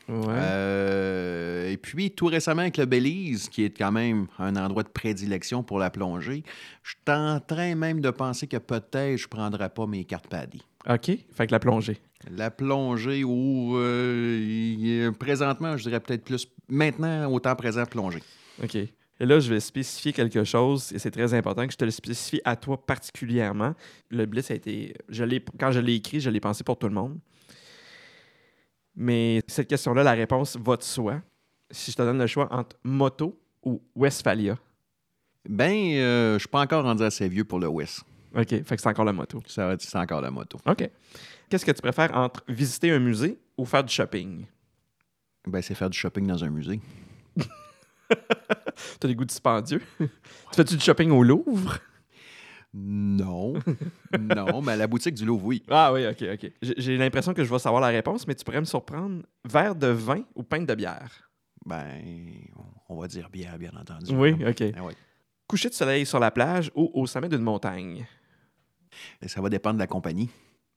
Ouais. 0.08 0.26
Euh, 0.28 1.70
et 1.70 1.76
puis, 1.76 2.10
tout 2.10 2.26
récemment, 2.26 2.62
avec 2.62 2.76
le 2.76 2.84
Belize, 2.86 3.48
qui 3.48 3.64
est 3.64 3.76
quand 3.76 3.92
même 3.92 4.26
un 4.38 4.56
endroit 4.56 4.82
de 4.82 4.88
prédilection 4.88 5.62
pour 5.62 5.78
la 5.78 5.90
plongée, 5.90 6.42
je 6.82 6.90
suis 6.90 6.98
en 7.16 7.40
train 7.40 7.74
même 7.74 8.00
de 8.00 8.10
penser 8.10 8.46
que 8.46 8.58
peut-être 8.58 9.16
je 9.16 9.24
ne 9.24 9.28
prendrais 9.28 9.70
pas 9.70 9.86
mes 9.86 10.04
cartes 10.04 10.26
paddy. 10.26 10.62
OK. 10.88 11.10
Fait 11.32 11.46
que 11.46 11.52
la 11.52 11.58
plongée. 11.58 11.98
La 12.30 12.50
plongée 12.50 13.24
ou 13.24 13.76
euh, 13.76 15.12
présentement, 15.12 15.76
je 15.76 15.84
dirais 15.84 16.00
peut-être 16.00 16.24
plus 16.24 16.48
maintenant, 16.68 17.30
au 17.30 17.40
temps 17.40 17.56
présent, 17.56 17.84
plongée. 17.86 18.22
OK. 18.62 18.76
Et 19.20 19.26
là, 19.26 19.38
je 19.38 19.48
vais 19.52 19.60
spécifier 19.60 20.12
quelque 20.12 20.42
chose, 20.42 20.92
et 20.92 20.98
c'est 20.98 21.10
très 21.10 21.34
important 21.34 21.66
que 21.66 21.72
je 21.72 21.78
te 21.78 21.84
le 21.84 21.90
spécifie 21.90 22.40
à 22.44 22.56
toi 22.56 22.84
particulièrement. 22.84 23.74
Le 24.10 24.26
Blitz 24.26 24.50
a 24.50 24.54
été. 24.54 24.94
Je 25.08 25.24
quand 25.58 25.70
je 25.70 25.80
l'ai 25.80 25.94
écrit, 25.94 26.20
je 26.20 26.30
l'ai 26.30 26.40
pensé 26.40 26.64
pour 26.64 26.78
tout 26.78 26.88
le 26.88 26.94
monde. 26.94 27.18
Mais 28.96 29.42
cette 29.46 29.68
question-là, 29.68 30.02
la 30.02 30.12
réponse 30.12 30.56
va 30.56 30.76
de 30.76 30.82
soi. 30.82 31.20
Si 31.70 31.90
je 31.90 31.96
te 31.96 32.02
donne 32.02 32.18
le 32.18 32.26
choix 32.26 32.52
entre 32.52 32.76
moto 32.84 33.38
ou 33.62 33.82
Westphalia. 33.94 34.56
Ben, 35.48 35.72
euh, 35.72 36.34
je 36.34 36.40
suis 36.40 36.48
pas 36.48 36.60
encore 36.60 36.84
rendu 36.84 37.02
assez 37.02 37.28
vieux 37.28 37.44
pour 37.44 37.58
le 37.58 37.68
West. 37.68 38.04
OK. 38.36 38.48
Fait 38.64 38.76
que 38.76 38.82
c'est 38.82 38.88
encore 38.88 39.04
la 39.04 39.12
moto. 39.12 39.42
Ça 39.46 39.66
va 39.66 39.72
être- 39.74 39.82
c'est 39.82 39.98
encore 39.98 40.20
la 40.20 40.30
moto. 40.30 40.58
OK. 40.66 40.90
Qu'est-ce 41.48 41.64
que 41.64 41.70
tu 41.72 41.82
préfères 41.82 42.14
entre 42.16 42.42
visiter 42.48 42.90
un 42.90 42.98
musée 42.98 43.38
ou 43.56 43.64
faire 43.64 43.84
du 43.84 43.92
shopping? 43.92 44.46
Ben, 45.46 45.60
c'est 45.62 45.74
faire 45.74 45.90
du 45.90 45.98
shopping 45.98 46.26
dans 46.26 46.42
un 46.42 46.50
musée. 46.50 46.80
T'as 49.00 49.08
des 49.08 49.14
goûts 49.14 49.24
dispendieux. 49.24 49.82
tu 49.98 50.08
fais-tu 50.52 50.76
du 50.76 50.82
shopping 50.84 51.10
au 51.10 51.22
Louvre? 51.22 51.78
Non. 52.76 53.54
non, 54.18 54.60
mais 54.62 54.72
à 54.72 54.76
la 54.76 54.86
boutique 54.86 55.14
du 55.14 55.24
Louvre, 55.24 55.44
oui. 55.46 55.62
Ah 55.70 55.92
oui, 55.92 56.06
OK, 56.06 56.22
OK. 56.32 56.50
J'ai- 56.60 56.74
J'ai 56.76 56.96
l'impression 56.96 57.32
que 57.32 57.44
je 57.44 57.50
vais 57.50 57.58
savoir 57.58 57.80
la 57.80 57.88
réponse, 57.88 58.26
mais 58.26 58.34
tu 58.34 58.44
pourrais 58.44 58.60
me 58.60 58.64
surprendre. 58.64 59.22
Verre 59.44 59.76
de 59.76 59.86
vin 59.88 60.22
ou 60.34 60.42
pinte 60.42 60.66
de 60.66 60.74
bière? 60.74 61.30
Ben, 61.64 62.02
on 62.88 62.98
va 63.00 63.06
dire 63.06 63.30
bière, 63.30 63.58
bien 63.58 63.72
entendu. 63.80 64.12
Oui, 64.14 64.32
OK. 64.46 64.60
Oui. 64.60 64.92
Coucher 65.46 65.68
de 65.68 65.74
soleil 65.74 66.04
sur 66.04 66.18
la 66.18 66.30
plage 66.30 66.70
ou 66.74 66.90
au 66.94 67.06
sommet 67.06 67.28
d'une 67.28 67.42
montagne? 67.42 68.06
Et 69.22 69.28
Ça 69.28 69.40
va 69.40 69.48
dépendre 69.48 69.74
de 69.76 69.80
la 69.80 69.86
compagnie. 69.86 70.28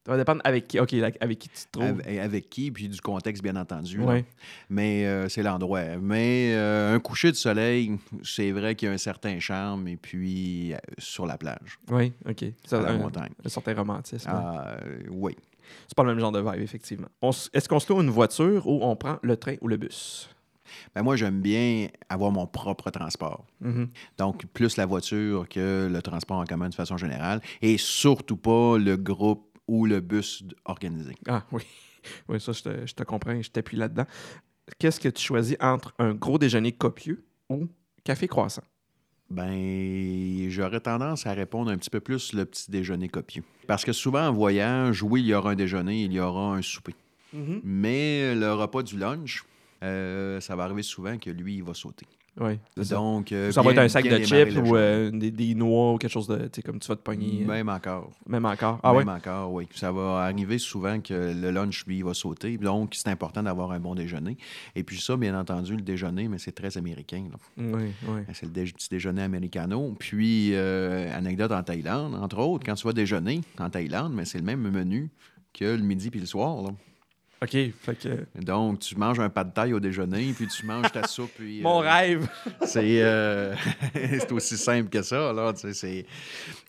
Ça 0.05 0.13
va 0.13 0.17
dépendre 0.19 0.39
avec 0.45 0.69
qui, 0.69 0.79
OK, 0.79 0.93
la- 0.93 1.11
avec 1.19 1.37
qui 1.39 1.49
tu 1.49 1.65
te 1.65 1.71
trouves. 1.71 1.99
Avec, 1.99 2.19
avec 2.19 2.49
qui, 2.49 2.71
puis 2.71 2.87
du 2.87 3.01
contexte, 3.01 3.43
bien 3.43 3.57
entendu. 3.57 3.99
Ouais. 3.99 4.23
Mais 4.69 5.05
euh, 5.05 5.27
c'est 5.27 5.43
l'endroit. 5.43 5.83
Mais 6.01 6.53
euh, 6.55 6.95
un 6.95 6.99
coucher 6.99 7.29
de 7.29 7.35
soleil, 7.35 7.91
c'est 8.23 8.51
vrai 8.51 8.75
qu'il 8.75 8.87
y 8.87 8.89
a 8.91 8.93
un 8.93 8.97
certain 8.97 9.37
charme, 9.41 9.85
et 9.89 9.97
puis 9.97 10.73
euh, 10.73 10.77
sur 10.97 11.25
la 11.25 11.37
plage, 11.37 11.77
Oui, 11.91 12.13
OK. 12.25 12.45
Ça, 12.65 12.79
à 12.79 12.83
la 12.83 12.89
un, 12.91 12.97
montagne. 12.99 13.33
un 13.43 13.49
certain 13.49 13.73
romantisme. 13.75 14.29
Ah, 14.31 14.77
euh, 14.81 14.99
oui. 15.09 15.35
C'est 15.89 15.95
pas 15.97 16.03
le 16.03 16.11
même 16.11 16.19
genre 16.19 16.31
de 16.31 16.39
vibe, 16.39 16.61
effectivement. 16.61 17.09
Est-ce 17.53 17.67
qu'on 17.67 17.81
se 17.81 17.91
loue 17.91 18.01
une 18.01 18.09
voiture 18.09 18.65
ou 18.65 18.79
on 18.85 18.95
prend 18.95 19.17
le 19.21 19.35
train 19.35 19.55
ou 19.59 19.67
le 19.67 19.75
bus? 19.75 20.29
Ben, 20.95 21.03
moi, 21.03 21.15
j'aime 21.15 21.41
bien 21.41 21.87
avoir 22.09 22.31
mon 22.31 22.47
propre 22.47 22.89
transport. 22.89 23.45
Mhm. 23.61 23.89
Donc, 24.17 24.45
plus 24.47 24.77
la 24.77 24.85
voiture 24.85 25.47
que 25.47 25.89
le 25.91 26.01
transport 26.01 26.37
en 26.37 26.45
commun 26.45 26.69
de 26.69 26.75
façon 26.75 26.97
générale, 26.97 27.41
et 27.61 27.77
surtout 27.77 28.37
pas 28.37 28.77
le 28.77 28.95
groupe 28.97 29.57
ou 29.67 29.85
le 29.85 29.99
bus 29.99 30.43
organisé. 30.65 31.15
Ah 31.27 31.43
oui. 31.51 31.63
Oui, 32.29 32.39
ça, 32.39 32.53
je 32.53 32.63
te, 32.63 32.85
je 32.85 32.93
te 32.93 33.03
comprends, 33.03 33.41
je 33.41 33.49
t'appuie 33.49 33.75
là-dedans. 33.75 34.05
Qu'est-ce 34.79 34.97
que 34.97 35.09
tu 35.09 35.21
choisis 35.21 35.57
entre 35.59 35.93
un 35.99 36.13
gros 36.13 36.37
déjeuner 36.37 36.71
copieux 36.71 37.25
ou 37.49 37.67
café 38.05 38.29
croissant? 38.29 38.63
Ben, 39.29 40.49
j'aurais 40.49 40.79
tendance 40.79 41.27
à 41.27 41.33
répondre 41.33 41.69
un 41.69 41.77
petit 41.77 41.89
peu 41.89 41.99
plus 41.99 42.31
le 42.31 42.45
petit 42.45 42.71
déjeuner 42.71 43.09
copieux. 43.09 43.43
Parce 43.67 43.83
que 43.83 43.91
souvent, 43.91 44.27
en 44.27 44.31
voyage, 44.31 45.03
oui, 45.03 45.21
il 45.21 45.27
y 45.27 45.33
aura 45.33 45.51
un 45.51 45.55
déjeuner, 45.55 46.03
il 46.03 46.13
y 46.13 46.19
aura 46.19 46.55
un 46.55 46.61
souper. 46.61 46.95
Mais 47.33 48.33
le 48.35 48.53
repas 48.53 48.83
du 48.83 48.97
lunch, 48.97 49.43
euh, 49.83 50.39
ça 50.41 50.55
va 50.55 50.63
arriver 50.63 50.83
souvent 50.83 51.17
que 51.17 51.29
lui, 51.29 51.55
il 51.57 51.63
va 51.63 51.73
sauter. 51.73 52.05
Oui. 52.39 52.59
Donc, 52.91 53.31
euh, 53.31 53.51
Ça 53.51 53.63
va 53.63 53.71
être 53.71 53.79
un 53.79 53.89
sac 53.89 54.07
de 54.07 54.19
chips 54.23 54.55
ou 54.63 54.75
euh, 54.75 55.09
des, 55.09 55.31
des 55.31 55.55
noix 55.55 55.93
ou 55.93 55.97
quelque 55.97 56.11
chose 56.11 56.27
de. 56.27 56.37
Tu 56.43 56.49
sais, 56.57 56.61
comme 56.61 56.77
tu 56.79 56.87
vas 56.87 56.95
te 56.95 57.01
pogner. 57.01 57.43
Même 57.43 57.67
encore. 57.67 58.11
Même 58.27 58.45
encore. 58.45 58.79
Ah 58.83 58.93
ouais? 58.93 59.03
Même 59.03 59.15
encore, 59.15 59.51
oui. 59.53 59.67
Ça 59.73 59.91
va 59.91 60.19
arriver 60.25 60.59
souvent 60.59 60.99
que 61.01 61.15
le 61.33 61.49
lunch, 61.49 61.83
lui, 61.87 61.97
il 61.97 62.03
va 62.03 62.13
sauter. 62.13 62.57
Donc, 62.59 62.93
c'est 62.93 63.09
important 63.09 63.41
d'avoir 63.41 63.71
un 63.71 63.79
bon 63.79 63.95
déjeuner. 63.95 64.37
Et 64.75 64.83
puis 64.83 64.99
ça, 65.01 65.17
bien 65.17 65.35
entendu, 65.39 65.75
le 65.75 65.81
déjeuner, 65.81 66.27
mais 66.27 66.37
c'est 66.37 66.51
très 66.51 66.77
américain. 66.77 67.23
là. 67.31 67.37
Oui, 67.57 67.91
oui. 68.07 68.21
C'est 68.35 68.45
le 68.45 68.51
dé- 68.51 68.65
petit 68.65 68.89
déjeuner 68.89 69.23
americano. 69.23 69.95
Puis, 69.97 70.51
euh, 70.53 71.11
anecdote 71.17 71.51
en 71.51 71.63
Thaïlande, 71.63 72.13
entre 72.13 72.37
autres, 72.37 72.63
quand 72.67 72.75
tu 72.75 72.85
vas 72.85 72.93
déjeuner 72.93 73.41
en 73.57 73.71
Thaïlande, 73.71 74.13
mais 74.13 74.25
c'est 74.25 74.37
le 74.37 74.43
même 74.45 74.61
menu 74.61 75.09
que 75.55 75.65
le 75.65 75.81
midi 75.81 76.11
puis 76.11 76.19
le 76.19 76.27
soir. 76.27 76.61
là. 76.61 76.69
OK, 77.41 77.51
fait 77.51 77.95
que. 77.99 78.41
Donc, 78.41 78.79
tu 78.79 78.95
manges 78.95 79.19
un 79.19 79.29
pas 79.29 79.43
de 79.43 79.51
taille 79.53 79.73
au 79.73 79.79
déjeuner, 79.79 80.33
puis 80.35 80.47
tu 80.47 80.65
manges 80.65 80.91
ta 80.91 81.05
soupe. 81.07 81.29
Puis, 81.37 81.61
Mon 81.63 81.83
euh, 81.83 81.89
rêve! 81.89 82.27
C'est 82.63 83.01
euh, 83.03 83.53
c'est 83.93 84.31
aussi 84.31 84.57
simple 84.57 84.89
que 84.89 85.01
ça. 85.03 85.31
Là, 85.33 85.53
tu 85.53 85.59
sais, 85.59 85.73
c'est- 85.73 86.05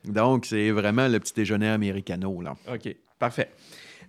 Donc, 0.05 0.45
c'est 0.45 0.71
vraiment 0.71 1.09
le 1.09 1.19
petit 1.21 1.33
déjeuner 1.35 1.69
americano. 1.69 2.43
Là. 2.43 2.55
OK, 2.73 2.95
parfait. 3.19 3.51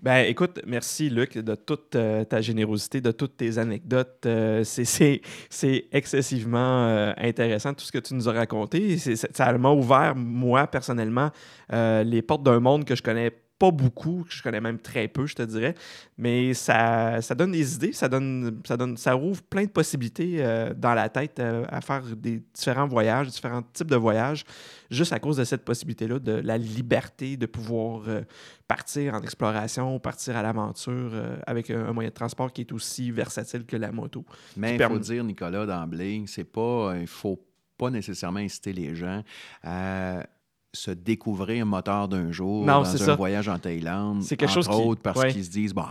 Ben, 0.01 0.25
écoute, 0.29 0.61
merci, 0.65 1.09
Luc, 1.09 1.37
de 1.37 1.55
toute 1.55 1.95
euh, 1.95 2.23
ta 2.23 2.39
générosité, 2.41 3.01
de 3.01 3.11
toutes 3.11 3.35
tes 3.37 3.57
anecdotes. 3.57 4.25
Euh, 4.25 4.63
c'est- 4.65 4.85
c'est 4.85 5.21
c'est 5.49 5.85
excessivement 5.91 6.87
euh, 6.87 7.13
intéressant, 7.17 7.73
tout 7.73 7.83
ce 7.85 7.91
que 7.91 7.99
tu 7.99 8.13
nous 8.13 8.27
as 8.27 8.33
raconté. 8.33 8.97
C'est- 8.97 9.15
Ça 9.35 9.57
m'a 9.57 9.71
ouvert, 9.71 10.13
moi, 10.15 10.67
personnellement, 10.67 11.31
les 11.71 12.21
portes 12.21 12.43
d'un 12.43 12.59
monde 12.59 12.83
que 12.85 12.95
je 12.95 13.03
connais 13.03 13.31
pas 13.59 13.71
beaucoup, 13.71 14.23
que 14.27 14.33
je 14.33 14.41
connais 14.41 14.61
même 14.61 14.79
très 14.79 15.07
peu, 15.09 15.27
je 15.27 15.35
te 15.35 15.41
dirais. 15.43 15.75
Mais 16.17 16.53
ça, 16.53 17.21
ça 17.21 17.35
donne 17.35 17.51
des 17.51 17.75
idées, 17.75 17.91
ça 17.91 18.07
donne, 18.07 18.61
ça 18.65 18.77
donne, 18.77 18.95
ça 18.95 19.17
ouvre 19.17 19.43
plein 19.43 19.65
de 19.65 19.69
possibilités 19.69 20.37
euh, 20.39 20.73
dans 20.73 20.93
la 20.93 21.09
tête 21.09 21.39
euh, 21.39 21.65
à 21.69 21.81
faire 21.81 22.03
des 22.15 22.41
différents 22.53 22.87
voyages, 22.87 23.27
différents 23.27 23.61
types 23.61 23.89
de 23.91 23.97
voyages, 23.97 24.45
juste 24.89 25.11
à 25.11 25.19
cause 25.19 25.37
de 25.37 25.43
cette 25.43 25.65
possibilité-là, 25.65 26.19
de 26.19 26.31
la 26.31 26.57
liberté 26.57 27.35
de 27.35 27.45
pouvoir 27.45 28.03
euh, 28.07 28.21
partir 28.67 29.13
en 29.13 29.21
exploration, 29.21 29.99
partir 29.99 30.37
à 30.37 30.41
l'aventure 30.41 31.11
avec 31.45 31.69
un, 31.69 31.87
un 31.87 31.91
moyen 31.93 32.09
de 32.09 32.15
transport 32.15 32.53
qui 32.53 32.61
est 32.61 32.71
aussi 32.71 33.11
versatile 33.11 33.65
que 33.65 33.75
la 33.75 33.91
moto. 33.91 34.23
Mais 34.55 34.75
il 34.75 34.77
permet- 34.77 34.95
faut 34.95 35.01
dire, 35.01 35.23
Nicolas, 35.23 35.65
d'emblée, 35.65 36.23
c'est 36.27 36.43
pas. 36.45 36.95
Il 36.99 37.07
faut 37.07 37.39
pas 37.77 37.89
nécessairement 37.89 38.39
inciter 38.39 38.73
les 38.73 38.93
gens 38.95 39.23
à 39.63 40.25
se 40.73 40.91
découvrir 40.91 41.63
un 41.63 41.65
moteur 41.65 42.07
d'un 42.07 42.31
jour 42.31 42.59
Non, 42.65 42.81
dans 42.83 42.89
un 42.93 42.97
ça. 42.97 43.15
voyage 43.15 43.47
en 43.49 43.57
Thaïlande. 43.57 44.21
C'est 44.21 44.37
quelque 44.37 44.49
entre 44.49 44.65
chose 44.65 44.67
qui- 44.67 44.87
autres 44.87 45.01
parce 45.01 45.19
ouais. 45.19 45.31
qu'ils 45.33 45.43
se 45.45 45.49
disent, 45.49 45.73
bah, 45.73 45.89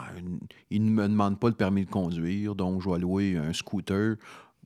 ils 0.70 0.84
ne 0.84 0.90
me 0.90 1.08
demandent 1.08 1.38
pas 1.38 1.48
le 1.48 1.54
permis 1.54 1.84
de 1.84 1.90
conduire, 1.90 2.54
donc 2.54 2.82
je 2.82 2.88
vais 2.88 2.98
louer 2.98 3.36
un 3.36 3.52
scooter. 3.52 4.16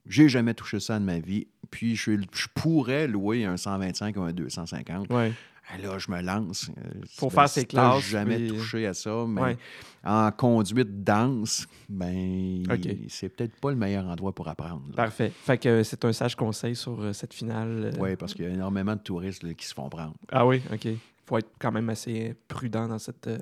J'ai 0.07 0.29
jamais 0.29 0.53
touché 0.53 0.81
ça 0.81 0.99
de 0.99 1.05
ma 1.05 1.19
vie. 1.19 1.47
Puis 1.71 1.97
je, 1.97 2.13
je 2.33 2.47
pourrais 2.55 3.07
louer 3.07 3.45
un 3.45 3.57
125 3.57 4.17
ou 4.17 4.23
un 4.23 4.33
250. 4.33 5.11
Ouais. 5.11 5.33
Ah, 5.71 5.79
Là, 5.79 5.97
je 5.99 6.11
me 6.11 6.21
lance. 6.21 6.71
Euh, 6.77 6.91
Faut 7.17 7.29
ben, 7.29 7.35
faire 7.35 7.49
ses 7.49 7.65
classes, 7.65 8.03
jamais 8.05 8.37
puis- 8.37 8.49
touché 8.49 8.87
à 8.87 8.95
ça, 8.95 9.25
mais 9.29 9.41
Ouais. 9.41 9.57
en 10.05 10.31
conduite 10.33 11.03
dense, 11.05 11.67
ben, 11.89 12.65
c'est 13.09 13.29
peut-être 13.29 13.55
pas 13.61 13.71
le 13.71 13.77
meilleur 13.77 14.05
endroit 14.07 14.33
pour 14.35 14.49
apprendre. 14.49 14.83
là. 14.91 14.97
Parfait. 14.97 15.31
Fait 15.45 15.59
que 15.59 15.83
c'est 15.83 16.05
un 16.05 16.13
sage 16.13 16.35
conseil 16.35 16.75
sur 16.77 17.01
euh, 17.01 17.13
cette 17.13 17.33
finale. 17.33 17.93
euh. 17.95 18.01
Oui, 18.01 18.17
parce 18.17 18.35
qu'il 18.35 18.45
y 18.45 18.49
a 18.49 18.51
énormément 18.51 18.97
de 18.97 19.01
touristes 19.01 19.43
là, 19.45 19.55
qui 19.55 19.65
se 19.67 19.73
font 19.75 19.89
prendre. 19.89 20.15
Ah 20.31 20.45
oui, 20.47 20.61
OK. 20.73 20.89
Faut 21.33 21.39
être 21.39 21.51
quand 21.59 21.73
même 21.73 21.89
assez 21.89 22.35
prudent 22.47 22.87
dans 22.87 22.99
cette, 22.99 23.27
euh, 23.27 23.39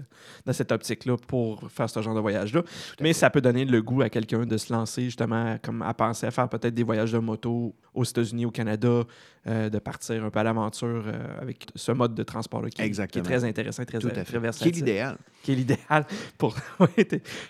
dans 0.46 0.52
cette 0.52 0.70
optique-là 0.70 1.16
pour 1.26 1.68
faire 1.70 1.90
ce 1.90 2.00
genre 2.00 2.14
de 2.14 2.20
voyage-là. 2.20 2.62
Mais 3.00 3.12
ça 3.12 3.30
peut 3.30 3.40
donner 3.40 3.64
le 3.64 3.82
goût 3.82 4.02
à 4.02 4.08
quelqu'un 4.08 4.46
de 4.46 4.56
se 4.56 4.72
lancer 4.72 5.02
justement 5.02 5.56
comme 5.62 5.82
à 5.82 5.92
penser 5.92 6.26
à 6.26 6.30
faire 6.30 6.48
peut-être 6.48 6.74
des 6.74 6.84
voyages 6.84 7.12
de 7.12 7.18
moto 7.18 7.74
aux 7.94 8.04
États-Unis, 8.04 8.46
au 8.46 8.50
Canada, 8.50 9.02
euh, 9.46 9.70
de 9.70 9.78
partir 9.78 10.22
un 10.24 10.30
peu 10.30 10.38
à 10.38 10.42
l'aventure 10.42 11.04
euh, 11.06 11.40
avec 11.40 11.66
ce 11.74 11.92
mode 11.92 12.14
de 12.14 12.22
transport-là 12.22 12.68
qui, 12.68 12.90
qui 12.90 13.18
est 13.18 13.22
très 13.22 13.44
intéressant, 13.44 13.84
très, 13.84 13.98
Tout 13.98 14.08
à 14.08 14.22
très. 14.22 14.50
Qui 14.52 14.68
est 14.68 14.72
l'idéal. 14.72 15.16
Qui 15.42 15.52
est 15.52 15.54
l'idéal 15.54 16.06
pour... 16.36 16.54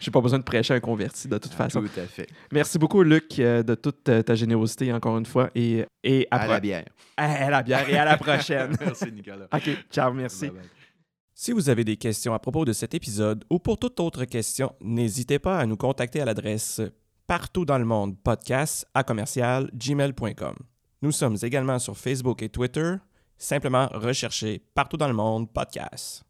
J'ai 0.01 0.11
pas 0.11 0.21
besoin 0.21 0.39
de 0.39 0.45
prêcher 0.45 0.75
un 0.75 0.81
converti 0.81 1.29
de 1.29 1.37
toute 1.39 1.53
façon. 1.53 1.81
Tout 1.81 2.01
à 2.01 2.07
fait. 2.07 2.29
Merci 2.53 2.79
beaucoup, 2.79 3.03
Luc, 3.03 3.39
euh, 3.39 3.63
de 3.63 3.75
toute 3.75 4.05
ta 4.05 4.35
générosité, 4.35 4.93
encore 4.93 5.19
une 5.19 5.27
fois. 5.27 5.51
Et, 5.55 5.85
et 6.05 6.29
à, 6.31 6.43
À 6.43 6.47
la 6.47 6.61
bière. 6.61 6.85
à 7.17 7.51
la 7.51 7.63
bière 7.63 7.89
et 7.89 7.99
à 7.99 8.05
la 8.05 8.17
prochaine. 8.17 8.77
Merci, 8.81 9.11
Nicolas. 9.13 9.49
OK, 9.53 9.71
ciao, 9.91 10.13
merci. 10.31 10.49
Bye 10.49 10.51
bye. 10.61 10.71
Si 11.35 11.53
vous 11.53 11.71
avez 11.71 11.85
des 11.85 11.97
questions 11.97 12.35
à 12.35 12.39
propos 12.39 12.65
de 12.67 12.73
cet 12.73 12.93
épisode 12.95 13.45
ou 13.49 13.59
pour 13.59 13.79
toute 13.79 13.99
autre 14.01 14.27
question, 14.27 14.75
n'hésitez 14.83 15.39
pas 15.39 15.59
à 15.59 15.65
nous 15.65 15.77
contacter 15.77 16.21
à 16.21 16.27
l'adresse 16.27 16.83
partout 17.27 17.65
dans 17.65 17.79
le 17.79 17.85
monde 17.85 18.19
podcast 18.19 18.87
à 18.93 19.05
commercial 19.05 19.71
gmail.com. 19.73 20.57
Nous 21.01 21.13
sommes 21.13 21.37
également 21.41 21.79
sur 21.79 21.97
Facebook 21.97 22.43
et 22.43 22.51
Twitter. 22.51 22.97
Simplement 23.39 23.89
recherchez 23.95 24.63
partout 24.75 24.99
dans 24.99 25.09
le 25.09 25.15
monde 25.15 25.51
podcast. 25.51 26.25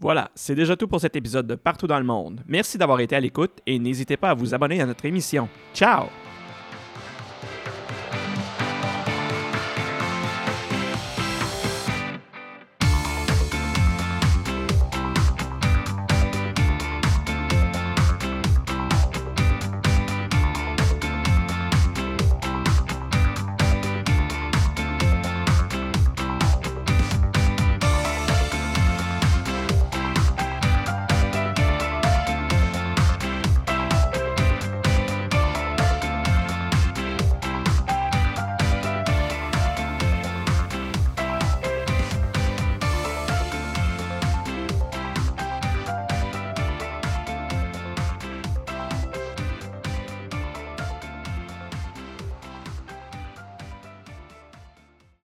Voilà, 0.00 0.30
c'est 0.34 0.54
déjà 0.54 0.76
tout 0.76 0.88
pour 0.88 1.00
cet 1.00 1.16
épisode 1.16 1.46
de 1.46 1.56
Partout 1.56 1.88
dans 1.88 1.98
le 1.98 2.04
monde. 2.04 2.42
Merci 2.46 2.78
d'avoir 2.78 3.00
été 3.00 3.16
à 3.16 3.20
l'écoute 3.20 3.60
et 3.66 3.78
n'hésitez 3.78 4.16
pas 4.16 4.30
à 4.30 4.34
vous 4.34 4.54
abonner 4.54 4.80
à 4.80 4.86
notre 4.86 5.04
émission. 5.04 5.48
Ciao! 5.74 6.27